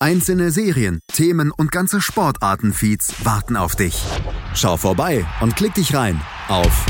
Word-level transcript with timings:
Einzelne 0.00 0.52
Serien, 0.52 1.00
Themen 1.12 1.50
und 1.50 1.72
ganze 1.72 2.00
Sportartenfeeds 2.00 3.24
warten 3.24 3.56
auf 3.56 3.74
dich. 3.74 4.00
Schau 4.54 4.76
vorbei 4.76 5.26
und 5.40 5.56
klick 5.56 5.74
dich 5.74 5.92
rein 5.92 6.20
auf 6.46 6.86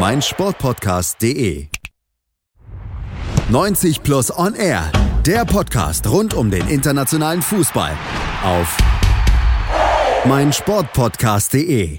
meinsportpodcast.de. 0.00 1.66
90 3.50 4.02
Plus 4.02 4.34
On 4.34 4.54
Air, 4.54 4.90
der 5.26 5.44
Podcast 5.44 6.06
rund 6.06 6.32
um 6.32 6.50
den 6.50 6.66
internationalen 6.68 7.42
Fußball 7.42 7.94
auf 8.42 8.78
meinsportpodcast.de. 10.24 11.98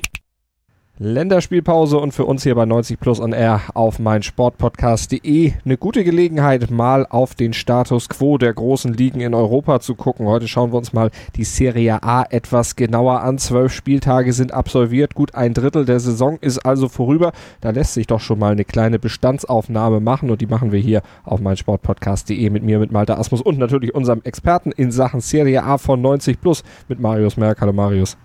Länderspielpause 0.97 1.97
und 1.97 2.13
für 2.13 2.23
uns 2.23 2.43
hier 2.43 2.55
bei 2.55 2.65
90 2.65 2.97
Plus 3.01 3.19
on 3.19 3.33
Air 3.33 3.59
auf 3.73 3.99
meinsportpodcast.de 3.99 5.51
eine 5.65 5.77
gute 5.77 6.05
Gelegenheit, 6.05 6.71
mal 6.71 7.05
auf 7.09 7.35
den 7.35 7.51
Status 7.51 8.07
quo 8.07 8.37
der 8.37 8.53
großen 8.53 8.93
Ligen 8.93 9.19
in 9.19 9.33
Europa 9.33 9.81
zu 9.81 9.95
gucken. 9.95 10.25
Heute 10.25 10.47
schauen 10.47 10.71
wir 10.71 10.77
uns 10.77 10.93
mal 10.93 11.11
die 11.35 11.43
Serie 11.43 12.01
A 12.01 12.23
etwas 12.29 12.77
genauer 12.77 13.19
an. 13.19 13.37
Zwölf 13.39 13.73
Spieltage 13.73 14.31
sind 14.31 14.53
absolviert, 14.53 15.15
gut 15.15 15.35
ein 15.35 15.53
Drittel 15.53 15.83
der 15.83 15.99
Saison 15.99 16.37
ist 16.39 16.59
also 16.59 16.87
vorüber. 16.87 17.33
Da 17.59 17.71
lässt 17.71 17.93
sich 17.93 18.07
doch 18.07 18.21
schon 18.21 18.39
mal 18.39 18.53
eine 18.53 18.63
kleine 18.63 18.97
Bestandsaufnahme 18.97 19.99
machen 19.99 20.31
und 20.31 20.39
die 20.39 20.47
machen 20.47 20.71
wir 20.71 20.79
hier 20.79 21.01
auf 21.25 21.41
meinsportpodcast.de 21.41 22.49
mit 22.49 22.63
mir, 22.63 22.79
mit 22.79 22.93
Malte 22.93 23.17
Asmus 23.17 23.41
und 23.41 23.59
natürlich 23.59 23.93
unserem 23.93 24.21
Experten 24.23 24.71
in 24.71 24.93
Sachen 24.93 25.19
Serie 25.19 25.61
A 25.61 25.77
von 25.77 26.01
90 26.01 26.39
Plus 26.39 26.63
mit 26.87 27.01
Marius 27.01 27.35
Merck. 27.35 27.59
Hallo 27.59 27.73
Marius. 27.73 28.15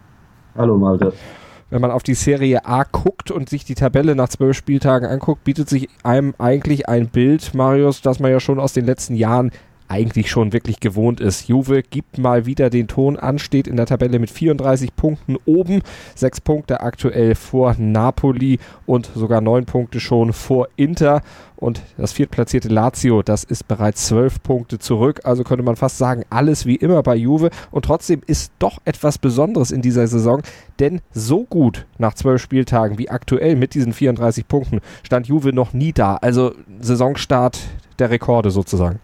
Hallo 0.54 0.78
Malte 0.78 1.12
wenn 1.70 1.80
man 1.80 1.90
auf 1.90 2.02
die 2.02 2.14
Serie 2.14 2.66
A 2.66 2.84
guckt 2.84 3.30
und 3.30 3.48
sich 3.48 3.64
die 3.64 3.74
Tabelle 3.74 4.14
nach 4.14 4.28
zwölf 4.28 4.56
Spieltagen 4.56 5.08
anguckt, 5.08 5.44
bietet 5.44 5.68
sich 5.68 5.88
einem 6.02 6.34
eigentlich 6.38 6.88
ein 6.88 7.08
Bild, 7.08 7.54
Marius, 7.54 8.02
das 8.02 8.20
man 8.20 8.30
ja 8.30 8.40
schon 8.40 8.60
aus 8.60 8.72
den 8.72 8.84
letzten 8.84 9.14
Jahren 9.14 9.52
eigentlich 9.90 10.30
schon 10.30 10.52
wirklich 10.52 10.80
gewohnt 10.80 11.20
ist. 11.20 11.48
Juve 11.48 11.82
gibt 11.82 12.16
mal 12.16 12.46
wieder 12.46 12.70
den 12.70 12.86
Ton 12.86 13.16
an, 13.16 13.38
steht 13.38 13.66
in 13.66 13.76
der 13.76 13.86
Tabelle 13.86 14.18
mit 14.18 14.30
34 14.30 14.94
Punkten 14.94 15.36
oben, 15.46 15.82
sechs 16.14 16.40
Punkte 16.40 16.80
aktuell 16.80 17.34
vor 17.34 17.74
Napoli 17.76 18.60
und 18.86 19.10
sogar 19.14 19.40
neun 19.40 19.66
Punkte 19.66 19.98
schon 19.98 20.32
vor 20.32 20.68
Inter. 20.76 21.22
Und 21.56 21.82
das 21.98 22.12
viertplatzierte 22.12 22.68
Lazio, 22.68 23.22
das 23.22 23.44
ist 23.44 23.68
bereits 23.68 24.06
zwölf 24.06 24.42
Punkte 24.42 24.78
zurück. 24.78 25.20
Also 25.24 25.44
könnte 25.44 25.64
man 25.64 25.76
fast 25.76 25.98
sagen, 25.98 26.24
alles 26.30 26.64
wie 26.64 26.76
immer 26.76 27.02
bei 27.02 27.16
Juve. 27.16 27.50
Und 27.70 27.84
trotzdem 27.84 28.22
ist 28.26 28.52
doch 28.60 28.78
etwas 28.84 29.18
Besonderes 29.18 29.70
in 29.70 29.82
dieser 29.82 30.06
Saison, 30.06 30.40
denn 30.78 31.02
so 31.12 31.44
gut 31.44 31.86
nach 31.98 32.14
zwölf 32.14 32.40
Spieltagen 32.40 32.96
wie 32.98 33.10
aktuell 33.10 33.56
mit 33.56 33.74
diesen 33.74 33.92
34 33.92 34.48
Punkten 34.48 34.80
stand 35.02 35.26
Juve 35.26 35.52
noch 35.52 35.72
nie 35.72 35.92
da. 35.92 36.16
Also 36.16 36.54
Saisonstart 36.80 37.58
der 37.98 38.10
Rekorde 38.10 38.50
sozusagen. 38.50 39.00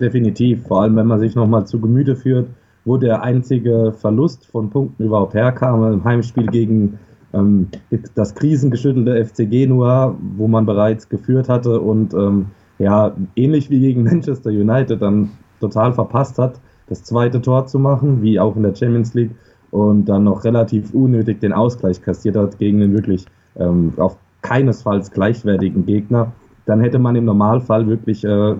Definitiv, 0.00 0.66
vor 0.66 0.82
allem 0.82 0.96
wenn 0.96 1.06
man 1.06 1.20
sich 1.20 1.34
nochmal 1.34 1.66
zu 1.66 1.80
Gemüte 1.80 2.14
führt, 2.14 2.48
wo 2.84 2.96
der 2.96 3.22
einzige 3.22 3.92
Verlust 3.92 4.46
von 4.46 4.70
Punkten 4.70 5.04
überhaupt 5.04 5.34
herkam, 5.34 5.92
im 5.92 6.04
Heimspiel 6.04 6.46
gegen 6.46 6.98
ähm, 7.34 7.68
das 8.14 8.34
krisengeschüttelte 8.34 9.24
FC 9.24 9.50
Genua, 9.50 10.14
wo 10.36 10.48
man 10.48 10.66
bereits 10.66 11.08
geführt 11.08 11.48
hatte 11.48 11.80
und 11.80 12.14
ähm, 12.14 12.46
ja, 12.78 13.14
ähnlich 13.36 13.70
wie 13.70 13.80
gegen 13.80 14.04
Manchester 14.04 14.50
United 14.50 15.02
dann 15.02 15.30
total 15.60 15.92
verpasst 15.92 16.38
hat, 16.38 16.60
das 16.88 17.02
zweite 17.02 17.42
Tor 17.42 17.66
zu 17.66 17.78
machen, 17.78 18.22
wie 18.22 18.38
auch 18.40 18.56
in 18.56 18.62
der 18.62 18.74
Champions 18.74 19.14
League 19.14 19.32
und 19.70 20.06
dann 20.06 20.24
noch 20.24 20.44
relativ 20.44 20.94
unnötig 20.94 21.40
den 21.40 21.52
Ausgleich 21.52 22.00
kassiert 22.00 22.36
hat 22.36 22.58
gegen 22.58 22.78
den 22.78 22.94
wirklich 22.94 23.26
ähm, 23.56 23.92
auf 23.96 24.16
keinesfalls 24.42 25.10
gleichwertigen 25.10 25.84
Gegner 25.84 26.32
dann 26.68 26.82
hätte 26.82 26.98
man 26.98 27.16
im 27.16 27.24
Normalfall 27.24 27.86
wirklich 27.86 28.22
äh, 28.24 28.54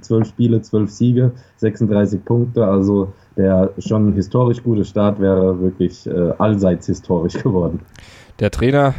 zwölf 0.00 0.28
Spiele, 0.28 0.62
zwölf 0.62 0.88
Siege, 0.88 1.32
36 1.56 2.24
Punkte. 2.24 2.64
Also 2.64 3.12
der 3.36 3.70
schon 3.78 4.12
historisch 4.12 4.62
gute 4.62 4.84
Start 4.84 5.18
wäre 5.18 5.60
wirklich 5.60 6.06
äh, 6.06 6.32
allseits 6.38 6.86
historisch 6.86 7.34
geworden. 7.42 7.80
Der 8.38 8.52
Trainer 8.52 8.94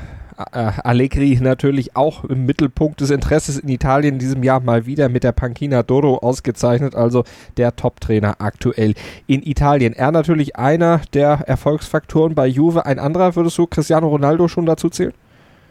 äh, 0.51 0.71
Allegri 0.83 1.39
natürlich 1.41 1.95
auch 1.95 2.25
im 2.25 2.45
Mittelpunkt 2.45 2.99
des 2.99 3.09
Interesses 3.09 3.57
in 3.57 3.69
Italien 3.69 4.15
in 4.15 4.19
diesem 4.19 4.43
Jahr 4.43 4.59
mal 4.59 4.85
wieder 4.85 5.07
mit 5.07 5.23
der 5.23 5.31
Panchina 5.31 5.81
Doro 5.81 6.17
ausgezeichnet, 6.17 6.93
also 6.93 7.23
der 7.55 7.77
Top-Trainer 7.77 8.35
aktuell 8.39 8.95
in 9.27 9.43
Italien. 9.43 9.93
Er 9.93 10.11
natürlich 10.11 10.57
einer 10.57 10.99
der 11.13 11.45
Erfolgsfaktoren 11.47 12.35
bei 12.35 12.47
Juve. 12.47 12.85
Ein 12.85 12.99
anderer 12.99 13.33
würdest 13.37 13.57
du 13.57 13.65
Cristiano 13.65 14.09
Ronaldo 14.09 14.49
schon 14.49 14.65
dazu 14.65 14.89
zählen? 14.89 15.13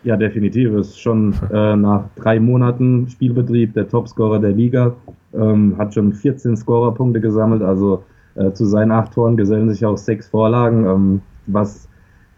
Ja, 0.05 0.17
definitiv. 0.19 0.73
Ist 0.75 1.01
schon 1.01 1.35
äh, 1.51 1.77
nach 1.77 2.05
drei 2.17 2.39
Monaten 2.39 3.09
Spielbetrieb 3.09 3.73
der 3.73 3.89
Topscorer 3.89 4.39
der 4.39 4.53
Liga. 4.53 4.95
Ähm, 5.33 5.77
hat 5.79 5.95
schon 5.95 6.13
14 6.13 6.57
Scorerpunkte 6.57 7.21
gesammelt. 7.21 7.63
Also 7.63 8.05
äh, 8.35 8.53
zu 8.53 8.67
seinen 8.67 8.93
acht 8.93 9.15
Toren 9.15 9.37
gesellen 9.37 9.71
sich 9.71 9.85
auch 9.85 9.97
sechs 9.97 10.29
Vorlagen, 10.29 10.85
ähm, 10.85 11.23
was 11.47 11.89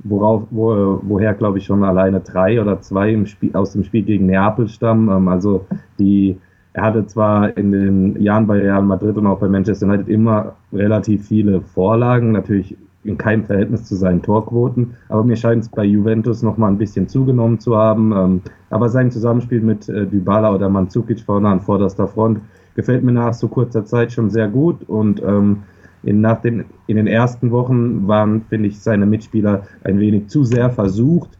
worauf, 0.04 0.44
wo, 0.50 1.00
woher 1.02 1.34
glaube 1.34 1.58
ich 1.58 1.64
schon 1.64 1.82
alleine 1.82 2.20
drei 2.20 2.60
oder 2.60 2.80
zwei 2.80 3.12
im 3.12 3.26
Spiel, 3.26 3.50
aus 3.54 3.72
dem 3.72 3.82
Spiel 3.82 4.02
gegen 4.02 4.26
Neapel 4.26 4.68
stammen. 4.68 5.08
Ähm, 5.08 5.26
also 5.28 5.66
die 5.98 6.38
er 6.76 6.82
hatte 6.82 7.06
zwar 7.06 7.56
in 7.56 7.72
den 7.72 8.20
Jahren 8.20 8.46
bei 8.46 8.58
Real 8.58 8.82
Madrid 8.82 9.16
und 9.16 9.26
auch 9.26 9.38
bei 9.38 9.48
Manchester 9.48 9.86
United 9.86 10.08
immer 10.08 10.56
relativ 10.74 11.26
viele 11.26 11.62
Vorlagen, 11.62 12.32
natürlich 12.32 12.76
in 13.06 13.18
keinem 13.18 13.44
Verhältnis 13.44 13.84
zu 13.84 13.96
seinen 13.96 14.22
Torquoten. 14.22 14.94
Aber 15.08 15.24
mir 15.24 15.36
scheint 15.36 15.62
es 15.62 15.68
bei 15.68 15.84
Juventus 15.84 16.42
noch 16.42 16.56
mal 16.56 16.68
ein 16.68 16.78
bisschen 16.78 17.08
zugenommen 17.08 17.60
zu 17.60 17.76
haben. 17.76 18.12
Ähm, 18.12 18.40
aber 18.70 18.88
sein 18.88 19.10
Zusammenspiel 19.10 19.60
mit 19.60 19.88
äh, 19.88 20.06
Dybala 20.06 20.54
oder 20.54 20.68
Mandzukic 20.68 21.20
vorne 21.20 21.48
an 21.48 21.60
vorderster 21.60 22.08
Front 22.08 22.40
gefällt 22.74 23.02
mir 23.02 23.12
nach 23.12 23.34
so 23.34 23.48
kurzer 23.48 23.84
Zeit 23.84 24.12
schon 24.12 24.30
sehr 24.30 24.48
gut. 24.48 24.88
Und 24.88 25.22
ähm, 25.22 25.62
in, 26.02 26.20
nach 26.20 26.40
den, 26.40 26.64
in 26.86 26.96
den 26.96 27.06
ersten 27.06 27.50
Wochen 27.50 28.06
waren, 28.06 28.42
finde 28.42 28.68
ich, 28.68 28.80
seine 28.80 29.06
Mitspieler 29.06 29.62
ein 29.82 29.98
wenig 29.98 30.28
zu 30.28 30.44
sehr 30.44 30.70
versucht, 30.70 31.30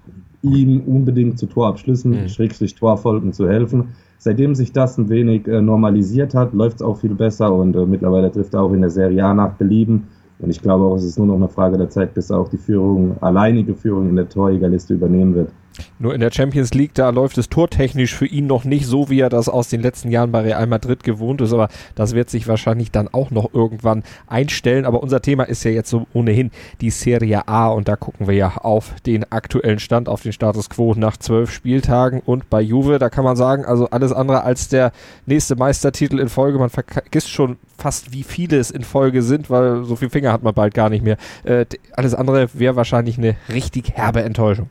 ihm 0.43 0.81
unbedingt 0.81 1.39
zu 1.39 1.47
Torabschlüssen, 1.47 2.23
mhm. 2.23 2.29
Schrägstrich 2.29 2.75
Torfolgen 2.75 3.33
zu 3.33 3.49
helfen. 3.49 3.89
Seitdem 4.19 4.55
sich 4.55 4.73
das 4.73 4.99
ein 4.99 5.09
wenig 5.09 5.47
äh, 5.47 5.61
normalisiert 5.61 6.35
hat, 6.35 6.53
läuft 6.55 6.77
es 6.77 6.83
auch 6.83 6.99
viel 6.99 7.15
besser 7.15 7.53
und 7.53 7.77
äh, 7.77 7.87
mittlerweile 7.87 8.33
trifft 8.33 8.55
er 8.55 8.63
auch 8.63 8.73
in 8.73 8.81
der 8.81 8.91
Serie 8.91 9.25
A 9.25 9.35
nach 9.35 9.53
Belieben. 9.53 10.05
Und 10.39 10.51
ich 10.51 10.61
glaube 10.61 10.85
auch, 10.85 10.97
es 10.97 11.05
ist 11.05 11.19
nur 11.19 11.27
noch 11.27 11.37
eine 11.37 11.49
Frage 11.49 11.79
der 11.79 11.89
Zeit, 11.89 12.15
bis 12.15 12.31
auch 12.31 12.49
die 12.49 12.59
Führung, 12.59 13.17
alleinige 13.23 13.75
Führung 13.75 14.09
in 14.09 14.17
der 14.17 14.29
Torjägerliste 14.29 14.95
übernehmen 14.95 15.35
wird. 15.35 15.51
Nur 15.99 16.15
in 16.15 16.21
der 16.21 16.31
Champions 16.31 16.75
League, 16.75 16.95
da 16.95 17.11
läuft 17.11 17.39
es 17.39 17.49
tortechnisch 17.49 18.15
für 18.15 18.27
ihn 18.27 18.47
noch 18.47 18.65
nicht 18.65 18.87
so, 18.87 19.11
wie 19.11 19.21
er 19.21 19.29
das 19.29 19.49
aus 19.49 19.69
den 19.69 19.81
letzten 19.81 20.11
Jahren 20.11 20.33
bei 20.33 20.41
Real 20.41 20.67
Madrid 20.67 21.05
gewohnt 21.05 21.41
ist, 21.41 21.53
aber 21.53 21.69
das 21.95 22.15
wird 22.15 22.31
sich 22.31 22.49
wahrscheinlich 22.49 22.91
dann 22.91 23.09
auch 23.09 23.31
noch 23.31 23.53
irgendwann 23.55 24.03
einstellen. 24.27 24.85
Aber 24.85 25.03
unser 25.03 25.23
Thema 25.23 25.45
ist 25.45 25.65
ja 25.65 25.71
jetzt 25.71 25.91
so 25.91 26.07
ohnehin 26.13 26.51
die 26.81 26.91
Serie 26.91 27.49
A 27.49 27.69
und 27.69 27.89
da 27.89 27.97
gucken 27.97 28.27
wir 28.27 28.35
ja 28.35 28.57
auf 28.57 28.95
den 29.07 29.31
aktuellen 29.31 29.79
Stand, 29.79 30.09
auf 30.09 30.23
den 30.23 30.33
Status 30.33 30.71
quo 30.71 30.95
nach 30.97 31.17
zwölf 31.17 31.51
Spieltagen 31.51 32.21
und 32.25 32.51
bei 32.51 32.61
Juve, 32.61 32.99
da 32.99 33.09
kann 33.09 33.25
man 33.25 33.37
sagen, 33.37 33.65
also 33.65 33.89
alles 33.91 34.13
andere 34.13 34.43
als 34.43 34.69
der 34.69 34.93
nächste 35.27 35.57
Meistertitel 35.57 36.19
in 36.19 36.29
Folge. 36.29 36.59
Man 36.59 36.71
vergisst 36.71 37.31
schon 37.31 37.57
fast, 37.79 38.13
wie 38.13 38.23
viele 38.23 38.59
es 38.59 38.71
in 38.71 38.85
Folge 38.85 39.23
sind, 39.23 39.51
weil 39.51 39.85
so 39.85 39.97
viele 39.97 40.11
Finger 40.11 40.33
hat 40.33 40.43
man 40.43 40.55
bald 40.55 40.75
gar 40.75 40.91
nicht 40.91 41.05
mehr. 41.05 41.17
Äh, 41.45 41.67
alles 41.93 42.15
andere 42.15 42.49
wäre 42.55 42.77
wahrscheinlich 42.77 43.19
eine 43.19 43.37
richtig 43.53 43.93
herbe 43.93 44.23
Enttäuschung. 44.23 44.69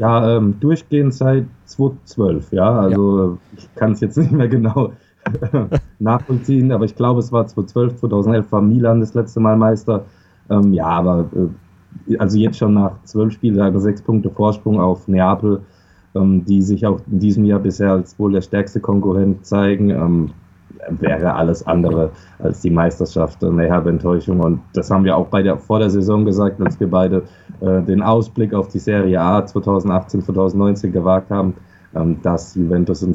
Ja, 0.00 0.38
ähm, 0.38 0.58
durchgehend 0.60 1.12
seit 1.12 1.44
2012, 1.66 2.52
ja. 2.52 2.80
Also 2.80 3.32
ja. 3.32 3.38
ich 3.58 3.74
kann 3.74 3.92
es 3.92 4.00
jetzt 4.00 4.16
nicht 4.16 4.32
mehr 4.32 4.48
genau 4.48 4.92
nachvollziehen, 5.98 6.72
aber 6.72 6.86
ich 6.86 6.96
glaube, 6.96 7.20
es 7.20 7.30
war 7.32 7.46
2012, 7.46 7.96
2011 8.00 8.50
war 8.50 8.62
Milan 8.62 9.00
das 9.00 9.12
letzte 9.12 9.40
Mal 9.40 9.58
Meister. 9.58 10.06
Ähm, 10.48 10.72
ja, 10.72 10.86
aber 10.86 11.28
äh, 12.08 12.16
also 12.16 12.38
jetzt 12.38 12.56
schon 12.56 12.72
nach 12.72 12.92
zwölf 13.04 13.34
Spieltagen 13.34 13.78
sechs 13.78 14.00
Punkte 14.00 14.30
Vorsprung 14.30 14.80
auf 14.80 15.06
Neapel, 15.06 15.60
ähm, 16.14 16.46
die 16.46 16.62
sich 16.62 16.86
auch 16.86 17.02
in 17.10 17.18
diesem 17.18 17.44
Jahr 17.44 17.60
bisher 17.60 17.92
als 17.92 18.18
wohl 18.18 18.32
der 18.32 18.40
stärkste 18.40 18.80
Konkurrent 18.80 19.44
zeigen. 19.44 19.90
Ähm, 19.90 20.30
wäre 20.88 21.34
alles 21.34 21.66
andere 21.66 22.10
als 22.38 22.62
die 22.62 22.70
Meisterschaft 22.70 23.44
eine 23.44 23.64
herbe 23.64 23.90
Enttäuschung. 23.90 24.40
Und 24.40 24.60
das 24.72 24.90
haben 24.90 25.04
wir 25.04 25.14
auch 25.14 25.26
bei 25.26 25.42
der, 25.42 25.58
vor 25.58 25.78
der 25.78 25.90
Saison 25.90 26.24
gesagt, 26.24 26.58
als 26.62 26.80
wir 26.80 26.88
beide 26.88 27.24
äh, 27.60 27.82
den 27.82 28.02
Ausblick 28.02 28.54
auf 28.54 28.68
die 28.68 28.78
Serie 28.78 29.20
A 29.20 29.44
2018, 29.44 30.22
2019 30.22 30.92
gewagt 30.92 31.30
haben, 31.30 31.54
ähm, 31.94 32.20
dass 32.22 32.54
Juventus 32.54 33.06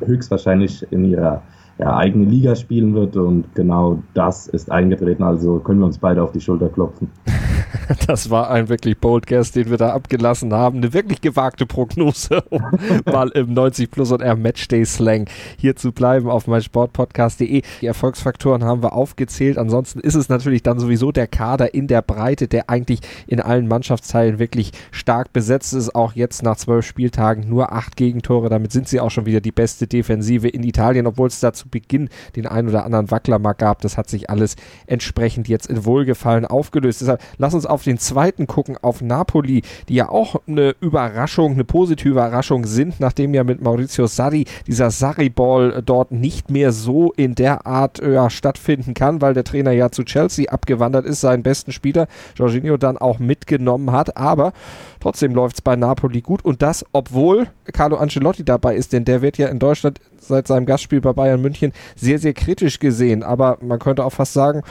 höchstwahrscheinlich 0.00 0.86
in 0.90 1.04
ihrer 1.04 1.42
ja, 1.78 1.96
eigene 1.96 2.24
Liga 2.24 2.54
spielen 2.54 2.94
wird 2.94 3.16
und 3.16 3.54
genau 3.54 4.02
das 4.14 4.46
ist 4.46 4.70
eingetreten. 4.70 5.22
Also 5.22 5.58
können 5.58 5.80
wir 5.80 5.86
uns 5.86 5.98
beide 5.98 6.22
auf 6.22 6.32
die 6.32 6.40
Schulter 6.40 6.68
klopfen. 6.68 7.10
Das 8.06 8.30
war 8.30 8.50
ein 8.50 8.68
wirklich 8.68 8.98
bold 8.98 9.26
Guess, 9.26 9.52
den 9.52 9.70
wir 9.70 9.76
da 9.76 9.92
abgelassen 9.92 10.52
haben. 10.52 10.78
Eine 10.78 10.92
wirklich 10.92 11.20
gewagte 11.20 11.66
Prognose, 11.66 12.42
um 12.50 12.62
mal 13.04 13.28
im 13.30 13.52
90 13.54 13.90
Plus 13.90 14.12
und 14.12 14.20
R 14.20 14.36
Matchday 14.36 14.84
Slang 14.84 15.26
hier 15.58 15.76
zu 15.76 15.92
bleiben 15.92 16.28
auf 16.28 16.46
meinsportpodcast.de. 16.46 17.62
Die 17.80 17.86
Erfolgsfaktoren 17.86 18.64
haben 18.64 18.82
wir 18.82 18.92
aufgezählt. 18.92 19.58
Ansonsten 19.58 20.00
ist 20.00 20.14
es 20.14 20.28
natürlich 20.28 20.62
dann 20.62 20.78
sowieso 20.78 21.12
der 21.12 21.26
Kader 21.26 21.74
in 21.74 21.86
der 21.86 22.02
Breite, 22.02 22.48
der 22.48 22.70
eigentlich 22.70 23.00
in 23.26 23.40
allen 23.40 23.68
Mannschaftsteilen 23.68 24.38
wirklich 24.38 24.72
stark 24.90 25.32
besetzt 25.32 25.72
ist. 25.74 25.94
Auch 25.94 26.14
jetzt 26.14 26.42
nach 26.42 26.56
zwölf 26.56 26.86
Spieltagen 26.86 27.48
nur 27.48 27.72
acht 27.72 27.96
Gegentore. 27.96 28.48
Damit 28.48 28.72
sind 28.72 28.88
sie 28.88 29.00
auch 29.00 29.10
schon 29.10 29.26
wieder 29.26 29.40
die 29.40 29.52
beste 29.52 29.86
Defensive 29.86 30.48
in 30.48 30.62
Italien, 30.62 31.06
obwohl 31.06 31.28
es 31.28 31.40
da 31.40 31.52
zu 31.52 31.68
Beginn 31.68 32.08
den 32.36 32.46
ein 32.46 32.68
oder 32.68 32.84
anderen 32.84 33.10
Wackler 33.10 33.38
mal 33.38 33.52
gab. 33.52 33.80
Das 33.82 33.96
hat 33.96 34.08
sich 34.08 34.30
alles 34.30 34.56
entsprechend 34.86 35.48
jetzt 35.48 35.66
in 35.66 35.84
Wohlgefallen 35.84 36.44
aufgelöst. 36.44 37.00
Deshalb 37.00 37.22
lass 37.38 37.54
uns 37.54 37.63
auf 37.66 37.82
den 37.82 37.98
zweiten 37.98 38.46
gucken, 38.46 38.76
auf 38.80 39.00
Napoli, 39.00 39.62
die 39.88 39.94
ja 39.94 40.08
auch 40.08 40.36
eine 40.46 40.74
Überraschung, 40.80 41.52
eine 41.52 41.64
positive 41.64 42.10
Überraschung 42.10 42.64
sind, 42.66 43.00
nachdem 43.00 43.34
ja 43.34 43.44
mit 43.44 43.62
Maurizio 43.62 44.06
Sarri 44.06 44.46
dieser 44.66 44.90
Sarri-Ball 44.90 45.82
dort 45.84 46.12
nicht 46.12 46.50
mehr 46.50 46.72
so 46.72 47.12
in 47.12 47.34
der 47.34 47.66
Art 47.66 48.00
ja, 48.00 48.30
stattfinden 48.30 48.94
kann, 48.94 49.20
weil 49.20 49.34
der 49.34 49.44
Trainer 49.44 49.72
ja 49.72 49.90
zu 49.90 50.04
Chelsea 50.04 50.50
abgewandert 50.50 51.06
ist, 51.06 51.20
seinen 51.20 51.42
besten 51.42 51.72
Spieler 51.72 52.06
Jorginho 52.36 52.76
dann 52.76 52.98
auch 52.98 53.18
mitgenommen 53.18 53.92
hat. 53.92 54.16
Aber 54.16 54.52
trotzdem 55.00 55.34
läuft 55.34 55.56
es 55.56 55.62
bei 55.62 55.76
Napoli 55.76 56.20
gut 56.20 56.44
und 56.44 56.62
das, 56.62 56.84
obwohl 56.92 57.48
Carlo 57.72 57.96
Ancelotti 57.96 58.44
dabei 58.44 58.76
ist, 58.76 58.92
denn 58.92 59.04
der 59.04 59.22
wird 59.22 59.38
ja 59.38 59.48
in 59.48 59.58
Deutschland 59.58 60.00
seit 60.18 60.46
seinem 60.46 60.66
Gastspiel 60.66 61.00
bei 61.00 61.12
Bayern 61.12 61.40
München 61.40 61.72
sehr, 61.96 62.18
sehr 62.18 62.32
kritisch 62.34 62.78
gesehen. 62.78 63.22
Aber 63.22 63.58
man 63.60 63.78
könnte 63.78 64.04
auch 64.04 64.12
fast 64.12 64.32
sagen, 64.32 64.62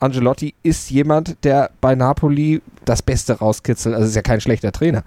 Angelotti 0.00 0.54
ist 0.62 0.90
jemand, 0.90 1.42
der 1.44 1.70
bei 1.80 1.94
Napoli 1.94 2.60
das 2.84 3.02
Beste 3.02 3.38
rauskitzelt. 3.38 3.94
Also 3.94 4.06
ist 4.06 4.16
ja 4.16 4.22
kein 4.22 4.40
schlechter 4.40 4.72
Trainer. 4.72 5.02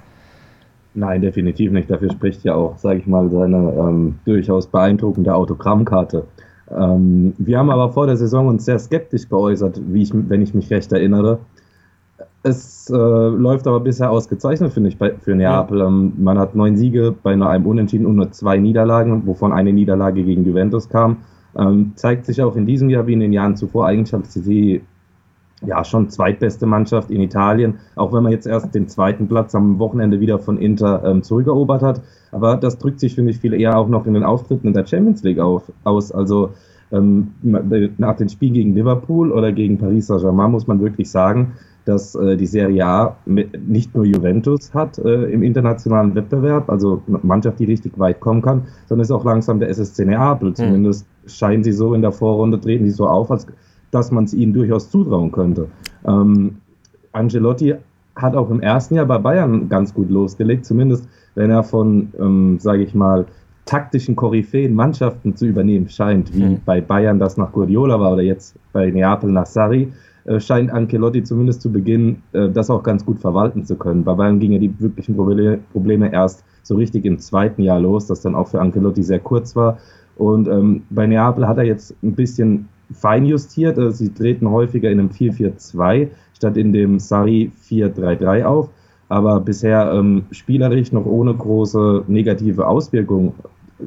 Nein, 0.96 1.22
definitiv 1.22 1.72
nicht. 1.72 1.90
Dafür 1.90 2.12
spricht 2.12 2.44
ja 2.44 2.56
auch, 2.56 2.78
sage 2.78 3.00
ich 3.00 3.08
mal, 3.08 3.30
seine 3.30 3.74
ähm, 3.78 4.20
durchaus 4.26 4.68
beeindruckende 4.68 5.34
Autogrammkarte. 5.34 6.26
Ähm, 6.72 7.34
wir 7.38 7.60
haben 7.60 7.70
aber 7.70 7.90
vor 7.90 8.08
der 8.08 8.18
Saison 8.18 8.48
uns 8.48 8.66
sehr 8.66 8.80
skeptisch 8.80 9.30
geäußert, 9.30 9.80
wie 9.88 10.04
ich, 10.04 10.12
wenn 10.14 10.42
ich 10.42 10.54
mich 10.54 10.70
recht 10.70 10.92
erinnere. 10.92 11.40
Es 12.42 12.90
äh, 12.90 12.96
läuft 12.96 13.68
aber 13.68 13.82
bisher 13.82 14.10
ausgezeichnet, 14.10 14.74
finde 14.74 14.90
ich, 14.90 14.98
bei, 14.98 15.14
für 15.14 15.36
Neapel. 15.36 15.82
Ähm, 15.82 16.14
man 16.18 16.40
hat 16.40 16.56
neun 16.56 16.78
Siege 16.78 17.14
bei 17.24 17.36
nur 17.36 17.50
einem 17.50 17.66
Unentschieden 17.66 18.06
und 18.06 18.16
nur 18.16 18.32
zwei 18.32 18.58
Niederlagen, 18.58 19.26
wovon 19.26 19.52
eine 19.52 19.74
Niederlage 19.74 20.24
gegen 20.24 20.46
Juventus 20.46 20.90
kam. 20.90 21.18
Ähm, 21.58 21.94
zeigt 21.96 22.26
sich 22.26 22.42
auch 22.42 22.56
in 22.56 22.66
diesem 22.66 22.90
Jahr 22.90 23.08
wie 23.08 23.14
in 23.14 23.20
den 23.20 23.34
Jahren 23.34 23.56
zuvor. 23.56 23.88
Eigentlich 23.88 24.14
hat 24.14 24.28
sie 24.28 24.82
ja 25.66 25.84
schon 25.84 26.10
zweitbeste 26.10 26.66
Mannschaft 26.66 27.12
in 27.12 27.22
Italien, 27.22 27.80
auch 27.96 28.14
wenn 28.14 28.24
man 28.24 28.32
jetzt 28.32 28.48
erst 28.48 28.74
den 28.74 28.88
zweiten 28.88 29.28
Platz 29.28 29.56
am 29.56 29.80
Wochenende 29.80 30.20
wieder 30.20 30.40
von 30.40 30.58
Inter 30.58 31.04
ähm, 31.04 31.24
zurückerobert 31.24 31.82
hat. 31.82 32.02
Aber 32.32 32.58
das 32.58 32.78
drückt 32.78 33.00
sich, 33.00 33.16
finde 33.16 33.32
ich, 33.32 33.40
viel 33.40 33.54
eher 33.54 33.78
auch 33.78 33.90
noch 33.90 34.06
in 34.06 34.14
den 34.14 34.24
Auftritten 34.24 34.68
in 34.68 34.74
der 34.74 34.86
Champions 34.86 35.24
League 35.24 35.40
auf, 35.40 35.64
aus. 35.84 36.12
Also 36.12 36.52
ähm, 36.92 37.32
nach 37.98 38.16
dem 38.18 38.30
Spiel 38.30 38.52
gegen 38.52 38.74
Liverpool 38.74 39.32
oder 39.32 39.52
gegen 39.52 39.78
Paris 39.78 40.08
Saint-Germain 40.08 40.52
muss 40.52 40.68
man 40.68 40.80
wirklich 40.80 41.10
sagen, 41.10 41.54
dass 41.90 42.14
äh, 42.16 42.38
die 42.38 42.46
Serie 42.46 42.86
A 42.86 43.16
nicht 43.26 43.96
nur 43.96 44.06
Juventus 44.06 44.74
hat 44.74 45.00
äh, 45.00 45.26
im 45.26 45.42
internationalen 45.42 46.14
Wettbewerb, 46.14 46.70
also 46.70 47.02
eine 47.08 47.20
Mannschaft, 47.24 47.60
die 47.60 47.66
richtig 47.66 47.98
weit 47.98 48.20
kommen 48.20 48.42
kann, 48.42 48.68
sondern 48.88 49.04
ist 49.04 49.12
auch 49.12 49.26
langsam 49.26 49.60
der 49.60 49.70
SSC 49.70 50.06
Neapel. 50.06 50.50
Hm. 50.50 50.56
Zumindest 50.56 51.06
mhm. 51.06 51.30
scheinen 51.30 51.64
sie 51.64 51.72
so 51.72 51.94
in 51.94 52.02
der 52.02 52.12
Vorrunde, 52.12 52.60
treten 52.60 52.86
sie 52.86 52.92
so 52.92 53.08
auf, 53.08 53.32
als 53.32 53.48
dass 53.92 54.12
man 54.12 54.26
es 54.26 54.34
ihnen 54.36 54.54
durchaus 54.54 54.92
zutrauen 54.92 55.32
könnte. 55.32 55.68
Ähm, 56.06 56.58
Angelotti 57.12 57.76
hat 58.16 58.36
auch 58.36 58.52
im 58.52 58.62
ersten 58.62 58.96
Jahr 58.96 59.06
bei 59.06 59.18
Bayern 59.18 59.68
ganz 59.68 59.94
gut 59.94 60.12
losgelegt, 60.12 60.66
zumindest 60.66 61.08
wenn 61.34 61.50
er 61.50 61.64
von, 61.64 62.12
ähm, 62.20 62.60
sage 62.60 62.84
ich 62.84 62.94
mal, 62.94 63.26
taktischen 63.66 64.16
Koryphäen 64.16 64.74
Mannschaften 64.76 65.36
zu 65.36 65.46
übernehmen 65.46 65.90
scheint, 65.90 66.36
wie 66.36 66.44
mhm. 66.44 66.62
bei 66.66 66.82
Bayern 66.82 67.18
das 67.18 67.38
nach 67.38 67.52
Guardiola 67.52 68.00
war 68.00 68.14
oder 68.14 68.24
jetzt 68.24 68.56
bei 68.74 68.92
Neapel 68.92 69.32
nach 69.32 69.46
Sarri 69.46 69.92
scheint 70.40 70.72
Ancelotti 70.72 71.24
zumindest 71.24 71.62
zu 71.62 71.72
Beginn 71.72 72.22
äh, 72.34 72.50
das 72.50 72.70
auch 72.70 72.84
ganz 72.84 73.06
gut 73.06 73.20
verwalten 73.20 73.66
zu 73.66 73.76
können. 73.76 74.04
Bei 74.04 74.14
Bayern 74.14 74.40
gingen 74.40 74.54
ja 74.54 74.60
die 74.60 74.80
wirklichen 74.80 75.16
Probleme 75.16 76.12
erst 76.12 76.44
so 76.64 76.76
richtig 76.76 77.06
im 77.06 77.20
zweiten 77.20 77.62
Jahr 77.62 77.80
los, 77.80 78.08
das 78.08 78.22
dann 78.22 78.36
auch 78.36 78.48
für 78.48 78.62
Ancelotti 78.62 79.04
sehr 79.04 79.20
kurz 79.20 79.56
war. 79.56 79.78
Und 80.18 80.48
ähm, 80.48 80.84
bei 80.90 81.08
Neapel 81.08 81.48
hat 81.48 81.58
er 81.58 81.64
jetzt 81.64 81.96
ein 82.04 82.14
bisschen 82.14 82.68
feinjustiert. 82.92 83.78
Also 83.78 83.92
sie 83.92 84.14
treten 84.14 84.50
häufiger 84.50 84.90
in 84.90 85.00
einem 85.00 85.10
4-4-2 85.10 86.10
statt 86.34 86.58
in 86.58 86.74
dem 86.74 87.00
Sari 87.00 87.52
4-3-3 87.68 88.44
auf. 88.44 88.70
Aber 89.08 89.40
bisher 89.40 89.92
ähm, 89.94 90.24
spielerisch 90.32 90.92
noch 90.92 91.06
ohne 91.06 91.34
große 91.34 92.04
negative 92.08 92.68
Auswirkungen. 92.68 93.34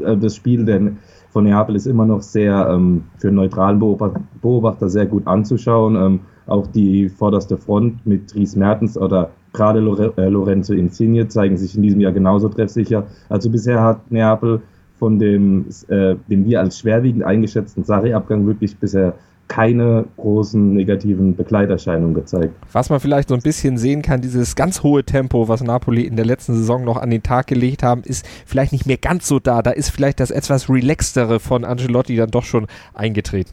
Äh, 0.05 0.17
das 0.17 0.35
Spiel 0.35 0.65
denn 0.65 0.99
von 1.33 1.45
Neapel 1.45 1.75
ist 1.77 1.87
immer 1.87 2.05
noch 2.05 2.21
sehr 2.21 2.69
ähm, 2.71 3.05
für 3.19 3.29
einen 3.29 3.37
neutralen 3.37 3.79
Beobachter, 3.79 4.89
sehr 4.91 5.07
gut 5.07 5.27
anzuschauen. 5.27 5.97
Ähm, 5.97 6.21
auch 6.47 6.67
die 6.67 7.09
vorderste 7.09 7.57
Front 7.57 8.05
mit 8.07 8.35
Dries 8.35 8.55
Mertens 8.55 8.99
oder 8.99 9.31
gerade 9.53 9.79
äh, 10.17 10.29
Lorenzo 10.29 10.75
Insigne 10.75 11.29
zeigen 11.29 11.57
sich 11.57 11.77
in 11.77 11.83
diesem 11.83 12.01
Jahr 12.01 12.13
genauso 12.13 12.49
treffsicher. 12.49 13.05
Also 13.29 13.49
bisher 13.49 13.83
hat 13.83 14.11
Neapel 14.11 14.61
von 14.99 15.19
dem, 15.19 15.67
äh, 15.89 16.17
dem 16.29 16.45
wir 16.45 16.61
als 16.61 16.79
schwerwiegend 16.79 17.25
eingeschätzten 17.25 17.85
Sarri-Abgang 17.85 18.47
wirklich 18.47 18.77
bisher 18.77 19.15
keine 19.49 20.07
großen 20.17 20.73
negativen 20.73 21.37
Begleiterscheinungen 21.37 22.15
gezeigt. 22.15 22.55
Was 22.73 22.89
man 22.89 23.01
vielleicht 23.01 23.29
so 23.29 23.35
ein 23.35 23.43
bisschen 23.43 23.77
sehen 23.77 24.01
kann, 24.01 24.23
dieses 24.23 24.57
ganz 24.57 24.83
hohe 24.83 25.05
Tempo, 25.05 25.49
was 25.49 25.63
Napoli 25.63 26.07
in 26.07 26.17
der 26.17 26.25
letzten 26.25 26.55
Saison 26.55 26.85
noch 26.85 26.97
an 26.97 27.11
den 27.11 27.23
Tag 27.23 27.49
gelegt 27.49 27.83
haben, 27.83 28.03
ist 28.03 28.27
vielleicht 28.47 28.73
nicht 28.73 28.87
mehr 28.87 28.97
ganz 28.97 29.29
so 29.29 29.39
da. 29.39 29.61
Da 29.63 29.71
ist 29.71 29.91
vielleicht 29.91 30.21
das 30.21 30.31
etwas 30.31 30.71
relaxtere 30.71 31.39
von 31.39 31.65
Angelotti 31.65 32.17
dann 32.17 32.31
doch 32.31 32.45
schon 32.45 32.67
eingetreten. 32.95 33.53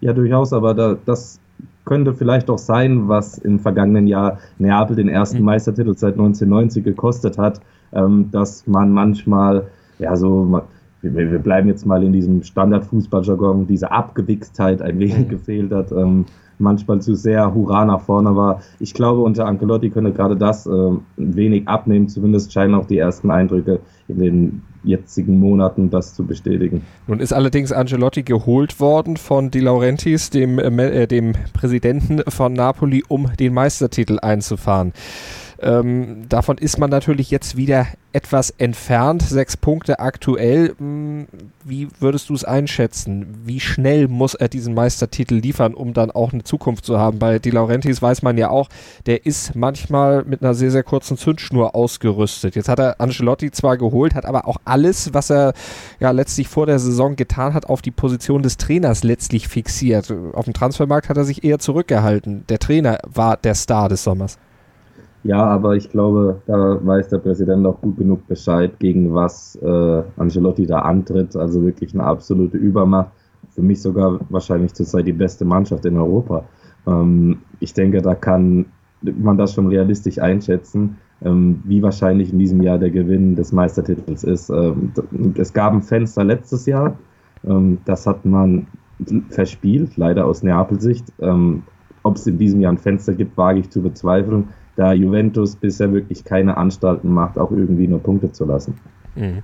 Ja, 0.00 0.12
durchaus, 0.12 0.52
aber 0.52 0.74
da, 0.74 0.96
das 1.06 1.38
könnte 1.84 2.14
vielleicht 2.14 2.50
auch 2.50 2.58
sein, 2.58 3.08
was 3.08 3.38
im 3.38 3.58
vergangenen 3.60 4.06
Jahr 4.06 4.38
Neapel 4.58 4.96
den 4.96 5.08
ersten 5.08 5.38
mhm. 5.38 5.44
Meistertitel 5.44 5.94
seit 5.96 6.14
1990 6.14 6.84
gekostet 6.84 7.38
hat, 7.38 7.60
ähm, 7.92 8.30
dass 8.30 8.66
man 8.66 8.92
manchmal, 8.92 9.68
ja, 9.98 10.16
so, 10.16 10.62
wir, 11.02 11.30
wir 11.30 11.38
bleiben 11.38 11.68
jetzt 11.68 11.84
mal 11.84 12.02
in 12.02 12.12
diesem 12.12 12.42
Standardfußballjargon, 12.42 13.66
diese 13.66 13.90
Abgewichstheit 13.90 14.80
ein 14.82 14.98
wenig 14.98 15.26
mhm. 15.26 15.28
gefehlt 15.28 15.72
hat, 15.72 15.92
ähm, 15.92 16.26
manchmal 16.58 17.00
zu 17.00 17.14
sehr 17.14 17.52
Hurra 17.54 17.84
nach 17.84 18.00
vorne 18.00 18.36
war. 18.36 18.62
Ich 18.78 18.94
glaube, 18.94 19.22
unter 19.22 19.46
Ancelotti 19.46 19.90
könnte 19.90 20.12
gerade 20.12 20.36
das 20.36 20.66
äh, 20.66 20.70
ein 20.70 21.02
wenig 21.16 21.66
abnehmen, 21.68 22.08
zumindest 22.08 22.52
scheinen 22.52 22.74
auch 22.74 22.86
die 22.86 22.98
ersten 22.98 23.30
Eindrücke 23.30 23.80
in 24.08 24.18
den 24.18 24.62
jetzigen 24.84 25.38
Monaten 25.38 25.90
das 25.90 26.14
zu 26.14 26.24
bestätigen. 26.24 26.82
Nun 27.06 27.20
ist 27.20 27.32
allerdings 27.32 27.72
Ancelotti 27.72 28.22
geholt 28.22 28.80
worden 28.80 29.16
von 29.16 29.50
Di 29.50 29.60
Laurentiis, 29.60 30.30
dem, 30.30 30.58
äh, 30.58 31.06
dem 31.06 31.34
Präsidenten 31.52 32.22
von 32.28 32.52
Napoli, 32.52 33.04
um 33.06 33.30
den 33.38 33.54
Meistertitel 33.54 34.18
einzufahren. 34.20 34.92
Ähm, 35.62 36.28
davon 36.28 36.58
ist 36.58 36.78
man 36.78 36.90
natürlich 36.90 37.30
jetzt 37.30 37.56
wieder 37.56 37.86
etwas 38.12 38.50
entfernt. 38.50 39.22
Sechs 39.22 39.56
Punkte 39.56 40.00
aktuell. 40.00 40.74
Hm, 40.76 41.28
wie 41.64 41.88
würdest 42.00 42.28
du 42.28 42.34
es 42.34 42.44
einschätzen? 42.44 43.42
Wie 43.44 43.60
schnell 43.60 44.08
muss 44.08 44.34
er 44.34 44.48
diesen 44.48 44.74
Meistertitel 44.74 45.36
liefern, 45.36 45.74
um 45.74 45.94
dann 45.94 46.10
auch 46.10 46.32
eine 46.32 46.42
Zukunft 46.42 46.84
zu 46.84 46.98
haben? 46.98 47.20
Bei 47.20 47.38
Di 47.38 47.50
Laurentiis 47.50 48.02
weiß 48.02 48.22
man 48.22 48.36
ja 48.36 48.50
auch, 48.50 48.68
der 49.06 49.24
ist 49.24 49.54
manchmal 49.54 50.24
mit 50.24 50.42
einer 50.42 50.54
sehr, 50.54 50.72
sehr 50.72 50.82
kurzen 50.82 51.16
Zündschnur 51.16 51.74
ausgerüstet. 51.76 52.56
Jetzt 52.56 52.68
hat 52.68 52.80
er 52.80 53.00
Ancelotti 53.00 53.52
zwar 53.52 53.76
geholt, 53.76 54.14
hat 54.14 54.26
aber 54.26 54.48
auch 54.48 54.56
alles, 54.64 55.14
was 55.14 55.30
er 55.30 55.52
ja 56.00 56.10
letztlich 56.10 56.48
vor 56.48 56.66
der 56.66 56.80
Saison 56.80 57.14
getan 57.14 57.54
hat, 57.54 57.66
auf 57.66 57.82
die 57.82 57.92
Position 57.92 58.42
des 58.42 58.56
Trainers 58.56 59.04
letztlich 59.04 59.46
fixiert. 59.46 60.12
Auf 60.32 60.44
dem 60.44 60.54
Transfermarkt 60.54 61.08
hat 61.08 61.16
er 61.16 61.24
sich 61.24 61.44
eher 61.44 61.60
zurückgehalten. 61.60 62.44
Der 62.48 62.58
Trainer 62.58 62.98
war 63.06 63.36
der 63.36 63.54
Star 63.54 63.88
des 63.88 64.02
Sommers. 64.02 64.38
Ja, 65.24 65.44
aber 65.44 65.76
ich 65.76 65.88
glaube, 65.88 66.42
da 66.46 66.84
weiß 66.84 67.08
der 67.08 67.18
Präsident 67.18 67.64
auch 67.64 67.80
gut 67.80 67.96
genug 67.96 68.26
Bescheid, 68.26 68.78
gegen 68.80 69.14
was 69.14 69.56
äh, 69.62 70.02
Ancelotti 70.16 70.66
da 70.66 70.80
antritt. 70.80 71.36
Also 71.36 71.62
wirklich 71.62 71.94
eine 71.94 72.04
absolute 72.04 72.56
Übermacht. 72.56 73.10
Für 73.50 73.62
mich 73.62 73.80
sogar 73.80 74.18
wahrscheinlich 74.30 74.74
zurzeit 74.74 75.06
die 75.06 75.12
beste 75.12 75.44
Mannschaft 75.44 75.84
in 75.84 75.96
Europa. 75.96 76.44
Ähm, 76.86 77.38
ich 77.60 77.72
denke, 77.72 78.02
da 78.02 78.14
kann 78.14 78.66
man 79.02 79.36
das 79.36 79.54
schon 79.54 79.68
realistisch 79.68 80.18
einschätzen, 80.18 80.96
ähm, 81.24 81.60
wie 81.64 81.82
wahrscheinlich 81.82 82.32
in 82.32 82.38
diesem 82.38 82.62
Jahr 82.62 82.78
der 82.78 82.90
Gewinn 82.90 83.36
des 83.36 83.52
Meistertitels 83.52 84.24
ist. 84.24 84.50
Ähm, 84.50 84.92
es 85.36 85.52
gab 85.52 85.72
ein 85.72 85.82
Fenster 85.82 86.24
letztes 86.24 86.66
Jahr, 86.66 86.96
ähm, 87.44 87.78
das 87.84 88.06
hat 88.06 88.24
man 88.24 88.66
verspielt, 89.30 89.96
leider 89.96 90.26
aus 90.26 90.42
Neapel-Sicht. 90.42 91.12
Ähm, 91.20 91.62
ob 92.04 92.16
es 92.16 92.26
in 92.26 92.38
diesem 92.38 92.60
Jahr 92.60 92.72
ein 92.72 92.78
Fenster 92.78 93.14
gibt, 93.14 93.36
wage 93.36 93.60
ich 93.60 93.70
zu 93.70 93.82
bezweifeln 93.82 94.48
da 94.76 94.92
Juventus 94.92 95.56
bisher 95.56 95.92
wirklich 95.92 96.24
keine 96.24 96.56
Anstalten 96.56 97.12
macht, 97.12 97.38
auch 97.38 97.50
irgendwie 97.50 97.88
nur 97.88 98.02
Punkte 98.02 98.32
zu 98.32 98.44
lassen. 98.44 98.74
Mhm. 99.14 99.42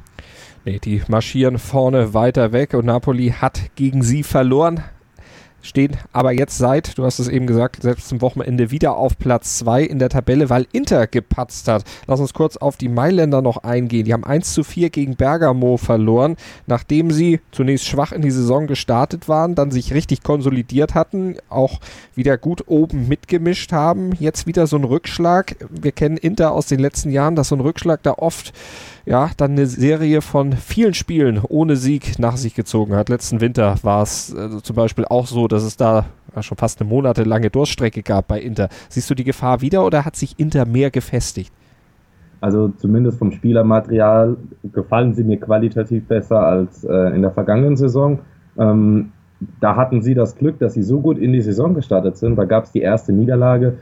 Nee, 0.64 0.78
die 0.78 1.02
marschieren 1.08 1.58
vorne 1.58 2.14
weiter 2.14 2.52
weg 2.52 2.74
und 2.74 2.86
Napoli 2.86 3.30
hat 3.30 3.74
gegen 3.76 4.02
sie 4.02 4.22
verloren. 4.22 4.82
Stehen 5.62 5.96
aber 6.12 6.32
jetzt 6.32 6.58
seit, 6.58 6.98
du 6.98 7.04
hast 7.04 7.18
es 7.18 7.28
eben 7.28 7.46
gesagt, 7.46 7.82
selbst 7.82 8.08
zum 8.08 8.20
Wochenende 8.20 8.70
wieder 8.70 8.96
auf 8.96 9.18
Platz 9.18 9.58
2 9.58 9.82
in 9.82 9.98
der 9.98 10.08
Tabelle, 10.08 10.50
weil 10.50 10.66
Inter 10.72 11.06
gepatzt 11.06 11.68
hat. 11.68 11.84
Lass 12.06 12.20
uns 12.20 12.34
kurz 12.34 12.56
auf 12.56 12.76
die 12.76 12.88
Mailänder 12.88 13.42
noch 13.42 13.58
eingehen. 13.58 14.04
Die 14.04 14.12
haben 14.12 14.24
1 14.24 14.54
zu 14.54 14.64
4 14.64 14.90
gegen 14.90 15.16
Bergamo 15.16 15.76
verloren, 15.76 16.36
nachdem 16.66 17.10
sie 17.10 17.40
zunächst 17.52 17.86
schwach 17.86 18.12
in 18.12 18.22
die 18.22 18.30
Saison 18.30 18.66
gestartet 18.66 19.28
waren, 19.28 19.54
dann 19.54 19.70
sich 19.70 19.92
richtig 19.92 20.22
konsolidiert 20.22 20.94
hatten, 20.94 21.36
auch 21.48 21.80
wieder 22.14 22.38
gut 22.38 22.64
oben 22.66 23.08
mitgemischt 23.08 23.72
haben. 23.72 24.12
Jetzt 24.18 24.46
wieder 24.46 24.66
so 24.66 24.76
ein 24.76 24.84
Rückschlag. 24.84 25.56
Wir 25.70 25.92
kennen 25.92 26.16
Inter 26.16 26.52
aus 26.52 26.66
den 26.66 26.78
letzten 26.78 27.10
Jahren, 27.10 27.36
dass 27.36 27.48
so 27.48 27.56
ein 27.56 27.60
Rückschlag 27.60 28.02
da 28.02 28.12
oft 28.12 28.52
ja, 29.08 29.30
dann 29.38 29.52
eine 29.52 29.66
Serie 29.66 30.20
von 30.20 30.52
vielen 30.52 30.92
Spielen 30.92 31.40
ohne 31.48 31.76
Sieg 31.76 32.18
nach 32.18 32.36
sich 32.36 32.54
gezogen 32.54 32.94
hat. 32.94 33.08
Letzten 33.08 33.40
Winter 33.40 33.76
war 33.82 34.02
es 34.02 34.34
äh, 34.34 34.62
zum 34.62 34.76
Beispiel 34.76 35.06
auch 35.06 35.26
so, 35.26 35.48
dass 35.48 35.62
es 35.62 35.78
da 35.78 36.04
schon 36.40 36.58
fast 36.58 36.80
eine 36.80 36.90
monatelange 36.90 37.48
Durststrecke 37.48 38.02
gab 38.02 38.28
bei 38.28 38.38
Inter. 38.38 38.68
Siehst 38.90 39.08
du 39.08 39.14
die 39.14 39.24
Gefahr 39.24 39.62
wieder 39.62 39.84
oder 39.84 40.04
hat 40.04 40.14
sich 40.14 40.38
Inter 40.38 40.66
mehr 40.66 40.90
gefestigt? 40.90 41.52
Also 42.42 42.68
zumindest 42.68 43.18
vom 43.18 43.32
Spielermaterial 43.32 44.36
gefallen 44.72 45.14
sie 45.14 45.24
mir 45.24 45.40
qualitativ 45.40 46.06
besser 46.06 46.40
als 46.40 46.84
äh, 46.84 47.14
in 47.14 47.22
der 47.22 47.30
vergangenen 47.30 47.76
Saison. 47.76 48.20
Ähm, 48.58 49.12
da 49.60 49.76
hatten 49.76 50.02
sie 50.02 50.14
das 50.14 50.36
Glück, 50.36 50.58
dass 50.58 50.74
sie 50.74 50.82
so 50.82 51.00
gut 51.00 51.18
in 51.18 51.32
die 51.32 51.40
Saison 51.40 51.74
gestartet 51.74 52.16
sind. 52.16 52.36
Da 52.36 52.44
gab 52.44 52.64
es 52.64 52.72
die 52.72 52.80
erste 52.80 53.12
Niederlage 53.12 53.78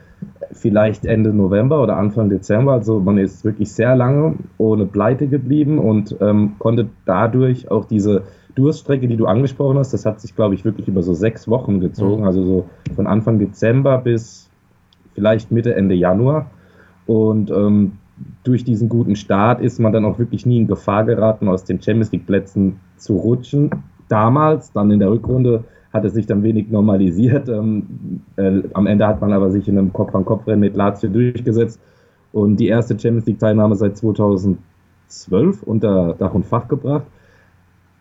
vielleicht 0.52 1.06
Ende 1.06 1.32
November 1.32 1.82
oder 1.82 1.96
Anfang 1.96 2.28
Dezember. 2.28 2.72
Also 2.72 3.00
man 3.00 3.16
ist 3.16 3.44
wirklich 3.44 3.72
sehr 3.72 3.96
lange 3.96 4.34
ohne 4.58 4.84
Pleite 4.84 5.26
geblieben 5.26 5.78
und 5.78 6.16
ähm, 6.20 6.52
konnte 6.58 6.88
dadurch 7.06 7.70
auch 7.70 7.86
diese 7.86 8.22
Durststrecke, 8.54 9.08
die 9.08 9.16
du 9.16 9.26
angesprochen 9.26 9.78
hast, 9.78 9.92
das 9.92 10.06
hat 10.06 10.20
sich, 10.20 10.34
glaube 10.34 10.54
ich, 10.54 10.64
wirklich 10.64 10.88
über 10.88 11.02
so 11.02 11.14
sechs 11.14 11.48
Wochen 11.48 11.80
gezogen. 11.80 12.22
Mhm. 12.22 12.26
Also 12.26 12.44
so 12.44 12.64
von 12.94 13.06
Anfang 13.06 13.38
Dezember 13.38 13.98
bis 13.98 14.50
vielleicht 15.14 15.52
Mitte, 15.52 15.74
Ende 15.74 15.94
Januar. 15.94 16.50
Und 17.06 17.50
ähm, 17.50 17.92
durch 18.44 18.64
diesen 18.64 18.88
guten 18.88 19.16
Start 19.16 19.60
ist 19.62 19.78
man 19.78 19.92
dann 19.92 20.04
auch 20.04 20.18
wirklich 20.18 20.44
nie 20.44 20.58
in 20.58 20.66
Gefahr 20.66 21.04
geraten, 21.04 21.48
aus 21.48 21.64
den 21.64 21.80
Champions 21.80 22.12
League 22.12 22.26
Plätzen 22.26 22.80
zu 22.96 23.16
rutschen 23.16 23.70
damals, 24.08 24.72
dann 24.72 24.90
in 24.90 25.00
der 25.00 25.10
Rückrunde 25.10 25.64
hat 25.92 26.04
es 26.04 26.14
sich 26.14 26.26
dann 26.26 26.42
wenig 26.42 26.70
normalisiert. 26.70 27.48
Ähm, 27.48 28.20
äh, 28.36 28.62
am 28.74 28.86
Ende 28.86 29.06
hat 29.06 29.20
man 29.20 29.32
aber 29.32 29.50
sich 29.50 29.66
in 29.68 29.78
einem 29.78 29.92
Kopf-an-Kopf-Rennen 29.92 30.60
mit 30.60 30.76
Lazio 30.76 31.08
durchgesetzt 31.08 31.80
und 32.32 32.58
die 32.60 32.68
erste 32.68 32.98
Champions 32.98 33.26
League-Teilnahme 33.26 33.76
seit 33.76 33.96
2012 33.96 35.62
unter 35.64 36.14
Dach 36.14 36.34
und 36.34 36.44
Fach 36.44 36.68
gebracht. 36.68 37.06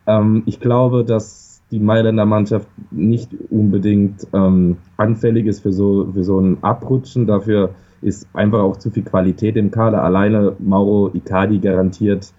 Ähm, 0.06 0.42
ich 0.46 0.60
glaube, 0.60 1.04
dass 1.04 1.62
die 1.70 1.80
Mailänder 1.80 2.26
Mannschaft 2.26 2.68
nicht 2.90 3.30
unbedingt 3.50 4.26
ähm, 4.32 4.76
anfällig 4.96 5.46
ist 5.46 5.60
für 5.60 5.72
so, 5.72 6.12
für 6.12 6.22
so 6.22 6.38
ein 6.38 6.58
Abrutschen. 6.62 7.26
Dafür 7.26 7.70
ist 8.02 8.28
einfach 8.34 8.60
auch 8.60 8.76
zu 8.76 8.90
viel 8.90 9.02
Qualität 9.02 9.56
im 9.56 9.70
Kader. 9.70 10.04
Alleine 10.04 10.54
Mauro 10.58 11.10
Icardi 11.12 11.58
garantiert 11.58 12.32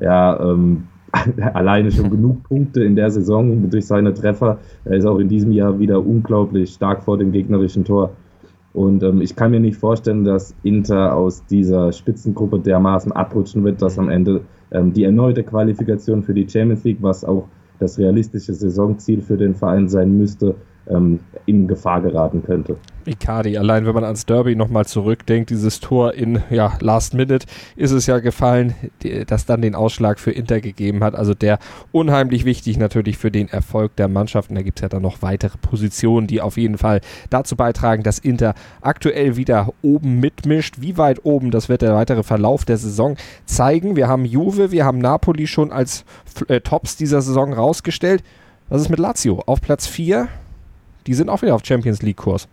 ja, 0.00 0.40
ähm, 0.40 0.88
alleine 1.54 1.90
schon 1.90 2.10
genug 2.10 2.42
Punkte 2.44 2.84
in 2.84 2.96
der 2.96 3.10
Saison 3.10 3.70
durch 3.70 3.86
seine 3.86 4.14
Treffer. 4.14 4.58
Er 4.84 4.96
ist 4.96 5.06
auch 5.06 5.18
in 5.18 5.28
diesem 5.28 5.52
Jahr 5.52 5.78
wieder 5.78 6.04
unglaublich 6.04 6.74
stark 6.74 7.02
vor 7.02 7.18
dem 7.18 7.32
gegnerischen 7.32 7.84
Tor. 7.84 8.10
Und 8.72 9.02
ähm, 9.04 9.20
ich 9.20 9.36
kann 9.36 9.52
mir 9.52 9.60
nicht 9.60 9.76
vorstellen, 9.76 10.24
dass 10.24 10.54
Inter 10.64 11.14
aus 11.14 11.46
dieser 11.46 11.92
Spitzengruppe 11.92 12.58
dermaßen 12.58 13.12
abrutschen 13.12 13.62
wird, 13.64 13.80
dass 13.80 13.98
am 13.98 14.08
Ende 14.08 14.40
ähm, 14.72 14.92
die 14.92 15.04
erneute 15.04 15.44
Qualifikation 15.44 16.22
für 16.22 16.34
die 16.34 16.48
Champions 16.48 16.82
League, 16.82 16.98
was 17.00 17.24
auch 17.24 17.46
das 17.78 17.98
realistische 17.98 18.52
Saisonziel 18.52 19.20
für 19.20 19.36
den 19.36 19.54
Verein 19.54 19.88
sein 19.88 20.18
müsste, 20.18 20.56
ähm, 20.88 21.20
in 21.46 21.68
Gefahr 21.68 22.00
geraten 22.00 22.42
könnte. 22.44 22.76
Icardi, 23.06 23.58
allein 23.58 23.84
wenn 23.84 23.94
man 23.94 24.04
ans 24.04 24.24
Derby 24.24 24.56
nochmal 24.56 24.86
zurückdenkt, 24.86 25.50
dieses 25.50 25.80
Tor 25.80 26.14
in 26.14 26.42
ja, 26.50 26.72
Last 26.80 27.14
Minute 27.14 27.46
ist 27.76 27.90
es 27.90 28.06
ja 28.06 28.18
gefallen, 28.18 28.74
das 29.26 29.44
dann 29.44 29.60
den 29.60 29.74
Ausschlag 29.74 30.18
für 30.18 30.30
Inter 30.30 30.60
gegeben 30.60 31.04
hat. 31.04 31.14
Also 31.14 31.34
der 31.34 31.58
unheimlich 31.92 32.44
wichtig 32.44 32.78
natürlich 32.78 33.18
für 33.18 33.30
den 33.30 33.48
Erfolg 33.48 33.96
der 33.96 34.08
Mannschaft. 34.08 34.50
Und 34.50 34.56
da 34.56 34.62
gibt 34.62 34.78
es 34.78 34.82
ja 34.82 34.88
dann 34.88 35.02
noch 35.02 35.22
weitere 35.22 35.58
Positionen, 35.58 36.26
die 36.26 36.40
auf 36.40 36.56
jeden 36.56 36.78
Fall 36.78 37.00
dazu 37.30 37.56
beitragen, 37.56 38.02
dass 38.02 38.18
Inter 38.18 38.54
aktuell 38.80 39.36
wieder 39.36 39.72
oben 39.82 40.20
mitmischt. 40.20 40.76
Wie 40.80 40.96
weit 40.96 41.24
oben, 41.24 41.50
das 41.50 41.68
wird 41.68 41.82
der 41.82 41.94
weitere 41.94 42.22
Verlauf 42.22 42.64
der 42.64 42.78
Saison 42.78 43.16
zeigen. 43.44 43.96
Wir 43.96 44.08
haben 44.08 44.24
Juve, 44.24 44.70
wir 44.70 44.84
haben 44.84 44.98
Napoli 44.98 45.46
schon 45.46 45.72
als 45.72 46.04
äh, 46.48 46.60
Tops 46.60 46.96
dieser 46.96 47.20
Saison 47.20 47.52
rausgestellt. 47.52 48.22
Was 48.70 48.80
ist 48.80 48.88
mit 48.88 48.98
Lazio? 48.98 49.42
Auf 49.44 49.60
Platz 49.60 49.86
4 49.86 50.28
die 51.06 51.14
sind 51.14 51.28
auch 51.28 51.42
wieder 51.42 51.54
auf 51.54 51.64
Champions 51.64 52.02
League-Kurs. 52.02 52.48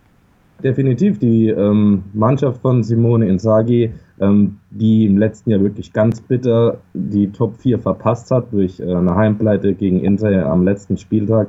Definitiv. 0.62 1.18
Die 1.18 1.48
ähm, 1.48 2.04
Mannschaft 2.12 2.62
von 2.62 2.84
Simone 2.84 3.26
Inzaghi, 3.26 3.92
ähm, 4.20 4.58
die 4.70 5.06
im 5.06 5.18
letzten 5.18 5.50
Jahr 5.50 5.60
wirklich 5.60 5.92
ganz 5.92 6.20
bitter 6.20 6.78
die 6.94 7.32
Top 7.32 7.56
4 7.56 7.80
verpasst 7.80 8.30
hat 8.30 8.52
durch 8.52 8.78
äh, 8.78 8.84
eine 8.84 9.16
Heimpleite 9.16 9.74
gegen 9.74 10.00
Inter 10.00 10.46
am 10.46 10.62
letzten 10.62 10.98
Spieltag, 10.98 11.48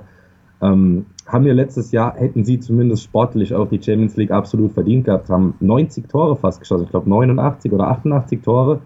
ähm, 0.62 1.05
haben 1.27 1.45
wir 1.45 1.53
letztes 1.53 1.91
Jahr, 1.91 2.15
hätten 2.15 2.43
sie 2.43 2.60
zumindest 2.60 3.03
sportlich 3.03 3.53
auch 3.53 3.69
die 3.69 3.81
Champions 3.81 4.17
League 4.17 4.31
absolut 4.31 4.72
verdient 4.72 5.05
gehabt, 5.05 5.29
haben 5.29 5.55
90 5.60 6.07
Tore 6.07 6.36
fast 6.36 6.60
geschossen, 6.60 6.86
ich 6.86 6.89
glaube 6.89 7.10
89 7.10 7.72
oder 7.72 7.88
88 7.89 8.41
Tore 8.41 8.81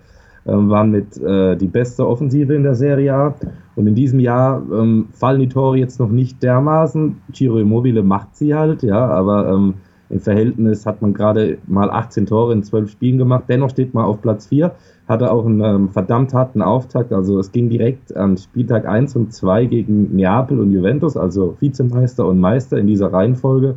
waren 0.52 0.92
mit 0.92 1.18
äh, 1.18 1.56
die 1.56 1.68
beste 1.68 2.08
Offensive 2.08 2.54
in 2.54 2.64
der 2.64 2.76
Serie 2.76 3.14
A. 3.14 3.36
Und 3.76 3.88
in 3.88 3.96
diesem 3.96 4.20
Jahr 4.20 4.62
ähm, 4.72 5.10
fallen 5.12 5.40
die 5.40 5.50
Tore 5.50 5.78
jetzt 5.78 6.00
noch 6.00 6.10
nicht 6.10 6.42
dermaßen. 6.42 7.18
Giro 7.32 7.60
Immobile 7.60 8.02
macht 8.02 8.36
sie 8.36 8.56
halt, 8.56 8.82
ja, 8.82 9.08
aber 9.08 9.50
ähm, 9.50 9.76
im 10.10 10.20
Verhältnis 10.20 10.86
hat 10.86 11.02
man 11.02 11.14
gerade 11.14 11.58
mal 11.68 11.90
18 11.90 12.28
Tore 12.28 12.54
in 12.54 12.64
12 12.64 12.90
Spielen 12.90 13.18
gemacht. 13.18 13.44
Dennoch 13.50 13.70
steht 13.70 13.94
man 13.94 14.06
auf 14.06 14.22
Platz 14.22 14.48
4, 14.48 14.72
hatte 15.08 15.32
auch 15.32 15.46
einen 15.46 15.62
ähm, 15.62 15.90
verdammt 15.90 16.34
harten 16.34 16.62
Auftakt. 16.62 17.12
Also 17.12 17.40
es 17.40 17.52
ging 17.52 17.70
direkt 17.70 18.16
an 18.16 18.38
Spieltag 18.38 18.88
1 18.88 19.16
und 19.16 19.34
2 19.34 19.66
gegen 19.66 20.16
Neapel 20.16 20.60
und 20.60 20.72
Juventus, 20.72 21.18
also 21.18 21.58
Vizemeister 21.60 22.26
und 22.26 22.40
Meister 22.40 22.78
in 22.78 22.88
dieser 22.88 23.12
Reihenfolge. 23.12 23.76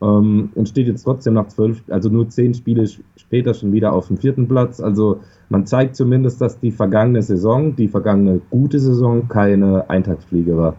Ähm, 0.00 0.50
und 0.54 0.68
steht 0.68 0.86
jetzt 0.86 1.02
trotzdem 1.02 1.34
nach 1.34 1.48
zwölf, 1.48 1.82
also 1.88 2.08
nur 2.08 2.28
zehn 2.28 2.54
Spiele 2.54 2.86
später 3.16 3.54
schon 3.54 3.72
wieder 3.72 3.92
auf 3.92 4.08
dem 4.08 4.16
vierten 4.16 4.46
Platz. 4.46 4.80
Also 4.80 5.20
man 5.48 5.66
zeigt 5.66 5.96
zumindest, 5.96 6.40
dass 6.40 6.60
die 6.60 6.70
vergangene 6.70 7.22
Saison, 7.22 7.74
die 7.74 7.88
vergangene 7.88 8.40
gute 8.50 8.78
Saison, 8.78 9.28
keine 9.28 9.90
Eintagsfliege 9.90 10.56
war. 10.56 10.76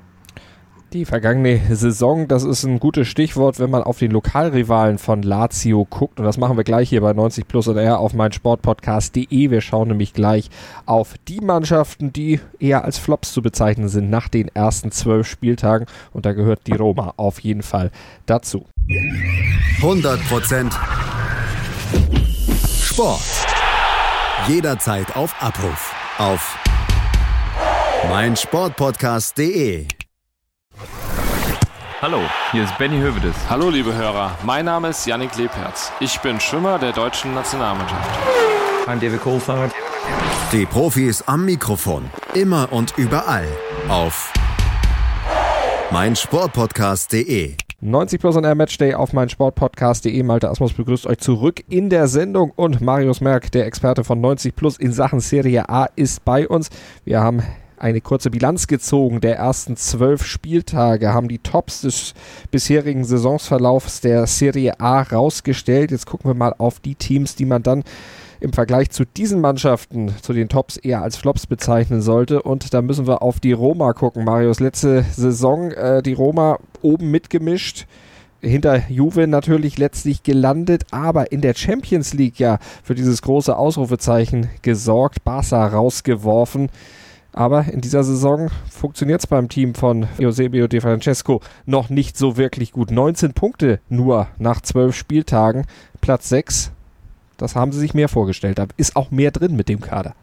Die 0.91 1.05
vergangene 1.05 1.61
Saison, 1.75 2.27
das 2.27 2.43
ist 2.43 2.63
ein 2.63 2.79
gutes 2.79 3.07
Stichwort, 3.07 3.59
wenn 3.59 3.69
man 3.69 3.83
auf 3.83 3.99
den 3.99 4.09
Lokalrivalen 4.09 4.97
von 4.97 5.21
Lazio 5.21 5.85
guckt. 5.85 6.19
Und 6.19 6.25
das 6.25 6.37
machen 6.37 6.57
wir 6.57 6.63
gleich 6.63 6.89
hier 6.89 7.01
bei 7.01 7.13
90 7.13 7.47
Plus 7.47 7.67
und 7.67 7.77
R 7.77 7.99
auf 7.99 8.15
meinsportpodcast.de. 8.15 9.51
Wir 9.51 9.61
schauen 9.61 9.89
nämlich 9.89 10.13
gleich 10.13 10.49
auf 10.87 11.13
die 11.27 11.41
Mannschaften, 11.41 12.11
die 12.11 12.39
eher 12.59 12.85
als 12.85 12.97
Flops 12.97 13.33
zu 13.33 13.43
bezeichnen 13.43 13.87
sind 13.87 14.09
nach 14.09 14.29
den 14.29 14.47
ersten 14.47 14.91
zwölf 14.91 15.27
Spieltagen. 15.27 15.85
Und 16.11 16.25
da 16.25 16.33
gehört 16.33 16.65
die 16.65 16.73
Roma 16.73 17.13
auf 17.17 17.39
jeden 17.39 17.61
Fall 17.61 17.91
dazu. 18.25 18.65
100% 19.81 20.71
Sport. 22.81 23.21
Jederzeit 24.47 25.15
auf 25.15 25.35
Abruf. 25.39 25.93
Auf 26.17 26.57
meinsportpodcast.de. 28.09 29.98
Hallo, 32.01 32.21
hier 32.53 32.63
ist 32.63 32.77
Benny 32.77 32.97
Hövedes. 32.97 33.35
Hallo, 33.49 33.69
liebe 33.69 33.93
Hörer. 33.93 34.31
Mein 34.45 34.63
Name 34.63 34.87
ist 34.87 35.05
Yannick 35.05 35.35
Lebherz. 35.35 35.91
Ich 35.99 36.17
bin 36.21 36.39
Schwimmer 36.39 36.79
der 36.79 36.93
deutschen 36.93 37.33
Nationalmannschaft. 37.33 38.09
I'm 38.87 39.01
David 39.01 39.21
Coulthard. 39.21 39.73
Die 40.53 40.65
Profis 40.65 41.21
am 41.23 41.43
Mikrofon. 41.43 42.05
Immer 42.33 42.71
und 42.71 42.97
überall. 42.97 43.45
Auf 43.89 44.31
meinsportpodcast.de. 45.91 47.55
90 47.81 48.21
Plus 48.21 48.37
on 48.37 48.45
Air 48.45 48.55
Matchday 48.55 48.93
auf 48.93 49.11
meinsportpodcast.de. 49.11 50.23
Malte 50.23 50.49
Asmus 50.49 50.71
begrüßt 50.71 51.05
euch 51.05 51.17
zurück 51.17 51.65
in 51.67 51.89
der 51.89 52.07
Sendung 52.07 52.53
und 52.55 52.79
Marius 52.79 53.19
Merck, 53.19 53.51
der 53.51 53.65
Experte 53.65 54.05
von 54.05 54.21
90 54.21 54.55
Plus 54.55 54.77
in 54.77 54.93
Sachen 54.93 55.19
Serie 55.19 55.67
A, 55.67 55.89
ist 55.97 56.23
bei 56.23 56.47
uns. 56.47 56.69
Wir 57.03 57.19
haben 57.19 57.43
eine 57.79 58.01
kurze 58.01 58.29
Bilanz 58.29 58.67
gezogen 58.67 59.21
der 59.21 59.37
ersten 59.37 59.75
zwölf 59.75 60.25
Spieltage, 60.25 61.13
haben 61.13 61.27
die 61.27 61.39
Tops 61.39 61.81
des 61.81 62.13
bisherigen 62.51 63.03
Saisonsverlaufs 63.03 64.01
der 64.01 64.27
Serie 64.27 64.79
A 64.79 65.01
rausgestellt. 65.01 65.91
Jetzt 65.91 66.05
gucken 66.05 66.29
wir 66.29 66.35
mal 66.35 66.53
auf 66.57 66.79
die 66.79 66.95
Teams, 66.95 67.35
die 67.35 67.45
man 67.45 67.63
dann 67.63 67.83
im 68.39 68.53
Vergleich 68.53 68.89
zu 68.91 69.05
diesen 69.05 69.41
Mannschaften, 69.41 70.13
zu 70.21 70.33
den 70.33 70.49
Tops, 70.49 70.77
eher 70.77 71.01
als 71.01 71.17
Flops 71.17 71.45
bezeichnen 71.45 72.01
sollte. 72.01 72.41
Und 72.41 72.73
da 72.73 72.81
müssen 72.81 73.07
wir 73.07 73.21
auf 73.21 73.39
die 73.39 73.51
Roma 73.51 73.93
gucken. 73.93 74.23
Marius, 74.23 74.59
letzte 74.59 75.03
Saison 75.11 75.71
äh, 75.71 76.01
die 76.01 76.13
Roma 76.13 76.57
oben 76.81 77.11
mitgemischt 77.11 77.85
hinter 78.41 78.89
Juve 78.89 79.27
natürlich 79.27 79.77
letztlich 79.77 80.23
gelandet, 80.23 80.85
aber 80.91 81.31
in 81.31 81.41
der 81.41 81.53
Champions 81.55 82.13
League 82.13 82.39
ja 82.39 82.59
für 82.83 82.95
dieses 82.95 83.21
große 83.21 83.55
Ausrufezeichen 83.55 84.49
gesorgt, 84.61 85.23
Barca 85.23 85.67
rausgeworfen. 85.67 86.69
Aber 87.33 87.65
in 87.71 87.81
dieser 87.81 88.03
Saison 88.03 88.49
funktioniert 88.69 89.21
es 89.21 89.27
beim 89.27 89.49
Team 89.49 89.75
von 89.75 90.07
Eusebio 90.19 90.67
De 90.67 90.81
Francesco 90.81 91.41
noch 91.65 91.89
nicht 91.89 92.17
so 92.17 92.37
wirklich 92.37 92.71
gut. 92.71 92.91
19 92.91 93.33
Punkte 93.33 93.79
nur 93.87 94.27
nach 94.39 94.61
12 94.61 94.95
Spieltagen, 94.95 95.65
Platz 96.01 96.29
6. 96.29 96.71
Das 97.37 97.55
haben 97.55 97.71
sie 97.71 97.79
sich 97.79 97.93
mehr 97.93 98.09
vorgestellt. 98.09 98.57
Da 98.57 98.65
ist 98.77 98.95
auch 98.95 99.11
mehr 99.11 99.31
drin 99.31 99.55
mit 99.55 99.69
dem 99.69 99.79
Kader. 99.79 100.13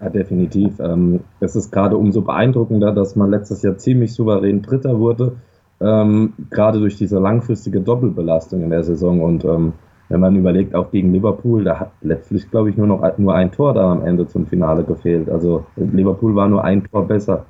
Ja, 0.00 0.10
definitiv. 0.10 0.78
Ähm, 0.80 1.20
es 1.40 1.56
ist 1.56 1.70
gerade 1.70 1.96
umso 1.96 2.22
beeindruckender, 2.22 2.92
dass 2.92 3.16
man 3.16 3.30
letztes 3.30 3.62
Jahr 3.62 3.78
ziemlich 3.78 4.12
souverän 4.12 4.60
Dritter 4.60 4.98
wurde, 4.98 5.36
ähm, 5.80 6.34
gerade 6.50 6.80
durch 6.80 6.96
diese 6.96 7.18
langfristige 7.18 7.80
Doppelbelastung 7.80 8.62
in 8.62 8.70
der 8.70 8.84
Saison. 8.84 9.22
Und 9.22 9.44
ähm, 9.44 9.72
wenn 10.12 10.20
man 10.20 10.36
überlegt, 10.36 10.74
auch 10.74 10.90
gegen 10.90 11.10
Liverpool, 11.10 11.64
da 11.64 11.80
hat 11.80 11.92
letztlich, 12.02 12.50
glaube 12.50 12.68
ich, 12.68 12.76
nur 12.76 12.86
noch 12.86 13.16
nur 13.16 13.34
ein 13.34 13.50
Tor 13.50 13.72
da 13.72 13.90
am 13.90 14.04
Ende 14.04 14.26
zum 14.26 14.46
Finale 14.46 14.84
gefehlt. 14.84 15.30
Also 15.30 15.64
Liverpool 15.76 16.34
war 16.34 16.48
nur 16.48 16.62
ein 16.62 16.84
Tor 16.84 17.08
besser. 17.08 17.46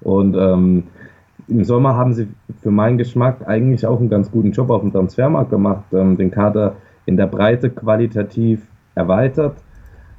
Und 0.00 0.34
ähm, 0.34 0.84
im 1.48 1.64
Sommer 1.64 1.94
haben 1.94 2.14
sie 2.14 2.28
für 2.62 2.70
meinen 2.70 2.96
Geschmack 2.96 3.46
eigentlich 3.46 3.86
auch 3.86 4.00
einen 4.00 4.08
ganz 4.08 4.30
guten 4.30 4.52
Job 4.52 4.70
auf 4.70 4.80
dem 4.80 4.90
Transfermarkt 4.90 5.50
gemacht, 5.50 5.84
ähm, 5.92 6.16
den 6.16 6.30
Kader 6.30 6.76
in 7.04 7.18
der 7.18 7.26
Breite 7.26 7.68
qualitativ 7.68 8.66
erweitert. 8.94 9.56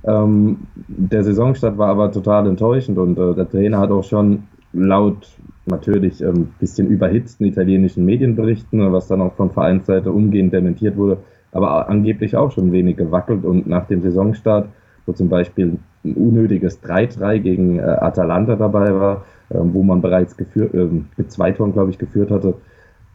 Ähm, 0.03 0.67
der 0.75 1.23
Saisonstart 1.23 1.79
war 1.79 1.89
aber 1.89 2.11
total 2.11 2.45
enttäuschend 2.45 2.99
und 2.99 3.17
äh, 3.17 3.33
der 3.33 3.49
Trainer 3.49 3.79
hat 3.79 3.89
auch 3.89 4.03
schon 4.03 4.43
laut 4.73 5.27
natürlich 5.65 6.23
ein 6.23 6.35
ähm, 6.35 6.47
bisschen 6.59 6.87
überhitzten 6.87 7.45
italienischen 7.47 8.05
Medienberichten, 8.05 8.93
was 8.93 9.07
dann 9.07 9.21
auch 9.21 9.33
von 9.33 9.49
Vereinsseite 9.49 10.11
umgehend 10.11 10.53
dementiert 10.53 10.97
wurde, 10.97 11.17
aber 11.53 11.89
angeblich 11.89 12.35
auch 12.35 12.51
schon 12.51 12.71
wenig 12.71 12.97
gewackelt 12.97 13.45
und 13.45 13.67
nach 13.67 13.87
dem 13.87 14.01
Saisonstart, 14.01 14.67
wo 15.05 15.13
zum 15.13 15.29
Beispiel 15.29 15.77
ein 16.03 16.13
unnötiges 16.13 16.83
3-3 16.83 17.39
gegen 17.39 17.79
äh, 17.79 17.83
Atalanta 17.83 18.55
dabei 18.55 18.93
war, 18.93 19.25
äh, 19.49 19.55
wo 19.59 19.83
man 19.83 20.01
bereits 20.01 20.35
geführt, 20.35 20.73
äh, 20.73 20.87
mit 21.17 21.31
zwei 21.31 21.51
Toren, 21.51 21.73
glaube 21.73 21.91
ich, 21.91 21.97
geführt 21.97 22.31
hatte, 22.31 22.55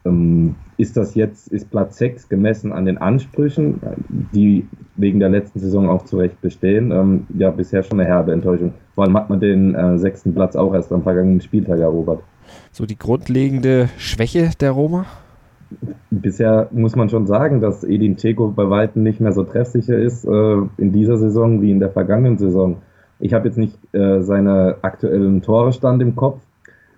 ähm, 0.05 0.55
ist 0.77 0.95
das 0.95 1.15
jetzt, 1.15 1.49
ist 1.49 1.69
Platz 1.69 1.97
6 1.97 2.29
gemessen 2.29 2.71
an 2.71 2.85
den 2.85 2.97
Ansprüchen, 2.97 3.81
die 4.33 4.65
wegen 4.95 5.19
der 5.19 5.29
letzten 5.29 5.59
Saison 5.59 5.89
auch 5.89 6.05
zu 6.05 6.17
Recht 6.17 6.39
bestehen, 6.41 6.91
ähm, 6.91 7.27
ja, 7.37 7.51
bisher 7.51 7.83
schon 7.83 7.99
eine 7.99 8.07
herbe 8.07 8.31
Enttäuschung. 8.31 8.73
Vor 8.95 9.03
allem 9.03 9.17
hat 9.17 9.29
man 9.29 9.39
den 9.39 9.75
äh, 9.75 9.97
sechsten 9.97 10.33
Platz 10.33 10.55
auch 10.55 10.73
erst 10.73 10.91
am 10.93 11.03
vergangenen 11.03 11.41
Spieltag 11.41 11.79
erobert. 11.79 12.21
So 12.71 12.85
die 12.85 12.97
grundlegende 12.97 13.89
Schwäche 13.97 14.51
der 14.59 14.71
Roma? 14.71 15.05
Bisher 16.09 16.67
muss 16.71 16.95
man 16.95 17.09
schon 17.09 17.27
sagen, 17.27 17.61
dass 17.61 17.83
Edin 17.83 18.15
Dzeko 18.15 18.49
bei 18.49 18.69
weitem 18.69 19.03
nicht 19.03 19.19
mehr 19.19 19.31
so 19.31 19.43
treffsicher 19.43 19.97
ist 19.97 20.25
äh, 20.25 20.57
in 20.77 20.91
dieser 20.91 21.17
Saison 21.17 21.61
wie 21.61 21.71
in 21.71 21.79
der 21.79 21.89
vergangenen 21.89 22.37
Saison. 22.37 22.77
Ich 23.19 23.33
habe 23.33 23.47
jetzt 23.47 23.57
nicht 23.57 23.77
äh, 23.93 24.21
seine 24.21 24.77
aktuellen 24.81 25.41
Torestand 25.41 26.01
im 26.01 26.15
Kopf, 26.15 26.39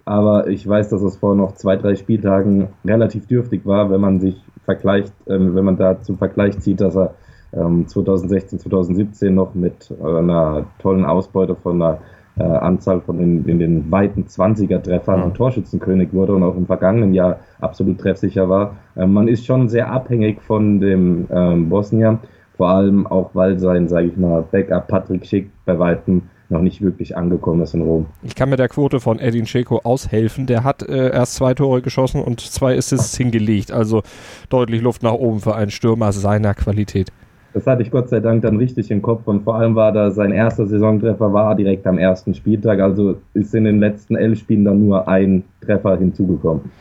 aber 0.05 0.47
ich 0.47 0.67
weiß, 0.67 0.89
dass 0.89 1.01
es 1.01 1.17
vor 1.17 1.35
noch 1.35 1.53
zwei, 1.53 1.75
drei 1.75 1.95
Spieltagen 1.95 2.67
relativ 2.85 3.27
dürftig 3.27 3.65
war, 3.65 3.89
wenn 3.89 4.01
man 4.01 4.19
sich 4.19 4.41
vergleicht, 4.63 5.13
äh, 5.25 5.37
wenn 5.39 5.65
man 5.65 5.77
da 5.77 6.01
zum 6.01 6.17
Vergleich 6.17 6.59
zieht, 6.59 6.81
dass 6.81 6.95
er 6.95 7.15
2016, 7.51 8.57
ähm, 8.57 8.61
2017 8.61 9.35
noch 9.35 9.55
mit 9.55 9.93
einer 10.01 10.67
tollen 10.79 11.03
Ausbeute 11.03 11.55
von 11.55 11.81
einer 11.81 11.99
äh, 12.37 12.43
Anzahl 12.43 13.01
von 13.01 13.17
den, 13.17 13.45
in 13.45 13.59
den 13.59 13.91
weiten 13.91 14.25
20er-Treffern 14.25 15.19
mhm. 15.19 15.25
und 15.25 15.33
Torschützenkönig 15.35 16.13
wurde 16.13 16.35
und 16.35 16.43
auch 16.43 16.55
im 16.55 16.65
vergangenen 16.65 17.13
Jahr 17.13 17.39
absolut 17.59 17.99
treffsicher 17.99 18.49
war. 18.49 18.75
Äh, 18.95 19.05
man 19.05 19.27
ist 19.27 19.45
schon 19.45 19.69
sehr 19.69 19.91
abhängig 19.91 20.41
von 20.41 20.79
dem 20.79 21.27
ähm, 21.31 21.69
Bosnier, 21.69 22.19
vor 22.57 22.69
allem 22.69 23.07
auch, 23.07 23.31
weil 23.33 23.59
sein, 23.59 23.87
sage 23.87 24.07
ich 24.07 24.17
mal, 24.17 24.43
Backup 24.51 24.87
Patrick 24.87 25.25
Schick 25.25 25.49
bei 25.65 25.77
weitem 25.77 26.23
noch 26.51 26.61
nicht 26.61 26.81
wirklich 26.81 27.17
angekommen 27.17 27.61
ist 27.61 27.73
in 27.73 27.81
Rom. 27.81 28.05
Ich 28.23 28.35
kann 28.35 28.49
mit 28.49 28.59
der 28.59 28.67
Quote 28.67 28.99
von 28.99 29.19
Edin 29.19 29.45
Dzeko 29.45 29.79
aushelfen. 29.83 30.45
Der 30.45 30.63
hat 30.63 30.83
äh, 30.83 31.11
erst 31.11 31.35
zwei 31.35 31.53
Tore 31.53 31.81
geschossen 31.81 32.21
und 32.21 32.41
zwei 32.41 32.77
Assists 32.77 33.17
hingelegt. 33.17 33.71
Also 33.71 34.03
deutlich 34.49 34.81
Luft 34.81 35.01
nach 35.01 35.13
oben 35.13 35.39
für 35.39 35.55
einen 35.55 35.71
Stürmer 35.71 36.11
seiner 36.11 36.53
Qualität. 36.53 37.11
Das 37.53 37.67
hatte 37.67 37.81
ich 37.81 37.91
Gott 37.91 38.09
sei 38.09 38.19
Dank 38.19 38.43
dann 38.43 38.57
richtig 38.57 38.91
im 38.91 39.01
Kopf 39.01 39.27
und 39.27 39.43
vor 39.43 39.55
allem 39.55 39.75
war 39.75 39.91
da 39.91 40.11
sein 40.11 40.31
erster 40.31 40.67
Saisontreffer 40.67 41.33
war 41.33 41.55
direkt 41.55 41.85
am 41.85 41.97
ersten 41.97 42.33
Spieltag, 42.33 42.79
also 42.79 43.15
ist 43.33 43.53
in 43.53 43.65
den 43.65 43.79
letzten 43.79 44.15
elf 44.15 44.39
Spielen 44.39 44.63
dann 44.63 44.85
nur 44.85 45.07
ein 45.07 45.43
Treffer 45.61 45.97
hinzugekommen. 45.97 46.71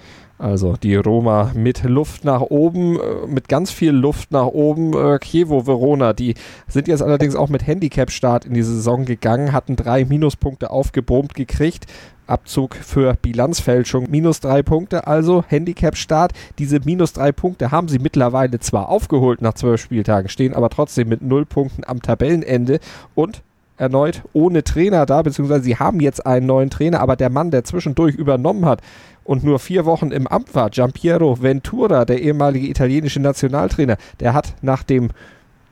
Also 0.41 0.75
die 0.83 0.97
Roma 0.97 1.53
mit 1.55 1.85
Luft 1.85 2.25
nach 2.25 2.41
oben, 2.41 2.97
äh, 2.97 3.27
mit 3.27 3.49
ganz 3.51 3.71
viel 3.71 3.91
Luft 3.91 4.33
nach 4.33 4.47
oben. 4.47 4.95
Äh, 4.95 5.19
Chievo 5.19 5.67
Verona, 5.67 6.15
die 6.15 6.35
sind 6.67 6.89
jetzt 6.89 7.03
allerdings 7.03 7.37
auch 7.37 7.51
mit 7.51 7.67
Handicap-Start 7.67 8.47
in 8.47 8.55
die 8.55 8.63
Saison 8.63 9.05
gegangen, 9.05 9.53
hatten 9.53 9.77
drei 9.77 10.07
Minuspunkte 10.07 10.71
aufgebrummt 10.71 11.35
gekriegt. 11.35 11.85
Abzug 12.31 12.77
für 12.77 13.15
Bilanzfälschung 13.21 14.09
minus 14.11 14.41
drei 14.41 14.63
Punkte, 14.63 15.07
also 15.07 15.45
Handicap-Start. 15.47 16.33
Diese 16.59 16.81
minus 16.85 17.13
drei 17.13 17.33
Punkte 17.33 17.71
haben 17.71 17.89
sie 17.89 17.99
mittlerweile 17.99 18.59
zwar 18.61 18.89
aufgeholt 18.89 19.43
nach 19.43 19.55
zwölf 19.55 19.81
Spieltagen, 19.81 20.29
stehen 20.29 20.55
aber 20.55 20.71
trotzdem 20.71 21.09
mit 21.09 21.23
null 21.23 21.45
Punkten 21.45 21.83
am 21.85 22.03
Tabellenende 22.03 22.81
und 23.15 23.43
erneut 23.77 24.23
ohne 24.33 24.63
Trainer 24.63 25.07
da, 25.07 25.23
beziehungsweise 25.23 25.65
sie 25.65 25.77
haben 25.77 26.01
jetzt 26.01 26.27
einen 26.27 26.47
neuen 26.47 26.71
Trainer, 26.71 27.01
aber 27.01 27.17
der 27.17 27.31
Mann, 27.31 27.51
der 27.51 27.65
zwischendurch 27.65 28.15
übernommen 28.15 28.67
hat 28.67 28.83
und 29.25 29.43
nur 29.43 29.59
vier 29.59 29.87
Wochen 29.87 30.11
im 30.11 30.27
Amt 30.27 30.55
war, 30.55 30.71
Giampiero 30.71 31.43
Ventura, 31.43 32.05
der 32.05 32.21
ehemalige 32.21 32.69
italienische 32.69 33.21
Nationaltrainer, 33.21 33.97
der 34.21 34.35
hat 34.35 34.55
nach 34.61 34.83
dem 34.83 35.11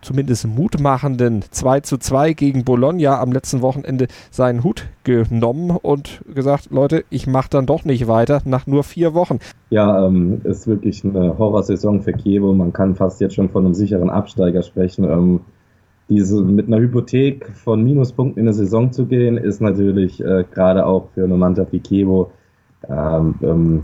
zumindest 0.01 0.47
mutmachenden 0.47 1.43
2 1.51 1.81
zu 1.81 1.99
2 1.99 2.33
gegen 2.33 2.65
Bologna 2.65 3.21
am 3.21 3.33
letzten 3.33 3.63
Wochenende 3.63 4.09
seinen 4.31 4.65
Hut 4.65 4.87
genommen 5.05 5.71
und 5.71 6.23
gesagt, 6.33 6.69
Leute, 6.71 7.05
ich 7.11 7.27
mache 7.27 7.51
dann 7.51 7.67
doch 7.67 7.85
nicht 7.85 8.07
weiter 8.09 8.43
nach 8.45 8.67
nur 8.67 8.85
vier 8.85 9.15
Wochen. 9.15 9.39
Ja, 9.71 10.07
ähm, 10.07 10.41
ist 10.45 10.67
wirklich 10.67 11.05
eine 11.05 11.39
Horrorsaison 11.39 12.03
für 12.03 12.13
Kiewo. 12.13 12.53
Man 12.53 12.73
kann 12.73 12.95
fast 12.95 13.21
jetzt 13.21 13.35
schon 13.35 13.51
von 13.51 13.65
einem 13.65 13.75
sicheren 13.75 14.11
Absteiger 14.11 14.63
sprechen. 14.63 15.05
Ähm, 15.05 15.41
diese, 16.09 16.43
mit 16.43 16.69
einer 16.69 16.79
Hypothek 16.79 17.51
von 17.55 17.85
Minuspunkten 17.85 18.41
in 18.41 18.49
eine 18.49 18.55
Saison 18.55 18.93
zu 18.93 19.07
gehen, 19.07 19.37
ist 19.37 19.61
natürlich 19.61 20.25
äh, 20.25 20.45
gerade 20.51 20.87
auch 20.87 21.09
für 21.15 21.25
eine 21.25 21.37
Mannschaft 21.37 21.73
wie 21.73 21.81
Kiewo 21.81 22.31
ähm, 22.89 23.35
ähm 23.43 23.83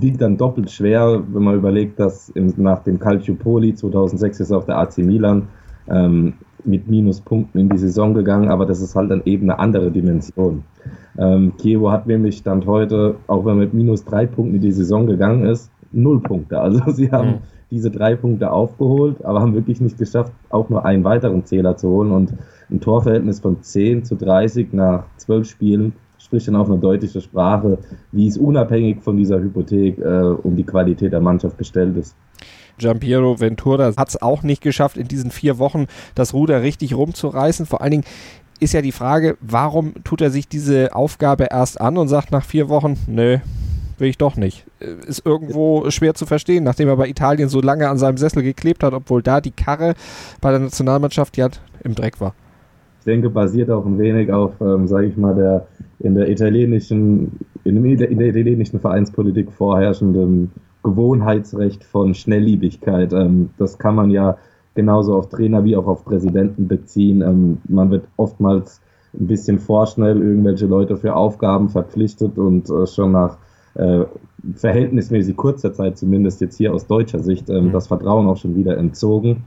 wiegt 0.00 0.20
dann 0.20 0.36
doppelt 0.36 0.70
schwer, 0.70 1.22
wenn 1.32 1.42
man 1.42 1.54
überlegt, 1.54 2.00
dass 2.00 2.28
im, 2.30 2.52
nach 2.56 2.82
dem 2.82 2.98
Calciopoli 2.98 3.74
2006 3.74 4.40
ist 4.40 4.52
auch 4.52 4.64
der 4.64 4.78
AC 4.78 4.98
Milan 4.98 5.48
ähm, 5.88 6.34
mit 6.64 6.88
Minuspunkten 6.88 7.60
in 7.60 7.68
die 7.68 7.78
Saison 7.78 8.14
gegangen, 8.14 8.48
aber 8.48 8.66
das 8.66 8.80
ist 8.80 8.94
halt 8.94 9.10
dann 9.10 9.22
eben 9.24 9.50
eine 9.50 9.58
andere 9.58 9.90
Dimension. 9.90 10.64
Ähm, 11.18 11.52
Kiewo 11.58 11.90
hat 11.90 12.06
nämlich 12.06 12.38
Stand 12.38 12.66
heute, 12.66 13.16
auch 13.26 13.44
wenn 13.44 13.52
er 13.52 13.60
mit 13.60 13.74
minus 13.74 14.04
drei 14.04 14.26
Punkten 14.26 14.56
in 14.56 14.62
die 14.62 14.72
Saison 14.72 15.06
gegangen 15.06 15.44
ist, 15.44 15.70
null 15.92 16.20
Punkte. 16.20 16.60
Also 16.60 16.82
sie 16.90 17.10
haben 17.12 17.28
mhm. 17.28 17.38
diese 17.70 17.90
drei 17.90 18.16
Punkte 18.16 18.50
aufgeholt, 18.50 19.24
aber 19.24 19.40
haben 19.40 19.54
wirklich 19.54 19.80
nicht 19.80 19.98
geschafft, 19.98 20.32
auch 20.50 20.68
nur 20.70 20.84
einen 20.84 21.04
weiteren 21.04 21.44
Zähler 21.44 21.76
zu 21.76 21.88
holen 21.88 22.10
und 22.10 22.34
ein 22.70 22.80
Torverhältnis 22.80 23.40
von 23.40 23.62
10 23.62 24.04
zu 24.04 24.16
30 24.16 24.72
nach 24.72 25.04
zwölf 25.16 25.48
Spielen 25.48 25.92
spricht 26.24 26.48
dann 26.48 26.56
auch 26.56 26.68
eine 26.68 26.78
deutliche 26.78 27.20
Sprache, 27.20 27.78
wie 28.12 28.26
es 28.26 28.38
unabhängig 28.38 29.02
von 29.02 29.16
dieser 29.16 29.38
Hypothek 29.40 29.98
äh, 29.98 30.02
um 30.42 30.56
die 30.56 30.64
Qualität 30.64 31.12
der 31.12 31.20
Mannschaft 31.20 31.56
bestellt 31.56 31.96
ist. 31.96 32.16
Giampiero 32.78 33.38
Ventura 33.38 33.92
hat 33.96 34.08
es 34.08 34.20
auch 34.20 34.42
nicht 34.42 34.62
geschafft, 34.62 34.96
in 34.96 35.06
diesen 35.06 35.30
vier 35.30 35.58
Wochen 35.58 35.86
das 36.14 36.34
Ruder 36.34 36.62
richtig 36.62 36.94
rumzureißen. 36.94 37.66
Vor 37.66 37.82
allen 37.82 37.92
Dingen 37.92 38.04
ist 38.58 38.72
ja 38.72 38.82
die 38.82 38.92
Frage, 38.92 39.36
warum 39.40 39.94
tut 40.02 40.20
er 40.20 40.30
sich 40.30 40.48
diese 40.48 40.94
Aufgabe 40.94 41.48
erst 41.50 41.80
an 41.80 41.98
und 41.98 42.08
sagt 42.08 42.32
nach 42.32 42.44
vier 42.44 42.68
Wochen, 42.68 42.96
nö, 43.06 43.38
will 43.98 44.08
ich 44.08 44.18
doch 44.18 44.36
nicht. 44.36 44.66
Äh, 44.80 45.06
ist 45.06 45.24
irgendwo 45.24 45.88
schwer 45.90 46.14
zu 46.14 46.26
verstehen, 46.26 46.64
nachdem 46.64 46.88
er 46.88 46.96
bei 46.96 47.08
Italien 47.08 47.48
so 47.48 47.60
lange 47.60 47.88
an 47.88 47.98
seinem 47.98 48.16
Sessel 48.16 48.42
geklebt 48.42 48.82
hat, 48.82 48.94
obwohl 48.94 49.22
da 49.22 49.40
die 49.40 49.50
Karre 49.50 49.94
bei 50.40 50.50
der 50.50 50.60
Nationalmannschaft 50.60 51.36
ja 51.36 51.48
im 51.84 51.94
Dreck 51.94 52.20
war. 52.20 52.34
Ich 53.00 53.04
denke, 53.04 53.28
basiert 53.28 53.70
auch 53.70 53.84
ein 53.84 53.98
wenig 53.98 54.32
auf, 54.32 54.52
ähm, 54.62 54.88
sage 54.88 55.06
ich 55.08 55.16
mal, 55.16 55.34
der 55.34 55.66
in 56.04 56.14
der 56.14 56.28
italienischen, 56.28 57.40
in, 57.64 57.82
der, 57.96 58.10
in 58.10 58.18
der 58.18 58.28
italienischen 58.28 58.78
Vereinspolitik 58.78 59.50
vorherrschenden 59.50 60.52
Gewohnheitsrecht 60.82 61.82
von 61.82 62.14
Schnellliebigkeit. 62.14 63.12
Ähm, 63.14 63.50
das 63.56 63.78
kann 63.78 63.94
man 63.94 64.10
ja 64.10 64.36
genauso 64.74 65.16
auf 65.16 65.30
Trainer 65.30 65.64
wie 65.64 65.76
auch 65.76 65.86
auf 65.86 66.04
Präsidenten 66.04 66.68
beziehen. 66.68 67.22
Ähm, 67.22 67.58
man 67.68 67.90
wird 67.90 68.06
oftmals 68.16 68.82
ein 69.18 69.26
bisschen 69.28 69.58
vorschnell 69.58 70.20
irgendwelche 70.20 70.66
Leute 70.66 70.96
für 70.98 71.16
Aufgaben 71.16 71.70
verpflichtet 71.70 72.36
und 72.36 72.68
äh, 72.68 72.86
schon 72.86 73.12
nach 73.12 73.38
äh, 73.74 74.04
verhältnismäßig 74.54 75.36
kurzer 75.36 75.72
Zeit, 75.72 75.96
zumindest 75.96 76.42
jetzt 76.42 76.58
hier 76.58 76.74
aus 76.74 76.86
deutscher 76.86 77.20
Sicht, 77.20 77.48
ähm, 77.48 77.68
mhm. 77.68 77.72
das 77.72 77.86
Vertrauen 77.86 78.26
auch 78.26 78.36
schon 78.36 78.56
wieder 78.56 78.76
entzogen. 78.76 79.44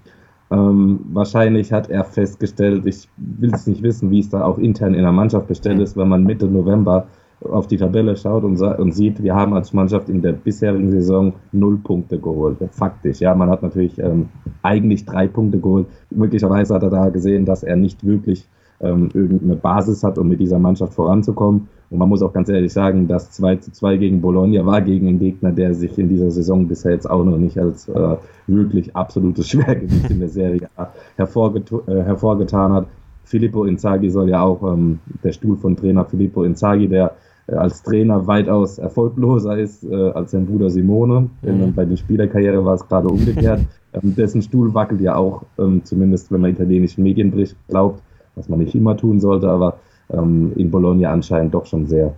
Ähm, 0.49 1.01
wahrscheinlich 1.11 1.73
hat 1.73 1.89
er 1.89 2.05
festgestellt, 2.05 2.85
ich 2.85 3.09
will 3.17 3.53
es 3.53 3.67
nicht 3.67 3.83
wissen, 3.83 4.11
wie 4.11 4.19
es 4.19 4.29
da 4.29 4.45
auch 4.45 4.57
intern 4.57 4.93
in 4.93 5.03
der 5.03 5.11
Mannschaft 5.11 5.47
bestellt 5.47 5.79
ist, 5.81 5.97
wenn 5.97 6.07
man 6.07 6.23
Mitte 6.23 6.47
November 6.47 7.07
auf 7.41 7.67
die 7.67 7.77
Tabelle 7.77 8.15
schaut 8.15 8.43
und, 8.43 8.59
und, 8.59 8.91
sieht, 8.93 9.21
wir 9.21 9.35
haben 9.35 9.53
als 9.53 9.73
Mannschaft 9.73 10.09
in 10.09 10.21
der 10.21 10.31
bisherigen 10.33 10.89
Saison 10.89 11.33
null 11.51 11.77
Punkte 11.77 12.19
geholt. 12.19 12.57
Faktisch, 12.71 13.19
ja, 13.19 13.35
man 13.35 13.49
hat 13.49 13.61
natürlich 13.61 13.99
ähm, 13.99 14.29
eigentlich 14.63 15.05
drei 15.05 15.27
Punkte 15.27 15.59
geholt. 15.59 15.87
Möglicherweise 16.09 16.73
hat 16.73 16.83
er 16.83 16.89
da 16.89 17.09
gesehen, 17.09 17.45
dass 17.45 17.63
er 17.63 17.75
nicht 17.75 18.05
wirklich 18.05 18.47
ähm, 18.79 19.09
irgendeine 19.13 19.55
Basis 19.55 20.03
hat, 20.03 20.17
um 20.17 20.27
mit 20.27 20.39
dieser 20.39 20.59
Mannschaft 20.59 20.93
voranzukommen. 20.93 21.67
Und 21.89 21.99
man 21.99 22.09
muss 22.09 22.21
auch 22.21 22.33
ganz 22.33 22.49
ehrlich 22.49 22.73
sagen, 22.73 23.07
das 23.07 23.31
2 23.31 23.57
zu 23.57 23.71
2 23.71 23.97
gegen 23.97 24.21
Bologna 24.21 24.65
war 24.65 24.81
gegen 24.81 25.07
einen 25.07 25.19
Gegner, 25.19 25.51
der 25.51 25.73
sich 25.73 25.97
in 25.97 26.09
dieser 26.09 26.31
Saison 26.31 26.67
bisher 26.67 26.91
jetzt 26.91 27.09
auch 27.09 27.23
noch 27.23 27.37
nicht 27.37 27.57
als 27.57 27.87
äh, 27.87 28.17
wirklich 28.47 28.95
absolutes 28.95 29.49
Schwergewicht 29.49 30.09
in 30.09 30.19
der 30.19 30.29
Serie 30.29 30.69
hervorget 31.15 31.71
äh, 31.87 32.03
hervorgetan 32.03 32.73
hat. 32.73 32.87
Filippo 33.23 33.65
Inzaghi 33.65 34.09
soll 34.09 34.29
ja 34.29 34.41
auch 34.41 34.61
ähm, 34.63 34.99
der 35.23 35.31
Stuhl 35.31 35.57
von 35.57 35.75
Trainer 35.75 36.05
Filippo 36.05 36.43
Inzaghi, 36.43 36.87
der 36.87 37.15
äh, 37.47 37.55
als 37.55 37.83
Trainer 37.83 38.27
weitaus 38.27 38.77
erfolgloser 38.77 39.57
ist 39.57 39.83
äh, 39.83 40.11
als 40.11 40.31
sein 40.31 40.45
Bruder 40.45 40.69
Simone. 40.69 41.29
Mhm. 41.41 41.73
Bei 41.73 41.85
der 41.85 41.95
Spielerkarriere 41.95 42.63
war 42.63 42.75
es 42.75 42.87
gerade 42.87 43.07
umgekehrt. 43.07 43.61
ähm, 43.93 44.15
dessen 44.15 44.41
Stuhl 44.41 44.73
wackelt 44.73 45.01
ja 45.01 45.15
auch, 45.15 45.43
ähm, 45.57 45.81
zumindest 45.85 46.31
wenn 46.31 46.41
man 46.41 46.51
italienischen 46.51 47.03
Medienbericht 47.03 47.55
glaubt, 47.67 48.01
was 48.35 48.49
man 48.49 48.59
nicht 48.59 48.75
immer 48.75 48.95
tun 48.97 49.19
sollte, 49.19 49.49
aber 49.49 49.79
ähm, 50.11 50.53
in 50.55 50.71
Bologna 50.71 51.11
anscheinend 51.11 51.53
doch 51.53 51.65
schon 51.65 51.87
sehr. 51.87 52.13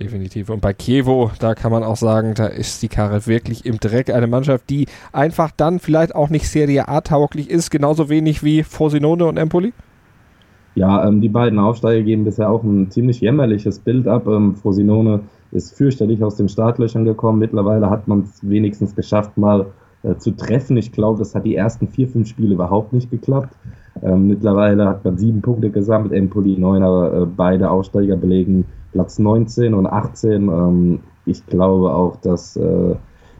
Definitiv. 0.00 0.48
Und 0.48 0.62
bei 0.62 0.72
Chievo, 0.72 1.30
da 1.40 1.54
kann 1.54 1.70
man 1.70 1.84
auch 1.84 1.96
sagen, 1.96 2.32
da 2.34 2.46
ist 2.46 2.82
die 2.82 2.88
Karre 2.88 3.26
wirklich 3.26 3.66
im 3.66 3.78
Dreck. 3.78 4.08
Eine 4.08 4.26
Mannschaft, 4.26 4.70
die 4.70 4.86
einfach 5.12 5.50
dann 5.54 5.78
vielleicht 5.78 6.14
auch 6.14 6.30
nicht 6.30 6.48
Serie 6.48 6.88
A 6.88 7.02
tauglich 7.02 7.50
ist, 7.50 7.70
genauso 7.70 8.08
wenig 8.08 8.42
wie 8.42 8.62
Frosinone 8.62 9.26
und 9.26 9.36
Empoli? 9.36 9.74
Ja, 10.74 11.06
ähm, 11.06 11.20
die 11.20 11.28
beiden 11.28 11.58
Aufsteiger 11.58 12.02
geben 12.02 12.24
bisher 12.24 12.48
auch 12.48 12.62
ein 12.62 12.90
ziemlich 12.90 13.20
jämmerliches 13.20 13.80
Bild 13.80 14.08
ab. 14.08 14.26
Ähm, 14.26 14.54
Frosinone 14.54 15.20
ist 15.52 15.76
fürchterlich 15.76 16.22
aus 16.22 16.36
den 16.36 16.48
Startlöchern 16.48 17.04
gekommen. 17.04 17.38
Mittlerweile 17.38 17.90
hat 17.90 18.08
man 18.08 18.20
es 18.20 18.48
wenigstens 18.48 18.94
geschafft, 18.94 19.36
mal 19.36 19.66
äh, 20.02 20.16
zu 20.16 20.30
treffen. 20.30 20.78
Ich 20.78 20.92
glaube, 20.92 21.18
das 21.18 21.34
hat 21.34 21.44
die 21.44 21.56
ersten 21.56 21.88
vier, 21.88 22.08
fünf 22.08 22.28
Spiele 22.28 22.54
überhaupt 22.54 22.94
nicht 22.94 23.10
geklappt. 23.10 23.54
Ähm, 24.02 24.28
mittlerweile 24.28 24.88
hat 24.88 25.04
man 25.04 25.18
sieben 25.18 25.42
Punkte 25.42 25.70
gesammelt, 25.70 26.12
Empoli 26.12 26.56
neun, 26.58 26.82
aber 26.82 27.22
äh, 27.22 27.26
beide 27.26 27.70
Aussteiger 27.70 28.16
belegen 28.16 28.64
Platz 28.92 29.18
19 29.18 29.74
und 29.74 29.86
18. 29.86 30.48
Ähm, 30.48 31.00
ich 31.26 31.46
glaube 31.46 31.92
auch, 31.92 32.16
dass 32.16 32.56
äh, 32.56 32.94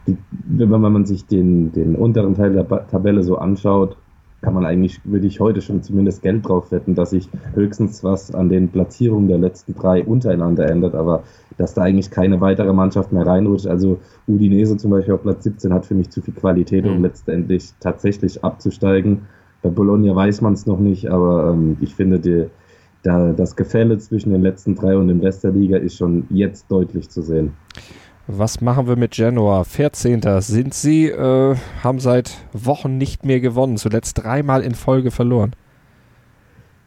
die, 0.06 0.16
wenn 0.48 0.80
man 0.80 1.06
sich 1.06 1.26
den, 1.26 1.72
den 1.72 1.94
unteren 1.94 2.34
Teil 2.34 2.52
der 2.52 2.66
Tabelle 2.88 3.22
so 3.22 3.38
anschaut, 3.38 3.96
kann 4.42 4.54
man 4.54 4.64
eigentlich, 4.64 5.00
würde 5.04 5.26
ich 5.26 5.40
heute 5.40 5.60
schon 5.60 5.82
zumindest 5.82 6.22
Geld 6.22 6.48
drauf 6.48 6.72
wetten, 6.72 6.94
dass 6.94 7.10
sich 7.10 7.28
höchstens 7.54 8.02
was 8.02 8.34
an 8.34 8.48
den 8.48 8.70
Platzierungen 8.70 9.28
der 9.28 9.38
letzten 9.38 9.74
drei 9.74 10.02
untereinander 10.02 10.68
ändert, 10.68 10.94
aber 10.94 11.24
dass 11.58 11.74
da 11.74 11.82
eigentlich 11.82 12.10
keine 12.10 12.40
weitere 12.40 12.72
Mannschaft 12.72 13.12
mehr 13.12 13.26
reinrutscht. 13.26 13.66
Also 13.66 13.98
Udinese 14.26 14.78
zum 14.78 14.92
Beispiel 14.92 15.14
auf 15.14 15.22
Platz 15.22 15.44
17 15.44 15.74
hat 15.74 15.84
für 15.84 15.94
mich 15.94 16.08
zu 16.10 16.22
viel 16.22 16.34
Qualität, 16.34 16.86
um 16.86 16.96
mhm. 16.96 17.02
letztendlich 17.02 17.74
tatsächlich 17.80 18.42
abzusteigen. 18.42 19.22
Bei 19.62 19.68
Bologna 19.68 20.14
weiß 20.14 20.40
man 20.40 20.54
es 20.54 20.66
noch 20.66 20.78
nicht, 20.78 21.08
aber 21.10 21.50
ähm, 21.50 21.76
ich 21.80 21.94
finde, 21.94 22.18
die, 22.18 22.46
da, 23.02 23.32
das 23.32 23.56
Gefälle 23.56 23.98
zwischen 23.98 24.30
den 24.30 24.42
letzten 24.42 24.74
drei 24.74 24.96
und 24.96 25.08
dem 25.08 25.20
Rest 25.20 25.44
der 25.44 25.52
Liga 25.52 25.76
ist 25.76 25.96
schon 25.96 26.26
jetzt 26.30 26.70
deutlich 26.70 27.10
zu 27.10 27.22
sehen. 27.22 27.52
Was 28.26 28.60
machen 28.60 28.86
wir 28.86 28.96
mit 28.96 29.12
Genoa? 29.12 29.64
14. 29.64 30.22
sind 30.40 30.72
sie, 30.72 31.08
äh, 31.08 31.56
haben 31.82 31.98
seit 31.98 32.38
Wochen 32.52 32.96
nicht 32.96 33.24
mehr 33.24 33.40
gewonnen, 33.40 33.76
zuletzt 33.76 34.22
dreimal 34.22 34.62
in 34.62 34.74
Folge 34.74 35.10
verloren. 35.10 35.56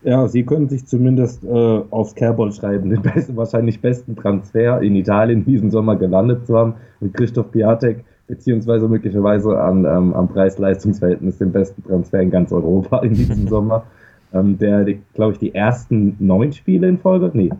Ja, 0.03 0.27
sie 0.27 0.43
können 0.43 0.67
sich 0.67 0.85
zumindest 0.85 1.43
äh, 1.45 1.81
aufs 1.89 2.15
Kerbol 2.15 2.51
schreiben, 2.51 2.89
den 2.89 3.01
besten, 3.01 3.35
wahrscheinlich 3.37 3.81
besten 3.81 4.15
Transfer 4.15 4.81
in 4.81 4.95
Italien 4.95 5.45
diesen 5.45 5.71
Sommer 5.71 5.95
gelandet 5.95 6.45
zu 6.45 6.57
haben, 6.57 6.75
mit 6.99 7.13
Christoph 7.13 7.51
Piatek, 7.51 8.03
beziehungsweise 8.27 8.87
möglicherweise 8.87 9.59
an, 9.59 9.85
ähm, 9.85 10.13
am 10.13 10.27
Preis-Leistungs-Verhältnis 10.29 11.37
den 11.37 11.51
besten 11.51 11.83
Transfer 11.83 12.21
in 12.21 12.31
ganz 12.31 12.51
Europa 12.51 12.99
in 12.99 13.13
diesem 13.13 13.47
Sommer. 13.49 13.83
Ähm, 14.33 14.57
der, 14.57 14.85
glaube 15.13 15.33
ich, 15.33 15.39
die 15.39 15.53
ersten 15.53 16.15
neun 16.19 16.53
Spiele 16.53 16.87
in 16.87 16.97
Folge, 16.97 17.31
nee, 17.33 17.51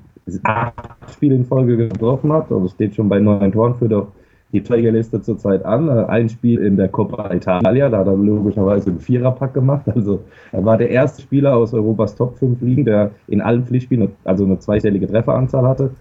acht 0.43 0.73
Spiele 1.11 1.35
in 1.35 1.45
Folge 1.45 1.77
getroffen 1.77 2.31
hat. 2.31 2.51
Also 2.51 2.67
steht 2.69 2.95
schon 2.95 3.09
bei 3.09 3.19
neun 3.19 3.51
Toren, 3.51 3.75
führt 3.75 3.93
auch 3.93 4.07
die 4.53 4.63
Trägerliste 4.63 5.21
zurzeit 5.21 5.65
an. 5.65 5.89
Äh, 5.89 6.05
ein 6.05 6.29
Spiel 6.29 6.59
in 6.59 6.77
der 6.77 6.87
Coppa 6.87 7.33
Italia, 7.33 7.89
da 7.89 7.99
hat 7.99 8.07
er 8.07 8.15
logischerweise 8.15 8.91
einen 8.91 8.99
Viererpack 8.99 9.53
gemacht. 9.53 9.83
Also 9.93 10.23
er 10.51 10.63
war 10.63 10.77
der 10.77 10.89
erste 10.89 11.21
Spieler 11.21 11.55
aus 11.55 11.73
Europas 11.73 12.15
Top 12.15 12.37
5 12.37 12.61
Ligen, 12.61 12.85
der 12.85 13.11
in 13.27 13.41
allen 13.41 13.65
Pflichtspielen 13.65 14.11
also 14.23 14.45
eine 14.45 14.59
zweistellige 14.59 15.07
Trefferanzahl 15.07 15.67
hatte. 15.67 15.91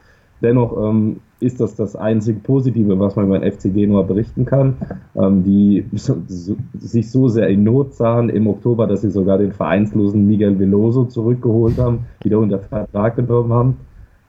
Dennoch 0.43 0.77
ähm, 0.77 1.21
ist 1.41 1.61
das 1.61 1.77
das 1.77 1.95
einzige 1.95 2.41
Positive, 2.41 2.99
was 2.99 3.17
man 3.17 3.27
über 3.27 3.39
den 3.39 3.53
FC 3.53 3.73
Genua 3.73 4.03
berichten 4.03 4.45
kann, 4.45 4.77
ähm, 5.15 5.45
die 5.45 5.85
so, 5.93 6.17
so, 6.27 6.57
sich 6.79 7.11
so 7.11 7.29
sehr 7.29 7.49
in 7.49 7.65
Not 7.65 7.95
sahen 7.95 8.29
im 8.29 8.47
Oktober, 8.47 8.87
dass 8.87 9.03
sie 9.03 9.11
sogar 9.11 9.39
den 9.39 9.53
vereinslosen 9.53 10.27
Miguel 10.27 10.59
Veloso 10.59 11.05
zurückgeholt 11.05 11.79
haben, 11.79 12.01
wieder 12.23 12.39
unter 12.39 12.59
Vertrag 12.59 13.17
genommen 13.17 13.53
haben. 13.53 13.77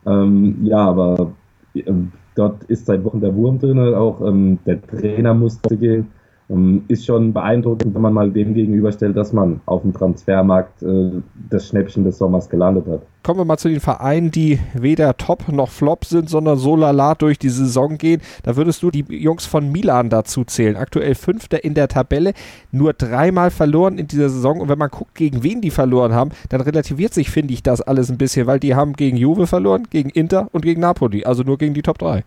Ähm, 0.06 0.58
ja, 0.64 0.80
aber 0.80 1.32
ähm, 1.76 2.12
dort 2.36 2.64
ist 2.66 2.86
seit 2.86 3.04
Wochen 3.04 3.22
der 3.22 3.36
Wurm 3.36 3.60
drin, 3.60 3.80
auch 3.80 4.22
ähm, 4.22 4.60
der 4.66 4.82
Trainer 4.82 5.34
musste 5.34 5.76
gehen. 5.78 6.08
Ähm, 6.54 6.84
ist 6.88 7.06
schon 7.06 7.34
beeindruckend, 7.34 7.94
wenn 7.94 8.02
man 8.02 8.14
mal 8.14 8.32
dem 8.32 8.54
gegenüberstellt, 8.54 9.18
dass 9.18 9.34
man 9.34 9.62
auf 9.66 9.82
dem 9.82 9.94
Transfermarkt 9.94 10.84
äh, 10.84 11.12
das 11.50 11.68
Schnäppchen 11.68 12.04
des 12.04 12.18
Sommers 12.18 12.50
gelandet 12.50 12.86
hat. 12.88 13.02
Kommen 13.24 13.40
wir 13.40 13.46
mal 13.46 13.58
zu 13.58 13.70
den 13.70 13.80
Vereinen, 13.80 14.32
die 14.32 14.60
weder 14.74 15.16
Top 15.16 15.48
noch 15.50 15.70
Flop 15.70 16.04
sind, 16.04 16.30
sondern 16.30 16.58
so 16.58 16.76
lalat 16.76 17.22
durch 17.22 17.40
die 17.40 17.50
Saison 17.50 17.98
gehen. 17.98 18.22
Da 18.44 18.58
würdest 18.58 18.84
du 18.84 18.92
die 18.92 19.06
Jungs 19.10 19.46
von 19.46 19.72
Milan 19.72 20.10
dazu 20.10 20.44
zählen. 20.44 20.76
Aktuell 20.76 21.16
Fünfter 21.16 21.64
in 21.64 21.74
der 21.74 21.88
Tabelle, 21.88 22.34
nur 22.72 22.92
dreimal 22.92 23.50
verloren 23.50 23.98
in 23.98 24.08
dieser 24.08 24.30
Saison. 24.30 24.60
Und 24.60 24.68
wenn 24.68 24.78
man 24.78 24.90
guckt, 24.90 25.16
gegen 25.16 25.42
wen 25.42 25.62
die 25.62 25.72
verloren 25.72 26.14
haben, 26.14 26.32
dann 26.50 26.60
relativiert 26.62 27.14
sich, 27.14 27.30
finde 27.30 27.54
ich, 27.54 27.64
das 27.64 27.82
alles 27.82 28.12
ein 28.12 28.18
bisschen, 28.18 28.46
weil 28.46 28.60
die 28.60 28.76
haben 28.76 28.94
gegen 28.94 29.16
Juve 29.16 29.48
verloren, 29.48 29.88
gegen 29.90 30.10
Inter 30.10 30.50
und 30.52 30.66
gegen 30.66 30.82
Napoli. 30.82 31.24
Also 31.24 31.44
nur 31.44 31.58
gegen 31.58 31.74
die 31.74 31.82
Top 31.82 32.00
3. 32.00 32.24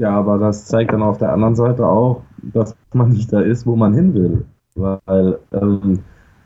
Ja, 0.00 0.12
aber 0.12 0.38
das 0.38 0.64
zeigt 0.64 0.94
dann 0.94 1.02
auf 1.02 1.18
der 1.18 1.30
anderen 1.30 1.56
Seite 1.56 1.86
auch, 1.86 2.22
dass 2.38 2.74
man 2.94 3.10
nicht 3.10 3.30
da 3.30 3.40
ist, 3.40 3.66
wo 3.66 3.76
man 3.76 3.92
hin 3.92 4.14
will. 4.14 4.46
Weil 4.74 5.40
ähm, 5.52 5.98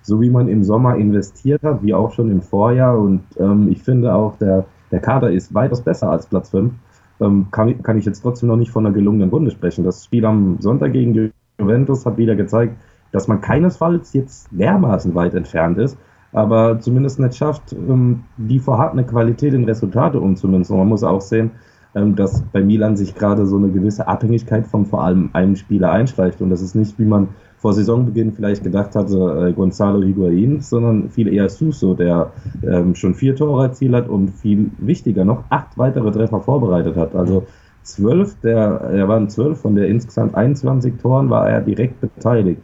so 0.03 0.21
wie 0.21 0.29
man 0.29 0.49
im 0.49 0.65
Sommer 0.65 0.97
investiert 0.97 1.63
hat, 1.63 1.81
wie 1.85 1.95
auch 1.95 2.13
schon 2.13 2.33
im 2.33 2.43
Vorjahr, 2.43 2.99
und 2.99 3.23
ähm, 3.39 3.69
ich 3.71 3.81
finde 3.85 4.13
auch, 4.13 4.39
der, 4.39 4.65
der 4.91 4.99
Kader 4.99 5.31
ist 5.31 5.55
weitaus 5.55 5.83
besser 5.83 6.11
als 6.11 6.27
Platz 6.27 6.51
5, 6.51 6.73
ähm, 7.21 7.47
kann, 7.53 7.81
kann 7.85 7.97
ich 7.97 8.05
jetzt 8.07 8.23
trotzdem 8.23 8.49
noch 8.49 8.57
nicht 8.57 8.73
von 8.73 8.87
einer 8.87 8.95
gelungenen 8.95 9.31
Runde 9.31 9.53
sprechen. 9.53 9.85
Das 9.85 10.05
Spiel 10.05 10.25
am 10.27 10.57
Sonntag 10.59 10.93
gegen 10.93 11.31
Juventus 11.57 12.05
hat 12.07 12.19
wieder 12.19 12.35
gezeigt, 12.35 12.77
dass 13.13 13.29
man 13.29 13.41
keinesfalls 13.41 14.15
jetzt 14.15 14.49
dermaßen 14.51 15.15
weit 15.15 15.35
entfernt 15.35 15.79
ist, 15.79 15.97
aber 16.33 16.81
zumindest 16.81 17.21
nicht 17.21 17.37
schafft, 17.37 17.73
ähm, 17.73 18.25
die 18.37 18.59
vorhandene 18.59 19.05
Qualität 19.07 19.55
in 19.55 19.63
Resultate 19.63 20.19
umzumünzen. 20.19 20.77
Man 20.77 20.89
muss 20.89 21.05
auch 21.05 21.21
sehen, 21.21 21.53
dass 21.95 22.43
bei 22.53 22.63
Milan 22.63 22.97
sich 22.97 23.15
gerade 23.15 23.47
so 23.47 23.57
eine 23.57 23.69
gewisse 23.69 24.09
Abhängigkeit 24.09 24.67
von 24.67 24.85
vor 24.85 25.05
allem 25.05 25.31
einem 25.33 25.55
Spieler 25.55 25.93
einschleicht. 25.93 26.41
Und 26.43 26.51
das 26.51 26.61
ist 26.61 26.75
nicht, 26.75 26.99
wie 26.99 27.05
man 27.05 27.29
vor 27.57 27.73
Saisonbeginn 27.73 28.33
vielleicht 28.33 28.63
gedacht 28.65 28.95
hatte, 28.95 29.49
äh, 29.49 29.53
Gonzalo 29.53 30.03
Higuain, 30.03 30.61
sondern 30.61 31.09
viel 31.09 31.33
eher 31.33 31.49
Suso, 31.49 31.95
der 31.95 32.33
ähm, 32.63 32.95
schon 32.95 33.15
vier 33.15 33.37
Tore 33.37 33.65
erzielt 33.65 33.95
hat 33.95 34.09
und 34.09 34.31
viel 34.31 34.71
wichtiger 34.79 35.25
noch 35.25 35.45
acht 35.51 35.79
weitere 35.79 36.11
Treffer 36.11 36.41
vorbereitet 36.41 36.97
hat. 36.97 37.15
Also 37.15 37.47
zwölf, 37.83 38.39
der, 38.41 38.81
er 38.93 39.09
waren 39.09 39.31
zwölf 39.31 39.61
von 39.61 39.77
der 39.77 39.89
insgesamt 39.89 40.35
21 40.35 41.01
Toren 41.01 41.31
war 41.31 41.49
er 41.49 41.61
direkt 41.61 42.01
beteiligt. 42.01 42.61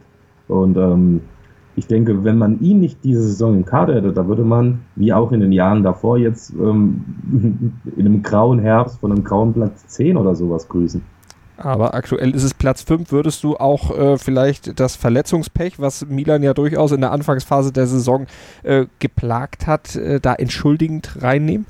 Und 0.49 0.77
ähm, 0.77 1.21
ich 1.77 1.87
denke, 1.87 2.25
wenn 2.25 2.39
man 2.39 2.61
ihn 2.61 2.81
nicht 2.81 3.05
diese 3.05 3.23
Saison 3.23 3.55
im 3.55 3.65
Kader 3.65 3.95
hätte, 3.95 4.13
da 4.13 4.27
würde 4.27 4.45
man, 4.45 4.81
wie 4.97 5.13
auch 5.13 5.33
in 5.33 5.41
den 5.41 5.53
Jahren 5.53 5.83
davor, 5.83 6.19
jetzt 6.19 6.53
ähm, 6.53 7.73
in 7.97 8.07
einem 8.07 8.23
grauen 8.23 8.59
Herbst 8.59 9.01
von 9.01 9.13
einem 9.13 9.25
grauen 9.25 9.53
Platz 9.53 9.87
10 9.87 10.17
oder 10.17 10.35
sowas 10.35 10.69
grüßen. 10.69 11.03
Aber 11.57 11.93
aktuell 11.93 12.35
ist 12.35 12.43
es 12.43 12.55
Platz 12.55 12.83
5. 12.83 13.13
Würdest 13.13 13.45
du 13.45 13.57
auch 13.57 13.97
äh, 13.97 14.17
vielleicht 14.17 14.81
das 14.81 14.97
Verletzungspech, 14.97 15.79
was 15.79 16.07
Milan 16.07 16.43
ja 16.43 16.55
durchaus 16.55 16.91
in 16.93 17.03
der 17.03 17.13
Anfangsphase 17.13 17.71
der 17.71 17.87
Saison 17.87 18.27
äh, 18.63 18.87
geplagt 18.99 19.67
hat, 19.67 19.95
äh, 19.95 20.21
da 20.21 20.35
entschuldigend 20.35 21.19
reinnehmen? 21.21 21.67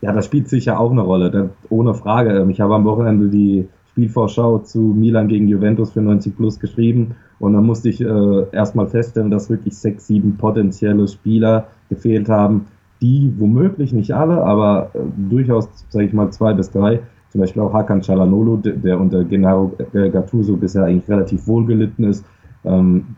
Ja, 0.00 0.12
das 0.14 0.24
spielt 0.24 0.48
sicher 0.48 0.80
auch 0.80 0.90
eine 0.90 1.02
Rolle, 1.02 1.30
das, 1.30 1.50
ohne 1.68 1.92
Frage. 1.92 2.30
Ähm, 2.30 2.48
ich 2.48 2.62
habe 2.62 2.74
am 2.74 2.84
Wochenende 2.84 3.28
die 3.28 3.68
Spielvorschau 3.90 4.58
zu 4.58 4.78
Milan 4.78 5.28
gegen 5.28 5.48
Juventus 5.48 5.92
für 5.92 6.00
90 6.00 6.36
Plus 6.36 6.60
geschrieben 6.60 7.16
und 7.38 7.54
dann 7.54 7.66
musste 7.66 7.88
ich 7.88 8.00
äh, 8.00 8.46
erstmal 8.52 8.86
feststellen, 8.86 9.30
dass 9.30 9.50
wirklich 9.50 9.76
sechs, 9.76 10.06
sieben 10.06 10.36
potenzielle 10.36 11.08
Spieler 11.08 11.66
gefehlt 11.88 12.28
haben, 12.28 12.66
die 13.02 13.32
womöglich 13.38 13.92
nicht 13.92 14.12
alle, 14.12 14.44
aber 14.44 14.90
äh, 14.94 14.98
durchaus, 15.30 15.68
sage 15.88 16.06
ich 16.06 16.12
mal, 16.12 16.30
zwei 16.30 16.52
bis 16.52 16.70
drei, 16.70 17.00
zum 17.30 17.40
Beispiel 17.40 17.62
auch 17.62 17.72
Hakan 17.72 18.02
Çalhanoğlu, 18.02 18.56
der 18.62 19.00
unter 19.00 19.24
Gennaro 19.24 19.72
Gattuso 19.92 20.56
bisher 20.56 20.84
eigentlich 20.84 21.08
relativ 21.08 21.46
wohlgelitten 21.46 22.04
ist. 22.04 22.24
Ähm, 22.64 23.16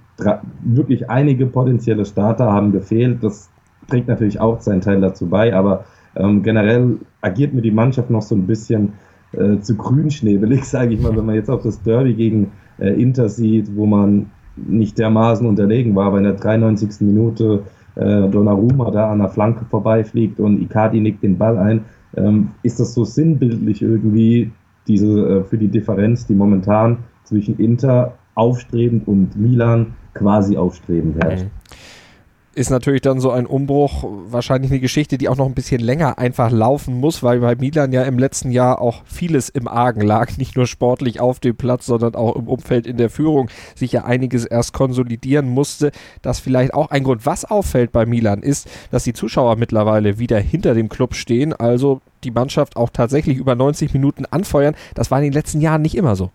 wirklich 0.63 1.11
einige 1.11 1.47
potenzielle 1.47 2.05
Starter 2.05 2.53
haben 2.53 2.73
gefehlt. 2.73 3.25
Das 3.25 3.51
trägt 3.89 4.09
natürlich 4.09 4.39
auch 4.39 4.61
seinen 4.61 4.83
Teil 4.83 5.01
dazu 5.01 5.27
bei, 5.27 5.55
aber 5.55 5.85
ähm, 6.15 6.43
generell 6.43 6.99
agiert 7.23 7.55
mir 7.55 7.63
die 7.63 7.71
Mannschaft 7.71 8.11
noch 8.11 8.23
so 8.23 8.35
ein 8.35 8.47
bisschen 8.47 8.93
äh, 9.33 9.61
zu 9.61 9.77
grünschnebelig, 9.77 10.65
sage 10.69 10.95
ich 10.95 11.01
mal, 11.01 11.17
wenn 11.17 11.27
man 11.27 11.35
jetzt 11.35 11.51
auf 11.51 11.63
das 11.63 11.83
Derby 11.83 12.15
gegen 12.15 12.53
äh, 12.79 12.91
Inter 13.01 13.29
sieht, 13.29 13.75
wo 13.77 13.87
man 13.87 14.31
nicht 14.57 14.99
dermaßen 14.99 15.47
unterlegen 15.47 15.95
war, 15.95 16.13
weil 16.13 16.19
in 16.19 16.25
der 16.25 16.35
93. 16.35 17.01
Minute 17.01 17.63
äh, 17.95 18.29
Donnarumma 18.29 18.91
da 18.91 19.11
an 19.11 19.19
der 19.19 19.29
Flanke 19.29 19.65
vorbeifliegt 19.65 20.41
und 20.41 20.61
Icardi 20.61 21.01
nickt 21.01 21.23
den 21.23 21.39
Ball 21.39 21.59
ein, 21.59 21.85
ähm, 22.17 22.51
ist 22.63 22.79
das 22.79 22.93
so 22.95 23.05
sinnbildlich 23.05 23.81
irgendwie 23.81 24.51
diese 24.87 25.09
äh, 25.09 25.45
für 25.45 25.57
die 25.57 25.69
Differenz, 25.69 26.27
die 26.27 26.35
momentan 26.35 26.99
zwischen 27.25 27.59
Inter 27.59 28.15
aufstrebend 28.35 29.09
und 29.09 29.37
Milan 29.37 29.95
quasi 30.15 30.57
aufstrebend 30.57 31.23
herrscht. 31.23 31.45
Mhm 31.45 31.62
ist 32.55 32.71
natürlich 32.71 33.01
dann 33.01 33.21
so 33.21 33.31
ein 33.31 33.47
Umbruch 33.47 34.05
wahrscheinlich 34.27 34.71
eine 34.71 34.81
Geschichte, 34.81 35.17
die 35.17 35.29
auch 35.29 35.37
noch 35.37 35.47
ein 35.47 35.55
bisschen 35.55 35.81
länger 35.81 36.19
einfach 36.19 36.51
laufen 36.51 37.01
muss, 37.01 37.23
weil 37.23 37.41
bei 37.41 37.55
Milan 37.55 37.93
ja 37.93 38.03
im 38.03 38.19
letzten 38.19 38.51
Jahr 38.51 38.81
auch 38.81 39.03
vieles 39.07 39.49
im 39.49 39.69
Argen 39.69 40.03
lag, 40.03 40.37
nicht 40.37 40.57
nur 40.57 40.67
sportlich 40.67 41.21
auf 41.21 41.41
dem 41.41 41.57
Platz, 41.57 41.87
sondern 41.87 42.15
auch 42.15 42.37
im 42.37 42.49
Umfeld 42.49 42.87
in 42.87 42.97
der 42.97 43.11
Führung 43.11 43.49
sich 43.75 43.93
ja 43.93 44.05
einiges 44.05 44.45
erst 44.45 44.73
konsolidieren 44.73 45.49
musste. 45.49 45.93
Das 46.21 46.41
vielleicht 46.41 46.75
auch 46.75 46.91
ein 46.91 47.05
Grund, 47.05 47.25
was 47.25 47.45
auffällt 47.45 47.93
bei 47.93 48.07
Milan, 48.07 48.43
ist, 48.43 48.69
dass 48.91 49.05
die 49.05 49.15
Zuschauer 49.15 49.57
mittlerweile 49.57 50.19
wieder 50.19 50.39
hinter 50.39 50.75
dem 50.75 50.89
Club 50.89 51.15
stehen, 51.15 51.53
also 51.53 52.01
die 52.25 52.31
Mannschaft 52.31 52.77
auch 52.77 52.91
tatsächlich 52.91 53.39
über 53.39 53.55
90 53.55 53.95
Minuten 53.95 54.27
anfeuern. 54.27 54.75
Das 54.95 55.11
war 55.11 55.19
in 55.19 55.25
den 55.25 55.33
letzten 55.33 55.61
Jahren 55.61 55.83
nicht 55.83 55.97
immer 55.97 56.17
so. 56.17 56.31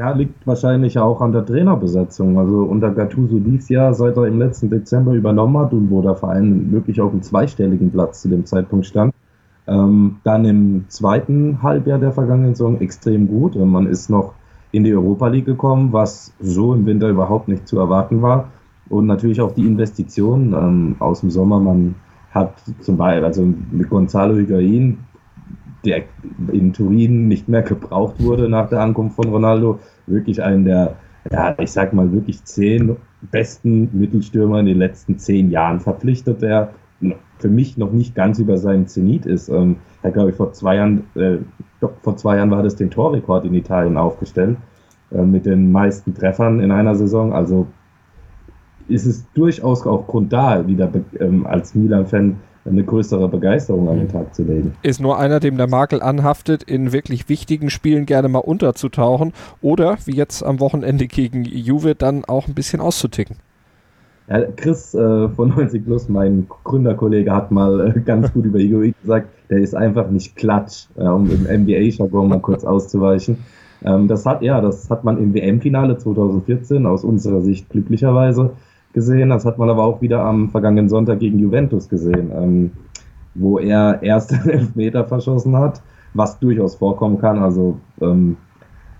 Ja, 0.00 0.12
liegt 0.12 0.46
wahrscheinlich 0.46 0.98
auch 0.98 1.20
an 1.20 1.32
der 1.32 1.44
Trainerbesetzung. 1.44 2.38
Also 2.38 2.62
unter 2.62 2.90
Gattuso 2.90 3.36
lief 3.36 3.68
ja, 3.68 3.92
seit 3.92 4.16
er 4.16 4.28
im 4.28 4.38
letzten 4.38 4.70
Dezember 4.70 5.12
übernommen 5.12 5.58
hat 5.58 5.74
und 5.74 5.90
wo 5.90 6.00
der 6.00 6.14
Verein 6.14 6.72
wirklich 6.72 7.02
auf 7.02 7.12
einem 7.12 7.20
zweistelligen 7.20 7.90
Platz 7.90 8.22
zu 8.22 8.30
dem 8.30 8.46
Zeitpunkt 8.46 8.86
stand. 8.86 9.12
Ähm, 9.66 10.16
dann 10.24 10.46
im 10.46 10.86
zweiten 10.88 11.62
Halbjahr 11.62 11.98
der 11.98 12.12
vergangenen 12.12 12.54
Saison 12.54 12.80
extrem 12.80 13.28
gut. 13.28 13.56
Man 13.56 13.86
ist 13.86 14.08
noch 14.08 14.32
in 14.72 14.84
die 14.84 14.94
Europa 14.94 15.28
League 15.28 15.44
gekommen, 15.44 15.92
was 15.92 16.32
so 16.40 16.72
im 16.72 16.86
Winter 16.86 17.10
überhaupt 17.10 17.48
nicht 17.48 17.68
zu 17.68 17.78
erwarten 17.78 18.22
war. 18.22 18.48
Und 18.88 19.04
natürlich 19.04 19.42
auch 19.42 19.52
die 19.52 19.66
Investitionen 19.66 20.54
ähm, 20.54 20.96
aus 20.98 21.20
dem 21.20 21.30
Sommer. 21.30 21.60
Man 21.60 21.94
hat 22.30 22.54
zum 22.80 22.96
Beispiel, 22.96 23.26
also 23.26 23.46
mit 23.70 23.90
Gonzalo 23.90 24.34
Higuain 24.36 24.96
der 25.84 26.02
in 26.52 26.72
Turin 26.72 27.28
nicht 27.28 27.48
mehr 27.48 27.62
gebraucht 27.62 28.22
wurde 28.22 28.48
nach 28.48 28.68
der 28.68 28.80
Ankunft 28.80 29.16
von 29.16 29.28
Ronaldo, 29.28 29.78
wirklich 30.06 30.42
einen 30.42 30.64
der, 30.64 30.96
ja, 31.30 31.54
ich 31.58 31.72
sag 31.72 31.92
mal, 31.92 32.12
wirklich 32.12 32.44
zehn 32.44 32.96
besten 33.30 33.90
Mittelstürmer 33.92 34.60
in 34.60 34.66
den 34.66 34.78
letzten 34.78 35.18
zehn 35.18 35.50
Jahren 35.50 35.80
verpflichtet, 35.80 36.42
der 36.42 36.70
für 37.38 37.48
mich 37.48 37.78
noch 37.78 37.92
nicht 37.92 38.14
ganz 38.14 38.38
über 38.38 38.58
seinen 38.58 38.86
Zenit 38.86 39.26
ist. 39.26 39.48
Ähm, 39.48 39.76
er 40.02 40.10
glaube 40.10 40.30
ich 40.30 40.36
vor 40.36 40.52
zwei 40.52 40.76
Jahren, 40.76 41.04
äh, 41.14 41.38
vor 42.02 42.16
zwei 42.16 42.36
Jahren 42.36 42.50
war 42.50 42.62
das 42.62 42.76
den 42.76 42.90
Torrekord 42.90 43.44
in 43.44 43.54
Italien 43.54 43.96
aufgestellt 43.96 44.58
äh, 45.10 45.22
mit 45.22 45.46
den 45.46 45.72
meisten 45.72 46.14
Treffern 46.14 46.60
in 46.60 46.70
einer 46.70 46.94
Saison. 46.94 47.32
Also 47.32 47.66
ist 48.88 49.06
es 49.06 49.26
durchaus 49.32 49.86
auch 49.86 50.06
Grund 50.06 50.32
da, 50.32 50.66
wieder 50.66 50.90
ähm, 51.18 51.46
als 51.46 51.74
Milan-Fan 51.74 52.36
eine 52.64 52.84
größere 52.84 53.28
Begeisterung 53.28 53.88
an 53.88 53.96
den 53.96 54.06
mhm. 54.06 54.12
Tag 54.12 54.34
zu 54.34 54.42
legen. 54.42 54.74
Ist 54.82 55.00
nur 55.00 55.18
einer, 55.18 55.40
dem 55.40 55.56
der 55.56 55.68
Makel 55.68 56.02
anhaftet, 56.02 56.62
in 56.62 56.92
wirklich 56.92 57.28
wichtigen 57.28 57.70
Spielen 57.70 58.06
gerne 58.06 58.28
mal 58.28 58.38
unterzutauchen 58.38 59.32
oder, 59.62 59.96
wie 60.04 60.14
jetzt 60.14 60.42
am 60.42 60.60
Wochenende 60.60 61.06
gegen 61.06 61.44
Juve, 61.44 61.94
dann 61.94 62.24
auch 62.24 62.48
ein 62.48 62.54
bisschen 62.54 62.80
auszuticken. 62.80 63.36
Ja, 64.28 64.42
Chris 64.56 64.94
äh, 64.94 65.28
von 65.28 65.48
90 65.48 65.84
Plus, 65.84 66.08
mein 66.08 66.46
Gründerkollege, 66.64 67.34
hat 67.34 67.50
mal 67.50 67.94
äh, 67.96 68.00
ganz 68.00 68.32
gut 68.32 68.44
über 68.44 68.60
Higuain 68.60 68.94
gesagt, 69.02 69.28
der 69.48 69.58
ist 69.58 69.74
einfach 69.74 70.08
nicht 70.08 70.36
klatsch, 70.36 70.86
äh, 70.96 71.02
um 71.02 71.28
im 71.30 71.62
NBA-Jargon 71.62 72.28
mal 72.28 72.40
kurz 72.40 72.64
auszuweichen. 72.64 73.38
Ähm, 73.84 74.06
das 74.06 74.26
hat, 74.26 74.42
ja, 74.42 74.60
das 74.60 74.88
hat 74.88 75.02
man 75.02 75.18
im 75.18 75.34
WM-Finale 75.34 75.98
2014 75.98 76.86
aus 76.86 77.02
unserer 77.02 77.40
Sicht 77.40 77.68
glücklicherweise 77.70 78.52
gesehen. 78.92 79.30
Das 79.30 79.44
hat 79.44 79.58
man 79.58 79.70
aber 79.70 79.84
auch 79.84 80.00
wieder 80.00 80.24
am 80.24 80.50
vergangenen 80.50 80.88
Sonntag 80.88 81.20
gegen 81.20 81.38
Juventus 81.38 81.88
gesehen, 81.88 82.30
ähm, 82.34 82.70
wo 83.34 83.58
er 83.58 84.02
erst 84.02 84.32
den 84.32 84.48
Elfmeter 84.50 85.04
verschossen 85.04 85.56
hat, 85.56 85.82
was 86.14 86.38
durchaus 86.38 86.74
vorkommen 86.74 87.18
kann. 87.18 87.38
Also 87.38 87.78
ähm, 88.00 88.36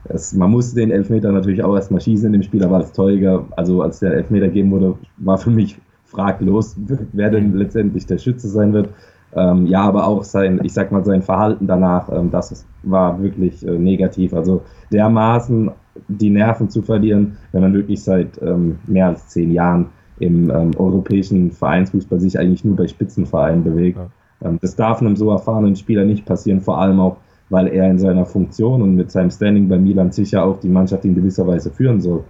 es, 0.05 0.33
man 0.33 0.51
musste 0.51 0.77
den 0.81 0.91
Elfmeter 0.91 1.33
natürlich 1.33 1.63
auch 1.63 1.75
erstmal 1.75 2.01
schießen 2.01 2.27
in 2.27 2.33
dem 2.33 2.43
Spiel, 2.43 2.65
aber 2.65 2.77
als 2.77 2.93
Torjäger, 2.93 3.45
also 3.57 3.83
als 3.83 4.01
der 4.01 4.15
Elfmeter 4.15 4.49
geben 4.49 4.71
wurde, 4.71 4.97
war 5.19 5.39
für 5.39 5.51
mich 5.51 5.79
fraglos, 6.05 6.77
wer 7.13 7.31
denn 7.31 7.55
letztendlich 7.55 8.07
der 8.07 8.19
Schütze 8.19 8.49
sein 8.49 8.73
wird. 8.73 8.89
Ähm, 9.33 9.67
ja, 9.67 9.83
aber 9.83 10.07
auch 10.07 10.25
sein, 10.25 10.61
ich 10.65 10.73
sag 10.73 10.91
mal, 10.91 11.05
sein 11.05 11.23
Verhalten 11.23 11.69
danach, 11.69 12.11
ähm, 12.13 12.31
das 12.33 12.67
war 12.83 13.23
wirklich 13.23 13.65
äh, 13.67 13.79
negativ. 13.79 14.35
Also 14.35 14.63
dermaßen 14.93 15.71
die 16.09 16.31
Nerven 16.31 16.69
zu 16.69 16.83
verlieren, 16.83 17.37
wenn 17.53 17.63
man 17.63 17.75
wirklich 17.75 18.03
seit 18.03 18.41
ähm, 18.43 18.79
mehr 18.87 19.09
als 19.09 19.29
zehn 19.29 19.53
Jahren 19.53 19.87
im 20.19 20.51
ähm, 20.51 20.71
europäischen 20.77 21.51
Vereinsfußball 21.51 22.21
sich 22.21 22.39
eigentlich 22.39 22.65
nur 22.65 22.77
bei 22.77 22.87
Spitzenvereinen 22.87 23.65
bewegt. 23.65 23.99
Ja. 23.99 24.49
Ähm, 24.49 24.59
das 24.61 24.77
darf 24.77 25.01
einem 25.01 25.17
so 25.17 25.31
erfahrenen 25.31 25.77
Spieler 25.77 26.05
nicht 26.05 26.25
passieren, 26.27 26.61
vor 26.61 26.79
allem 26.79 27.01
auch, 27.01 27.17
weil 27.49 27.69
er 27.69 27.91
in 27.91 27.99
seiner 27.99 28.27
Funktion 28.27 28.83
und 28.83 28.95
mit 28.95 29.11
seinem 29.11 29.31
Standing 29.31 29.69
bei 29.69 29.79
Milan 29.79 30.13
sicher 30.13 30.45
auch 30.45 30.61
die 30.61 30.69
Mannschaft 30.69 31.05
in 31.05 31.15
gewisser 31.15 31.47
Weise 31.47 31.71
führen 31.71 32.01
soll. 32.01 32.25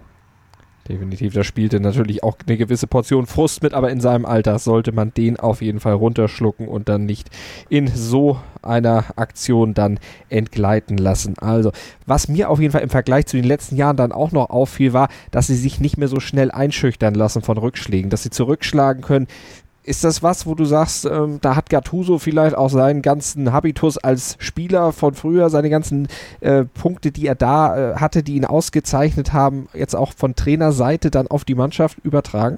Definitiv, 0.91 1.33
da 1.33 1.45
spielte 1.45 1.79
natürlich 1.79 2.21
auch 2.21 2.35
eine 2.45 2.57
gewisse 2.57 2.85
Portion 2.85 3.25
Frust 3.25 3.63
mit, 3.63 3.73
aber 3.73 3.91
in 3.91 4.01
seinem 4.01 4.25
Alter 4.25 4.59
sollte 4.59 4.91
man 4.91 5.13
den 5.13 5.39
auf 5.39 5.61
jeden 5.61 5.79
Fall 5.79 5.93
runterschlucken 5.93 6.67
und 6.67 6.89
dann 6.89 7.05
nicht 7.05 7.29
in 7.69 7.87
so 7.87 8.37
einer 8.61 9.05
Aktion 9.15 9.73
dann 9.73 9.99
entgleiten 10.27 10.97
lassen. 10.97 11.37
Also, 11.39 11.71
was 12.05 12.27
mir 12.27 12.49
auf 12.49 12.59
jeden 12.59 12.73
Fall 12.73 12.81
im 12.81 12.89
Vergleich 12.89 13.25
zu 13.27 13.37
den 13.37 13.45
letzten 13.45 13.77
Jahren 13.77 13.95
dann 13.95 14.11
auch 14.11 14.33
noch 14.33 14.49
auffiel, 14.49 14.91
war, 14.91 15.07
dass 15.31 15.47
sie 15.47 15.55
sich 15.55 15.79
nicht 15.79 15.97
mehr 15.97 16.09
so 16.09 16.19
schnell 16.19 16.51
einschüchtern 16.51 17.13
lassen 17.13 17.41
von 17.41 17.57
Rückschlägen, 17.57 18.09
dass 18.09 18.23
sie 18.23 18.29
zurückschlagen 18.29 19.01
können, 19.01 19.27
ist 19.83 20.03
das 20.03 20.21
was, 20.21 20.45
wo 20.45 20.55
du 20.55 20.65
sagst, 20.65 21.05
ähm, 21.05 21.39
da 21.41 21.55
hat 21.55 21.69
Gattuso 21.69 22.19
vielleicht 22.19 22.55
auch 22.55 22.69
seinen 22.69 23.01
ganzen 23.01 23.51
Habitus 23.51 23.97
als 23.97 24.35
Spieler 24.39 24.91
von 24.91 25.13
früher, 25.13 25.49
seine 25.49 25.69
ganzen 25.69 26.07
äh, 26.41 26.65
Punkte, 26.65 27.11
die 27.11 27.25
er 27.25 27.35
da 27.35 27.91
äh, 27.91 27.95
hatte, 27.95 28.21
die 28.21 28.35
ihn 28.35 28.45
ausgezeichnet 28.45 29.33
haben, 29.33 29.67
jetzt 29.73 29.95
auch 29.95 30.13
von 30.13 30.35
Trainerseite 30.35 31.09
dann 31.09 31.27
auf 31.27 31.45
die 31.45 31.55
Mannschaft 31.55 31.97
übertragen? 32.03 32.57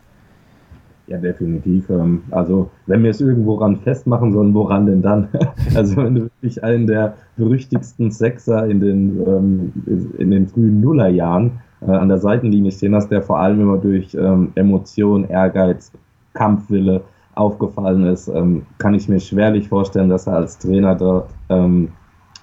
Ja, 1.08 1.18
definitiv. 1.18 1.90
Ähm, 1.90 2.24
also, 2.32 2.70
wenn 2.88 3.04
wir 3.04 3.12
es 3.12 3.22
irgendwo 3.22 3.56
ran 3.56 3.78
festmachen 3.78 4.34
sollen, 4.34 4.54
woran 4.54 4.86
denn 4.86 5.02
dann? 5.02 5.28
also, 5.76 5.98
wenn 5.98 6.16
du 6.16 6.22
wirklich 6.24 6.64
einen 6.64 6.88
der 6.88 7.16
berüchtigsten 7.38 8.12
Sechser 8.12 8.68
in 8.68 8.80
den, 8.80 9.28
ähm, 9.28 9.74
in 10.18 10.32
den 10.32 10.48
frühen 10.48 10.82
Nullerjahren 10.82 11.60
äh, 11.82 11.92
an 11.92 12.10
der 12.10 12.20
Seitenlinie 12.20 12.72
stehen 12.72 12.96
hast, 12.96 13.10
der 13.10 13.22
vor 13.22 13.40
allem 13.40 13.62
immer 13.62 13.78
durch 13.78 14.14
ähm, 14.16 14.52
Emotion, 14.56 15.30
Ehrgeiz, 15.30 15.92
Kampfwille 16.34 17.02
aufgefallen 17.36 18.06
ist, 18.06 18.28
ähm, 18.28 18.66
kann 18.78 18.94
ich 18.94 19.10
mir 19.10 19.20
schwerlich 19.20 19.68
vorstellen, 19.68 20.10
dass 20.10 20.28
er 20.28 20.36
als 20.36 20.58
Trainer 20.58 20.96
dort 20.96 21.30
ähm, 21.50 21.90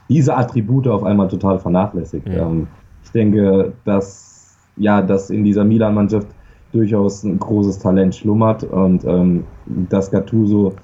diese 0.08 0.36
Attribute 0.36 0.88
auf 0.88 1.04
einmal 1.04 1.28
total 1.28 1.58
vernachlässigt. 1.58 2.28
Ja. 2.28 2.48
Ähm, 2.48 2.66
ich 3.04 3.10
denke, 3.12 3.72
dass 3.84 4.56
ja, 4.76 5.02
dass 5.02 5.30
in 5.30 5.44
dieser 5.44 5.64
Milan-Mannschaft 5.64 6.28
durchaus 6.72 7.24
ein 7.24 7.38
großes 7.38 7.78
Talent 7.78 8.14
schlummert 8.14 8.64
und 8.64 9.04
ähm, 9.04 9.44
dass 9.66 10.10
Gattuso 10.10 10.74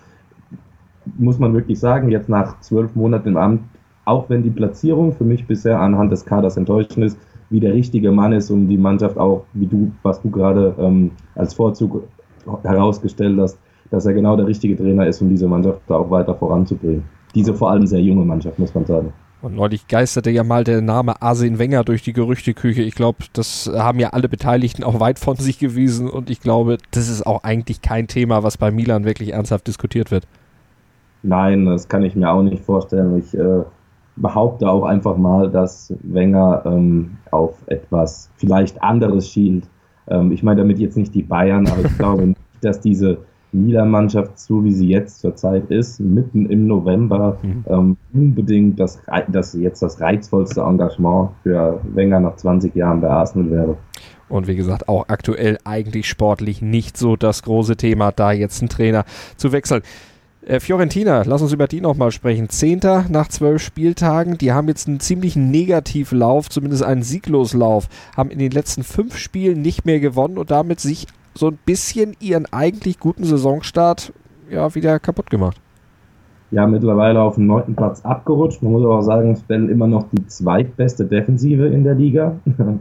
muss 1.16 1.38
man 1.38 1.54
wirklich 1.54 1.78
sagen, 1.78 2.10
jetzt 2.10 2.28
nach 2.28 2.60
zwölf 2.60 2.94
Monaten 2.94 3.28
im 3.28 3.36
Amt, 3.36 3.62
auch 4.04 4.28
wenn 4.28 4.42
die 4.42 4.50
Platzierung 4.50 5.12
für 5.12 5.24
mich 5.24 5.46
bisher 5.46 5.80
anhand 5.80 6.12
des 6.12 6.24
Kaders 6.24 6.56
enttäuschend 6.56 7.06
ist, 7.06 7.18
wie 7.48 7.60
der 7.60 7.72
richtige 7.72 8.10
Mann 8.10 8.32
ist, 8.32 8.50
um 8.50 8.68
die 8.68 8.76
Mannschaft 8.76 9.16
auch, 9.16 9.44
wie 9.52 9.66
du, 9.66 9.92
was 10.02 10.20
du 10.20 10.30
gerade 10.30 10.74
ähm, 10.78 11.12
als 11.36 11.54
Vorzug 11.54 12.02
herausgestellt 12.64 13.38
hast, 13.40 13.58
dass 13.90 14.06
er 14.06 14.14
genau 14.14 14.36
der 14.36 14.46
richtige 14.46 14.76
Trainer 14.76 15.06
ist, 15.06 15.20
um 15.20 15.28
diese 15.28 15.46
Mannschaft 15.46 15.80
da 15.86 15.96
auch 15.96 16.10
weiter 16.10 16.34
voranzubringen. 16.34 17.04
Diese 17.34 17.54
vor 17.54 17.70
allem 17.70 17.86
sehr 17.86 18.00
junge 18.00 18.24
Mannschaft, 18.24 18.58
muss 18.58 18.74
man 18.74 18.84
sagen. 18.86 19.12
Und 19.42 19.54
neulich 19.54 19.86
geisterte 19.86 20.30
ja 20.30 20.42
mal 20.42 20.64
der 20.64 20.80
Name 20.80 21.20
Arsene 21.20 21.58
Wenger 21.58 21.84
durch 21.84 22.02
die 22.02 22.14
Gerüchteküche. 22.14 22.82
Ich 22.82 22.94
glaube, 22.94 23.18
das 23.34 23.70
haben 23.72 24.00
ja 24.00 24.10
alle 24.10 24.28
Beteiligten 24.28 24.82
auch 24.82 24.98
weit 24.98 25.18
von 25.18 25.36
sich 25.36 25.58
gewiesen 25.58 26.08
und 26.08 26.30
ich 26.30 26.40
glaube, 26.40 26.78
das 26.90 27.08
ist 27.08 27.26
auch 27.26 27.44
eigentlich 27.44 27.82
kein 27.82 28.08
Thema, 28.08 28.42
was 28.42 28.56
bei 28.56 28.70
Milan 28.70 29.04
wirklich 29.04 29.34
ernsthaft 29.34 29.66
diskutiert 29.66 30.10
wird. 30.10 30.26
Nein, 31.22 31.66
das 31.66 31.88
kann 31.88 32.02
ich 32.02 32.16
mir 32.16 32.30
auch 32.30 32.42
nicht 32.42 32.64
vorstellen. 32.64 33.18
Ich 33.18 33.36
äh, 33.36 33.62
behaupte 34.16 34.68
auch 34.68 34.84
einfach 34.84 35.16
mal, 35.16 35.50
dass 35.50 35.92
Wenger 36.02 36.62
ähm, 36.64 37.18
auf 37.30 37.54
etwas 37.66 38.30
vielleicht 38.36 38.82
anderes 38.82 39.28
schielt. 39.28 39.64
Ähm, 40.08 40.32
ich 40.32 40.42
meine 40.42 40.62
damit 40.62 40.78
jetzt 40.78 40.96
nicht 40.96 41.14
die 41.14 41.22
Bayern, 41.22 41.66
aber 41.68 41.84
ich 41.84 41.98
glaube 41.98 42.22
nicht, 42.26 42.40
dass 42.62 42.80
diese 42.80 43.18
Milan-Mannschaft, 43.52 44.38
so 44.38 44.64
wie 44.64 44.72
sie 44.72 44.88
jetzt 44.88 45.20
zurzeit 45.20 45.70
ist, 45.70 46.00
mitten 46.00 46.46
im 46.46 46.66
November, 46.66 47.38
mhm. 47.42 47.64
ähm, 47.68 47.96
unbedingt 48.12 48.78
das, 48.78 49.00
das 49.28 49.54
jetzt 49.54 49.82
das 49.82 50.00
reizvollste 50.00 50.60
Engagement 50.60 51.30
für 51.42 51.80
Wenger 51.94 52.20
nach 52.20 52.36
20 52.36 52.74
Jahren 52.74 53.00
bei 53.00 53.08
Arsenal 53.08 53.50
wäre. 53.50 53.76
Und 54.28 54.48
wie 54.48 54.56
gesagt, 54.56 54.88
auch 54.88 55.08
aktuell 55.08 55.58
eigentlich 55.64 56.08
sportlich 56.08 56.60
nicht 56.60 56.96
so 56.96 57.16
das 57.16 57.42
große 57.42 57.76
Thema, 57.76 58.10
da 58.12 58.32
jetzt 58.32 58.60
einen 58.60 58.68
Trainer 58.68 59.04
zu 59.36 59.52
wechseln. 59.52 59.82
Äh, 60.46 60.60
Fiorentina, 60.60 61.22
lass 61.24 61.42
uns 61.42 61.52
über 61.52 61.66
die 61.66 61.80
nochmal 61.80 62.12
sprechen. 62.12 62.48
Zehnter 62.48 63.06
nach 63.08 63.28
zwölf 63.28 63.62
Spieltagen. 63.62 64.38
Die 64.38 64.52
haben 64.52 64.68
jetzt 64.68 64.86
einen 64.88 65.00
ziemlichen 65.00 65.50
Negativlauf, 65.50 66.48
zumindest 66.48 66.84
einen 66.84 67.02
Siegloslauf. 67.02 67.88
Haben 68.16 68.30
in 68.30 68.38
den 68.38 68.52
letzten 68.52 68.84
fünf 68.84 69.16
Spielen 69.16 69.60
nicht 69.62 69.84
mehr 69.84 70.00
gewonnen 70.00 70.38
und 70.38 70.50
damit 70.50 70.80
sich 70.80 71.06
so 71.36 71.48
ein 71.48 71.58
bisschen 71.64 72.16
ihren 72.20 72.46
eigentlich 72.52 72.98
guten 72.98 73.24
Saisonstart 73.24 74.12
ja 74.50 74.74
wieder 74.74 74.98
kaputt 74.98 75.30
gemacht. 75.30 75.60
Ja, 76.50 76.66
mittlerweile 76.66 77.20
auf 77.20 77.34
dem 77.34 77.46
neunten 77.46 77.74
Platz 77.74 78.04
abgerutscht. 78.04 78.62
Man 78.62 78.72
muss 78.72 78.84
aber 78.84 78.98
auch 78.98 79.02
sagen, 79.02 79.36
stellen 79.36 79.68
immer 79.68 79.86
noch 79.86 80.06
die 80.12 80.26
zweitbeste 80.26 81.04
Defensive 81.04 81.66
in 81.66 81.84
der 81.84 81.94
Liga. 81.94 82.36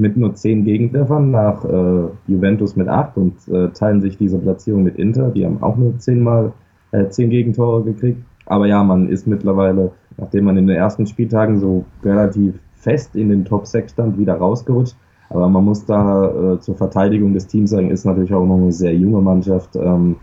mit 0.00 0.16
nur 0.16 0.34
zehn 0.34 0.64
Gegentreffern 0.64 1.30
nach 1.30 1.64
äh, 1.64 2.08
Juventus 2.26 2.74
mit 2.74 2.88
acht 2.88 3.16
und 3.16 3.36
äh, 3.48 3.68
teilen 3.68 4.00
sich 4.00 4.16
diese 4.16 4.38
Platzierung 4.38 4.82
mit 4.82 4.96
Inter. 4.96 5.30
Die 5.30 5.44
haben 5.44 5.62
auch 5.62 5.76
nur 5.76 5.98
zehnmal 5.98 6.52
äh, 6.90 7.08
zehn 7.08 7.30
Gegentore 7.30 7.84
gekriegt. 7.84 8.22
Aber 8.46 8.66
ja, 8.66 8.82
man 8.82 9.08
ist 9.08 9.26
mittlerweile, 9.26 9.92
nachdem 10.16 10.46
man 10.46 10.56
in 10.56 10.66
den 10.66 10.76
ersten 10.76 11.06
Spieltagen 11.06 11.60
so 11.60 11.84
relativ 12.02 12.58
fest 12.74 13.14
in 13.14 13.28
den 13.28 13.44
Top 13.44 13.66
6 13.66 13.92
stand, 13.92 14.18
wieder 14.18 14.34
rausgerutscht. 14.34 14.96
Aber 15.30 15.48
man 15.48 15.64
muss 15.64 15.84
da 15.84 16.54
äh, 16.54 16.60
zur 16.60 16.76
Verteidigung 16.76 17.32
des 17.32 17.46
Teams 17.46 17.70
sagen, 17.70 17.90
ist 17.90 18.04
natürlich 18.04 18.34
auch 18.34 18.44
noch 18.44 18.56
eine 18.56 18.72
sehr 18.72 18.94
junge 18.94 19.20
Mannschaft, 19.20 19.76
ähm, 19.76 20.16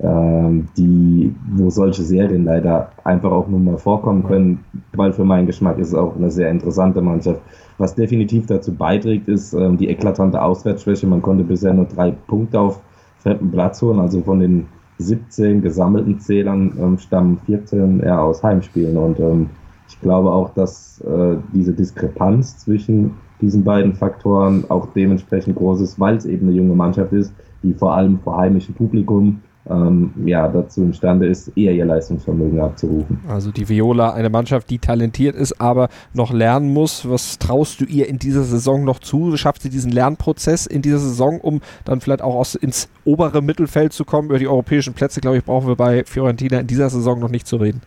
ähm, 0.00 0.68
die, 0.76 1.34
wo 1.56 1.70
solche 1.70 2.02
Serien 2.02 2.44
leider 2.44 2.92
einfach 3.04 3.32
auch 3.32 3.48
nur 3.48 3.58
mal 3.58 3.78
vorkommen 3.78 4.22
können, 4.24 4.64
weil 4.92 5.12
für 5.12 5.24
meinen 5.24 5.46
Geschmack 5.46 5.78
ist 5.78 5.88
es 5.88 5.94
auch 5.94 6.14
eine 6.14 6.30
sehr 6.30 6.50
interessante 6.50 7.00
Mannschaft. 7.00 7.40
Was 7.78 7.94
definitiv 7.94 8.46
dazu 8.46 8.74
beiträgt, 8.74 9.28
ist 9.28 9.54
ähm, 9.54 9.78
die 9.78 9.88
eklatante 9.88 10.40
Auswärtsschwäche. 10.40 11.06
Man 11.06 11.22
konnte 11.22 11.42
bisher 11.42 11.72
nur 11.72 11.86
drei 11.86 12.10
Punkte 12.10 12.60
auf 12.60 12.80
fremden 13.20 13.50
Platz 13.50 13.80
holen, 13.82 13.98
also 13.98 14.20
von 14.20 14.40
den 14.40 14.66
17 14.98 15.62
gesammelten 15.62 16.20
Zählern 16.20 16.72
ähm, 16.78 16.98
stammen 16.98 17.38
14 17.46 18.00
eher 18.00 18.20
aus 18.20 18.42
Heimspielen 18.42 18.96
und 18.96 19.18
ähm, 19.20 19.50
ich 19.88 20.00
glaube 20.00 20.30
auch, 20.30 20.52
dass 20.54 21.00
äh, 21.00 21.36
diese 21.52 21.72
Diskrepanz 21.72 22.58
zwischen 22.58 23.12
diesen 23.40 23.64
beiden 23.64 23.94
Faktoren 23.94 24.64
auch 24.68 24.88
dementsprechend 24.94 25.56
groß 25.56 25.80
ist, 25.80 26.00
weil 26.00 26.16
es 26.16 26.24
eben 26.24 26.48
eine 26.48 26.56
junge 26.56 26.74
Mannschaft 26.74 27.12
ist, 27.12 27.32
die 27.62 27.74
vor 27.74 27.94
allem 27.94 28.18
vor 28.20 28.36
heimischem 28.38 28.74
Publikum 28.74 29.40
ähm, 29.70 30.12
ja, 30.24 30.48
dazu 30.48 30.82
imstande 30.82 31.26
ist, 31.26 31.48
eher 31.56 31.72
ihr 31.72 31.84
Leistungsvermögen 31.84 32.58
abzurufen. 32.60 33.20
Also 33.28 33.50
die 33.50 33.68
Viola, 33.68 34.12
eine 34.12 34.30
Mannschaft, 34.30 34.70
die 34.70 34.78
talentiert 34.78 35.36
ist, 35.36 35.60
aber 35.60 35.88
noch 36.14 36.32
lernen 36.32 36.72
muss. 36.72 37.08
Was 37.08 37.38
traust 37.38 37.80
du 37.80 37.84
ihr 37.84 38.08
in 38.08 38.18
dieser 38.18 38.44
Saison 38.44 38.84
noch 38.84 38.98
zu? 38.98 39.36
Schafft 39.36 39.62
sie 39.62 39.70
diesen 39.70 39.92
Lernprozess 39.92 40.66
in 40.66 40.82
dieser 40.82 40.98
Saison, 40.98 41.40
um 41.40 41.60
dann 41.84 42.00
vielleicht 42.00 42.22
auch 42.22 42.34
aus, 42.34 42.54
ins 42.54 42.88
obere 43.04 43.42
Mittelfeld 43.42 43.92
zu 43.92 44.04
kommen? 44.04 44.28
Über 44.28 44.38
die 44.38 44.48
europäischen 44.48 44.94
Plätze, 44.94 45.20
glaube 45.20 45.38
ich, 45.38 45.44
brauchen 45.44 45.68
wir 45.68 45.76
bei 45.76 46.04
Fiorentina 46.04 46.60
in 46.60 46.66
dieser 46.66 46.88
Saison 46.88 47.18
noch 47.20 47.30
nicht 47.30 47.46
zu 47.46 47.56
reden. 47.56 47.82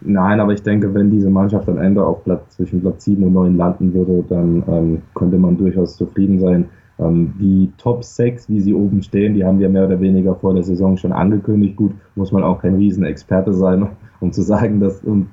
Nein, 0.00 0.40
aber 0.40 0.52
ich 0.52 0.62
denke, 0.62 0.94
wenn 0.94 1.10
diese 1.10 1.28
Mannschaft 1.28 1.68
am 1.68 1.78
Ende 1.78 2.04
auf 2.04 2.22
Platz 2.22 2.56
zwischen 2.56 2.80
Platz 2.80 3.04
7 3.04 3.24
und 3.24 3.32
9 3.32 3.56
landen 3.56 3.94
würde, 3.94 4.24
dann 4.28 4.62
ähm, 4.68 5.02
könnte 5.14 5.38
man 5.38 5.56
durchaus 5.56 5.96
zufrieden 5.96 6.38
sein. 6.38 6.68
Ähm, 7.00 7.34
die 7.40 7.72
Top 7.78 8.04
6, 8.04 8.48
wie 8.48 8.60
sie 8.60 8.74
oben 8.74 9.02
stehen, 9.02 9.34
die 9.34 9.44
haben 9.44 9.58
wir 9.58 9.68
mehr 9.68 9.86
oder 9.86 10.00
weniger 10.00 10.34
vor 10.36 10.54
der 10.54 10.62
Saison 10.62 10.96
schon 10.96 11.12
angekündigt. 11.12 11.76
Gut, 11.76 11.92
muss 12.14 12.32
man 12.32 12.44
auch 12.44 12.60
kein 12.60 12.74
Riesenexperte 12.74 13.52
sein, 13.52 13.88
um 14.20 14.32
zu 14.32 14.42
sagen, 14.42 14.80
dass, 14.80 15.02
um 15.02 15.30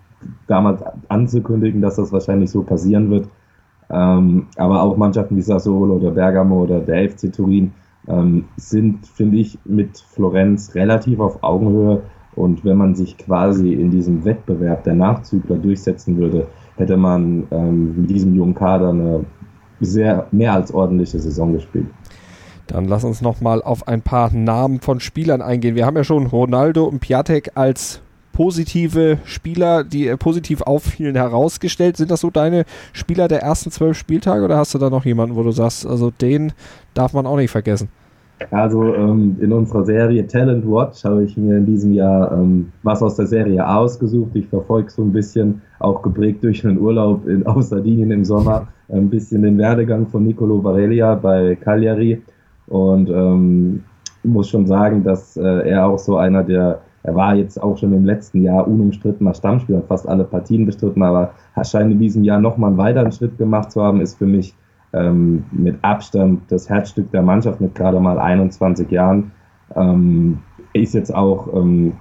damals 0.48 0.82
anzukündigen, 1.10 1.82
dass 1.82 1.98
das 1.98 2.12
wahrscheinlich 2.12 2.50
so 2.50 2.64
passieren 2.64 3.12
wird. 3.12 3.30
Ähm, 3.90 4.48
aber 4.58 4.82
auch 4.82 4.98
Mannschaften 4.98 5.38
wie 5.38 5.42
Sassuolo 5.42 5.96
oder 5.96 6.12
Bergamo 6.12 6.64
oder 6.64 6.80
der 6.80 7.08
FC 7.10 7.32
Turin 7.32 7.72
ähm, 8.08 8.46
sind, 8.58 9.06
finde 9.06 9.38
ich, 9.38 9.60
mit 9.66 9.98
Florenz 9.98 10.74
relativ 10.74 11.20
auf 11.20 11.44
Augenhöhe. 11.44 12.02
Und 12.36 12.66
wenn 12.66 12.78
man 12.78 12.96
sich 12.96 13.18
quasi 13.18 13.74
in 13.74 13.92
diesem 13.92 14.26
Wettbewerb 14.26 14.84
der 14.84 14.96
Nachzügler 14.96 15.58
durchsetzen 15.58 16.18
würde, 16.18 16.48
hätte 16.76 16.98
man 16.98 17.48
ähm, 17.52 18.02
mit 18.02 18.10
diesem 18.10 18.36
jungen 18.36 18.56
Kader 18.56 18.90
eine 18.90 19.26
sehr 19.80 20.28
mehr 20.32 20.54
als 20.54 20.74
ordentliche 20.74 21.20
Saison 21.20 21.54
gespielt. 21.54 21.88
Dann 22.68 22.86
lass 22.86 23.04
uns 23.04 23.22
noch 23.22 23.42
mal 23.42 23.62
auf 23.62 23.88
ein 23.88 24.02
paar 24.02 24.34
Namen 24.34 24.82
von 24.82 25.00
Spielern 25.00 25.42
eingehen. 25.42 25.76
Wir 25.76 25.86
haben 25.86 25.96
ja 25.96 26.04
schon 26.04 26.26
Ronaldo 26.26 26.86
und 26.86 27.00
Piatek 27.00 27.52
als 27.56 28.02
positive 28.34 29.20
Spieler, 29.24 29.84
die 29.84 30.14
positiv 30.18 30.62
auffielen, 30.62 31.16
herausgestellt. 31.16 31.96
Sind 31.96 32.12
das 32.12 32.22
so 32.22 32.30
deine 32.30 32.66
Spieler 32.92 33.28
der 33.28 33.42
ersten 33.42 33.72
zwölf 33.72 33.98
Spieltage 33.98 34.44
oder 34.44 34.58
hast 34.58 34.74
du 34.74 34.78
da 34.78 34.90
noch 34.90 35.06
jemanden, 35.06 35.36
wo 35.36 35.44
du 35.44 35.52
sagst, 35.52 35.86
also 35.86 36.12
den 36.12 36.52
darf 36.94 37.14
man 37.14 37.26
auch 37.28 37.38
nicht 37.38 37.52
vergessen? 37.52 37.88
Also 38.52 38.94
ähm, 38.94 39.38
in 39.40 39.54
unserer 39.54 39.86
Serie 39.86 40.28
Talent 40.28 40.66
Watch 40.66 41.06
habe 41.06 41.24
ich 41.24 41.38
mir 41.38 41.58
in 41.58 41.66
diesem 41.66 41.94
Jahr 41.94 42.32
ähm, 42.34 42.72
was 42.84 43.02
aus 43.02 43.16
der 43.16 43.28
Serie 43.28 43.66
ausgesucht. 43.68 44.32
Ich 44.34 44.48
verfolge 44.48 44.92
so 44.92 45.04
ein 45.04 45.14
bisschen, 45.14 45.62
auch 45.80 46.02
geprägt 46.02 46.44
durch 46.44 46.66
einen 46.66 46.78
Urlaub 46.78 47.26
in, 47.28 47.46
auf 47.48 47.64
Sardinien 47.64 48.12
im 48.12 48.26
Sommer, 48.26 48.68
ein 48.90 49.10
bisschen 49.10 49.44
den 49.44 49.58
Werdegang 49.58 50.08
von 50.08 50.26
Nicolo 50.26 50.64
Varelia 50.64 51.16
bei 51.16 51.56
Cagliari 51.56 52.22
und 52.68 53.10
ähm, 53.10 53.84
muss 54.24 54.50
schon 54.50 54.68
sagen, 54.68 55.04
dass 55.04 55.38
äh, 55.38 55.70
er 55.70 55.88
auch 55.88 56.00
so 56.00 56.18
einer 56.18 56.44
der, 56.44 56.82
er 57.04 57.16
war 57.16 57.36
jetzt 57.36 57.62
auch 57.62 57.78
schon 57.78 57.94
im 57.94 58.06
letzten 58.06 58.42
Jahr 58.42 58.68
unumstrittener 58.68 59.34
Stammspieler, 59.34 59.82
fast 59.88 60.08
alle 60.10 60.24
Partien 60.24 60.66
bestritten, 60.66 61.04
aber 61.04 61.32
scheint 61.64 61.92
in 61.92 62.00
diesem 62.00 62.24
Jahr 62.24 62.40
nochmal 62.40 62.72
einen 62.72 62.78
weiteren 62.78 63.12
Schritt 63.12 63.38
gemacht 63.38 63.72
zu 63.72 63.82
haben, 63.82 64.02
ist 64.02 64.18
für 64.18 64.26
mich 64.26 64.56
ähm, 64.96 65.44
mit 65.52 65.78
Abstand 65.84 66.42
das 66.50 66.70
Herzstück 66.70 67.12
der 67.12 67.22
Mannschaft 67.22 67.62
mit 67.62 67.76
gerade 67.76 68.00
mal 68.00 68.18
21 68.18 68.90
Jahren. 68.90 69.32
Ähm, 69.76 70.40
ist 70.74 70.94
jetzt 70.94 71.14
auch 71.14 71.54
ähm, 71.54 71.94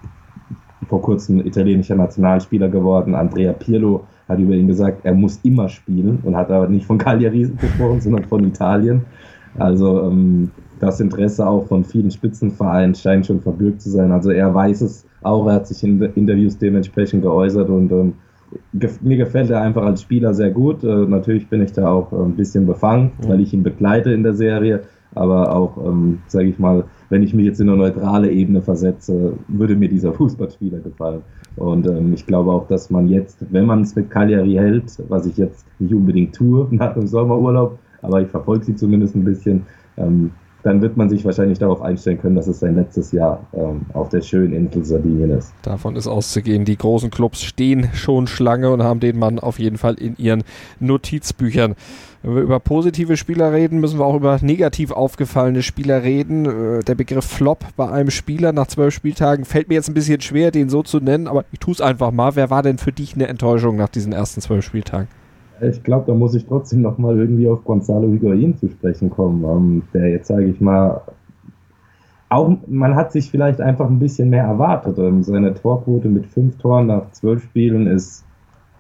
vor 0.89 1.01
kurzem 1.01 1.41
italienischer 1.41 1.95
Nationalspieler 1.95 2.69
geworden. 2.69 3.15
Andrea 3.15 3.53
Pirlo 3.53 4.05
hat 4.29 4.39
über 4.39 4.55
ihn 4.55 4.69
gesagt, 4.69 5.05
er 5.05 5.15
muss 5.15 5.41
immer 5.43 5.69
spielen 5.69 6.19
und 6.23 6.37
hat 6.37 6.51
aber 6.51 6.69
nicht 6.69 6.87
von 6.87 6.99
Cagliari 6.99 7.51
gesprochen, 7.59 8.01
sondern 8.01 8.25
von 8.25 8.45
Italien. 8.45 9.03
Also 9.59 10.03
ähm, 10.03 10.51
das 10.81 11.01
Interesse 11.01 11.47
auch 11.47 11.67
von 11.67 11.85
vielen 11.85 12.11
Spitzenvereinen 12.11 12.95
scheint 12.95 13.27
schon 13.27 13.41
verbürgt 13.41 13.81
zu 13.81 13.91
sein. 13.91 14.13
Also 14.13 14.31
er 14.31 14.53
weiß 14.55 14.81
es 14.83 15.07
auch, 15.23 15.47
er 15.47 15.55
hat 15.55 15.67
sich 15.67 15.83
in 15.85 16.01
Interviews 16.03 16.59
dementsprechend 16.59 17.23
geäußert 17.23 17.69
und 17.69 17.93
ähm, 17.93 18.15
mir 19.01 19.17
gefällt 19.17 19.51
er 19.51 19.61
einfach 19.61 19.83
als 19.83 20.03
Spieler 20.03 20.35
sehr 20.35 20.51
gut. 20.51 20.85
Äh, 20.85 21.07
natürlich 21.07 21.49
bin 21.49 21.63
ich 21.63 21.73
da 21.73 21.91
auch 21.91 22.13
äh, 22.13 22.17
ein 22.17 22.37
bisschen 22.37 22.67
befangen, 22.67 23.13
weil 23.23 23.41
ich 23.41 23.53
ihn 23.53 23.63
begleite 23.63 24.13
in 24.13 24.23
der 24.23 24.35
Serie. 24.35 24.83
Aber 25.15 25.55
auch, 25.55 25.77
ähm, 25.87 26.19
sage 26.27 26.49
ich 26.49 26.59
mal, 26.59 26.85
wenn 27.09 27.23
ich 27.23 27.35
mich 27.35 27.47
jetzt 27.47 27.61
in 27.61 27.69
eine 27.69 27.79
neutrale 27.79 28.31
Ebene 28.31 28.63
versetze, 28.63 29.35
würde 29.49 29.77
mir 29.77 29.89
dieser 29.89 30.13
Fußballspieler 30.15 30.79
gefallen. 30.79 31.23
Und 31.57 31.87
ähm, 31.87 32.13
ich 32.13 32.27
glaube 32.27 32.51
auch, 32.51 32.67
dass 32.67 32.91
man 32.91 33.09
jetzt, 33.09 33.39
wenn 33.51 33.67
man 33.67 33.83
es 33.83 33.95
mit 33.95 34.11
Cagliari 34.11 34.55
hält, 34.55 35.01
was 35.09 35.27
ich 35.27 35.37
jetzt 35.37 35.65
nicht 35.79 35.95
unbedingt 35.95 36.35
tue 36.35 36.67
nach 36.75 36.95
dem 36.95 37.07
Sommerurlaub, 37.07 37.79
aber 38.03 38.21
ich 38.21 38.29
verfolge 38.29 38.65
sie 38.65 38.77
zumindest 38.77 39.15
ein 39.15 39.25
bisschen, 39.25 39.63
ähm, 39.97 40.33
dann 40.65 40.81
wird 40.81 40.97
man 40.97 41.11
sich 41.11 41.25
wahrscheinlich 41.27 41.59
darauf 41.59 41.83
einstellen 41.83 42.19
können, 42.19 42.37
dass 42.37 42.47
es 42.47 42.59
sein 42.59 42.75
letztes 42.75 43.13
Jahr 43.13 43.47
ähm, 43.53 43.83
auf 43.93 44.09
der 44.09 44.23
schönen 44.23 44.55
Insel 44.55 44.85
Sardinien 44.85 45.31
ist. 45.31 45.53
Davon 45.63 45.95
ist 45.95 46.07
auszugehen. 46.07 46.65
Die 46.65 46.79
großen 46.79 47.11
Clubs 47.11 47.43
stehen 47.43 47.91
schon 47.93 48.27
Schlange 48.27 48.71
und 48.71 48.83
haben 48.83 48.99
den 48.99 49.19
Mann 49.19 49.39
auf 49.39 49.59
jeden 49.59 49.77
Fall 49.77 49.95
in 49.95 50.17
ihren 50.17 50.43
Notizbüchern. 50.81 51.75
Wenn 52.23 52.35
wir 52.37 52.43
über 52.43 52.61
positive 52.61 53.19
Spieler 53.19 53.53
reden, 53.53 53.79
müssen 53.81 53.99
wir 53.99 54.07
auch 54.07 54.17
über 54.17 54.39
negativ 54.41 54.91
aufgefallene 54.91 55.63
Spieler 55.63 56.03
reden. 56.03 56.47
Äh, 56.47 56.83
der 56.83 56.95
Begriff 56.95 57.27
Flop 57.27 57.67
bei 57.77 57.91
einem 57.91 58.11
Spieler 58.11 58.53
nach 58.53 58.67
zwölf 58.67 58.95
Spieltagen 58.95 59.45
fällt 59.45 59.69
mir 59.69 59.75
jetzt 59.75 59.91
ein 59.91 59.95
bisschen 59.95 60.23
schwer, 60.23 60.51
den 60.51 60.71
so 60.71 60.83
zu 60.83 60.99
nennen, 60.99 61.29
aber 61.29 61.45
ich 61.53 61.59
tue 61.59 61.75
es 61.75 61.83
einfach 61.83 62.11
mal. 62.11 62.37
Wer 62.37 62.49
war 62.49 62.63
denn 62.63 62.79
für 62.79 62.93
dich 62.93 63.15
eine 63.15 63.29
Enttäuschung 63.29 63.77
nach 63.77 63.91
diesen 63.91 64.15
ersten 64.15 64.41
zwölf 64.41 64.65
Spieltagen? 64.65 65.09
Ich 65.61 65.83
glaube, 65.83 66.07
da 66.07 66.15
muss 66.15 66.35
ich 66.35 66.47
trotzdem 66.47 66.83
nochmal 66.83 67.17
irgendwie 67.17 67.49
auf 67.49 67.65
Gonzalo 67.65 68.09
Higuain 68.09 68.57
zu 68.57 68.69
sprechen 68.69 69.11
kommen, 69.11 69.45
ähm, 69.45 69.83
der 69.93 70.09
jetzt, 70.11 70.27
sage 70.27 70.47
ich 70.47 70.61
mal, 70.61 71.03
auch, 72.29 72.57
man 72.67 72.97
hat 72.97 73.13
sich 73.13 73.31
vielleicht 73.31 73.61
einfach 73.61 73.89
ein 73.89 73.99
bisschen 73.99 74.31
mehr 74.31 74.45
erwartet. 74.45 74.99
Ähm, 74.99 75.23
seine 75.23 75.55
Torquote 75.55 76.09
mit 76.09 76.27
fünf 76.27 76.59
Toren 76.59 76.89
nach 76.89 77.11
zwölf 77.13 77.43
Spielen 77.45 77.87
ist 77.87 78.25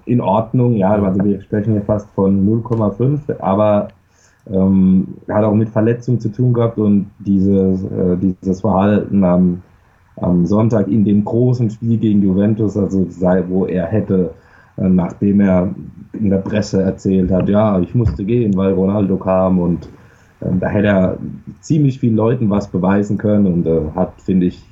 in 0.07 0.21
Ordnung. 0.21 0.75
Ja, 0.75 0.91
also 1.01 1.25
wir 1.25 1.41
sprechen 1.41 1.73
hier 1.73 1.83
fast 1.83 2.09
von 2.11 2.47
0,5, 2.47 3.41
aber 3.41 3.89
ähm, 4.51 5.15
hat 5.29 5.45
auch 5.45 5.55
mit 5.55 5.69
Verletzungen 5.69 6.21
zu 6.21 6.31
tun 6.31 6.53
gehabt 6.53 6.79
und 6.79 7.11
dieses, 7.21 7.85
äh, 7.85 8.17
dieses 8.21 8.61
Verhalten 8.61 9.23
am, 9.25 9.63
am 10.17 10.45
Sonntag 10.47 10.89
in 10.89 11.05
dem 11.05 11.25
großen 11.25 11.71
Spiel 11.71 11.99
gegen 11.99 12.23
Juventus, 12.23 12.77
also 12.77 13.07
sei, 13.09 13.45
wo 13.49 13.67
er 13.67 13.87
hätte 13.87 14.33
äh, 14.77 14.89
nachdem 14.89 15.41
er 15.41 15.75
in 16.19 16.31
der 16.31 16.39
Presse 16.39 16.83
erzählt 16.83 17.31
hat, 17.31 17.49
ja, 17.49 17.79
ich 17.81 17.95
musste 17.95 18.25
gehen, 18.25 18.57
weil 18.57 18.73
Ronaldo 18.73 19.17
kam 19.17 19.59
und 19.59 19.89
äh, 20.41 20.47
da 20.61 20.69
hätte 20.69 20.89
er 20.89 21.19
ziemlich 21.61 21.99
vielen 21.99 22.17
Leuten 22.17 22.51
was 22.51 22.69
beweisen 22.69 23.19
können 23.19 23.47
und 23.47 23.67
äh, 23.67 23.81
hat, 23.95 24.21
finde 24.21 24.47
ich, 24.47 24.65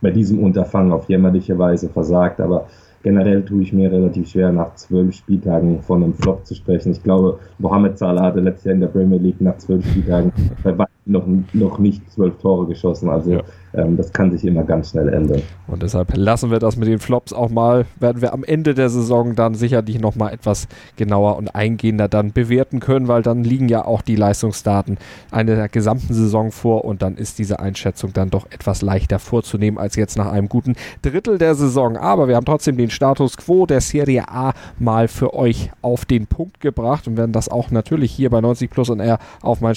bei 0.00 0.10
diesem 0.10 0.38
Unterfangen 0.38 0.92
auf 0.92 1.08
jämmerliche 1.08 1.58
Weise 1.58 1.88
versagt. 1.88 2.40
Aber 2.40 2.66
generell 3.02 3.44
tue 3.44 3.62
ich 3.62 3.72
mir 3.72 3.90
relativ 3.90 4.28
schwer, 4.28 4.52
nach 4.52 4.74
zwölf 4.74 5.14
Spieltagen 5.14 5.82
von 5.82 6.02
einem 6.02 6.14
Flop 6.14 6.46
zu 6.46 6.54
sprechen. 6.54 6.92
Ich 6.92 7.02
glaube, 7.02 7.38
Mohamed 7.58 7.98
Salah 7.98 8.22
hatte 8.22 8.40
letztes 8.40 8.64
Jahr 8.64 8.74
in 8.74 8.80
der 8.80 8.88
Premier 8.88 9.18
League 9.18 9.40
nach 9.40 9.58
zwölf 9.58 9.88
Spieltagen 9.88 10.32
bei 10.62 10.72
noch, 11.08 11.24
noch 11.52 11.78
nicht 11.78 12.10
zwölf 12.12 12.36
Tore 12.38 12.66
geschossen. 12.66 13.08
Also 13.08 13.32
ja. 13.32 13.42
ähm, 13.74 13.96
das 13.96 14.12
kann 14.12 14.30
sich 14.30 14.44
immer 14.44 14.62
ganz 14.62 14.90
schnell 14.90 15.08
ändern. 15.08 15.42
Und 15.66 15.82
deshalb 15.82 16.16
lassen 16.16 16.50
wir 16.50 16.58
das 16.58 16.76
mit 16.76 16.88
den 16.88 16.98
Flops 16.98 17.32
auch 17.32 17.50
mal, 17.50 17.86
werden 17.98 18.22
wir 18.22 18.32
am 18.32 18.44
Ende 18.44 18.74
der 18.74 18.90
Saison 18.90 19.34
dann 19.34 19.54
sicherlich 19.54 20.00
nochmal 20.00 20.32
etwas 20.32 20.68
genauer 20.96 21.36
und 21.36 21.54
eingehender 21.54 22.08
dann 22.08 22.32
bewerten 22.32 22.80
können, 22.80 23.08
weil 23.08 23.22
dann 23.22 23.42
liegen 23.42 23.68
ja 23.68 23.84
auch 23.84 24.02
die 24.02 24.16
Leistungsdaten 24.16 24.98
einer 25.30 25.68
gesamten 25.68 26.12
Saison 26.12 26.52
vor 26.52 26.84
und 26.84 27.02
dann 27.02 27.16
ist 27.16 27.38
diese 27.38 27.58
Einschätzung 27.58 28.12
dann 28.12 28.30
doch 28.30 28.46
etwas 28.50 28.82
leichter 28.82 29.18
vorzunehmen 29.18 29.78
als 29.78 29.96
jetzt 29.96 30.18
nach 30.18 30.30
einem 30.30 30.48
guten 30.48 30.74
Drittel 31.02 31.38
der 31.38 31.54
Saison. 31.54 31.96
Aber 31.96 32.28
wir 32.28 32.36
haben 32.36 32.46
trotzdem 32.46 32.76
den 32.76 32.90
Status 32.90 33.36
quo 33.36 33.66
der 33.66 33.80
Serie 33.80 34.28
A 34.28 34.52
mal 34.78 35.08
für 35.08 35.34
euch 35.34 35.70
auf 35.80 36.04
den 36.04 36.26
Punkt 36.26 36.60
gebracht 36.60 37.08
und 37.08 37.16
werden 37.16 37.32
das 37.32 37.48
auch 37.48 37.70
natürlich 37.70 38.12
hier 38.12 38.30
bei 38.30 38.40
90 38.40 38.70
Plus 38.70 38.90
und 38.90 39.00
R 39.00 39.18
auf 39.42 39.60
mein 39.60 39.74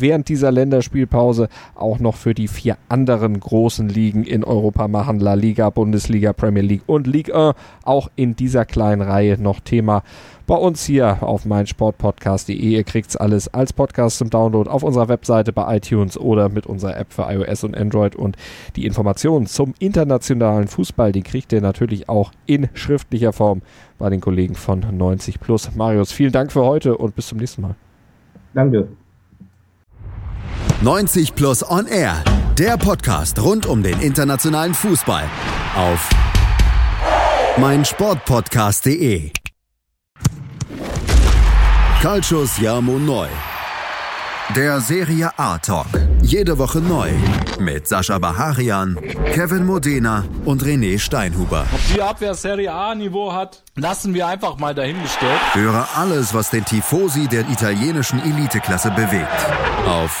Während 0.00 0.28
dieser 0.28 0.50
Länderspielpause 0.50 1.48
auch 1.74 1.98
noch 1.98 2.16
für 2.16 2.34
die 2.34 2.48
vier 2.48 2.76
anderen 2.88 3.38
großen 3.38 3.88
Ligen 3.88 4.24
in 4.24 4.44
Europa 4.44 4.88
machen. 4.88 5.20
La 5.20 5.34
Liga, 5.34 5.70
Bundesliga, 5.70 6.32
Premier 6.32 6.62
League 6.62 6.82
und 6.86 7.06
Ligue 7.06 7.34
1. 7.34 7.54
Auch 7.84 8.10
in 8.16 8.36
dieser 8.36 8.64
kleinen 8.64 9.02
Reihe 9.02 9.40
noch 9.40 9.60
Thema 9.60 10.02
bei 10.50 10.56
uns 10.56 10.84
hier 10.84 11.22
auf 11.22 11.44
meinsportpodcast.de. 11.44 12.56
Ihr 12.56 12.82
kriegt 12.82 13.10
es 13.10 13.16
alles 13.16 13.46
als 13.54 13.72
Podcast 13.72 14.18
zum 14.18 14.30
Download 14.30 14.68
auf 14.68 14.82
unserer 14.82 15.08
Webseite 15.08 15.52
bei 15.52 15.76
iTunes 15.76 16.18
oder 16.18 16.48
mit 16.48 16.66
unserer 16.66 16.96
App 16.96 17.12
für 17.12 17.22
iOS 17.30 17.62
und 17.62 17.76
Android. 17.76 18.16
Und 18.16 18.36
die 18.74 18.84
Informationen 18.84 19.46
zum 19.46 19.74
internationalen 19.78 20.66
Fußball, 20.66 21.12
die 21.12 21.22
kriegt 21.22 21.52
ihr 21.52 21.60
natürlich 21.60 22.08
auch 22.08 22.32
in 22.46 22.68
schriftlicher 22.74 23.32
Form 23.32 23.62
bei 23.96 24.10
den 24.10 24.20
Kollegen 24.20 24.56
von 24.56 24.84
90 24.90 25.38
Plus. 25.38 25.70
Marius, 25.76 26.10
vielen 26.10 26.32
Dank 26.32 26.50
für 26.50 26.64
heute 26.64 26.96
und 26.96 27.14
bis 27.14 27.28
zum 27.28 27.38
nächsten 27.38 27.62
Mal. 27.62 27.76
Danke. 28.52 28.88
90 30.82 31.34
Plus 31.34 31.62
On 31.62 31.86
Air, 31.86 32.24
der 32.56 32.78
Podcast 32.78 33.38
rund 33.38 33.66
um 33.66 33.82
den 33.82 34.00
internationalen 34.00 34.72
Fußball 34.72 35.24
auf 35.76 36.08
meinsportpodcast.de. 37.58 39.30
Calcius 42.00 42.58
Jamo 42.58 42.98
Neu. 42.98 43.26
Der 44.56 44.80
Serie 44.80 45.30
A 45.36 45.58
Talk. 45.58 45.86
Jede 46.22 46.56
Woche 46.56 46.78
neu. 46.78 47.10
Mit 47.58 47.86
Sascha 47.86 48.18
Baharian, 48.18 48.98
Kevin 49.34 49.66
Modena 49.66 50.24
und 50.46 50.62
René 50.62 50.98
Steinhuber. 50.98 51.66
Ob 51.72 51.94
die 51.94 52.00
Abwehr 52.00 52.34
Serie 52.34 52.72
A 52.72 52.94
Niveau 52.94 53.32
hat, 53.32 53.62
lassen 53.76 54.14
wir 54.14 54.26
einfach 54.26 54.56
mal 54.56 54.74
dahingestellt. 54.74 55.40
Höre 55.52 55.86
alles, 55.94 56.32
was 56.32 56.48
den 56.48 56.64
Tifosi 56.64 57.28
der 57.28 57.48
italienischen 57.50 58.18
Eliteklasse 58.20 58.90
bewegt. 58.90 59.28
Auf 59.86 60.20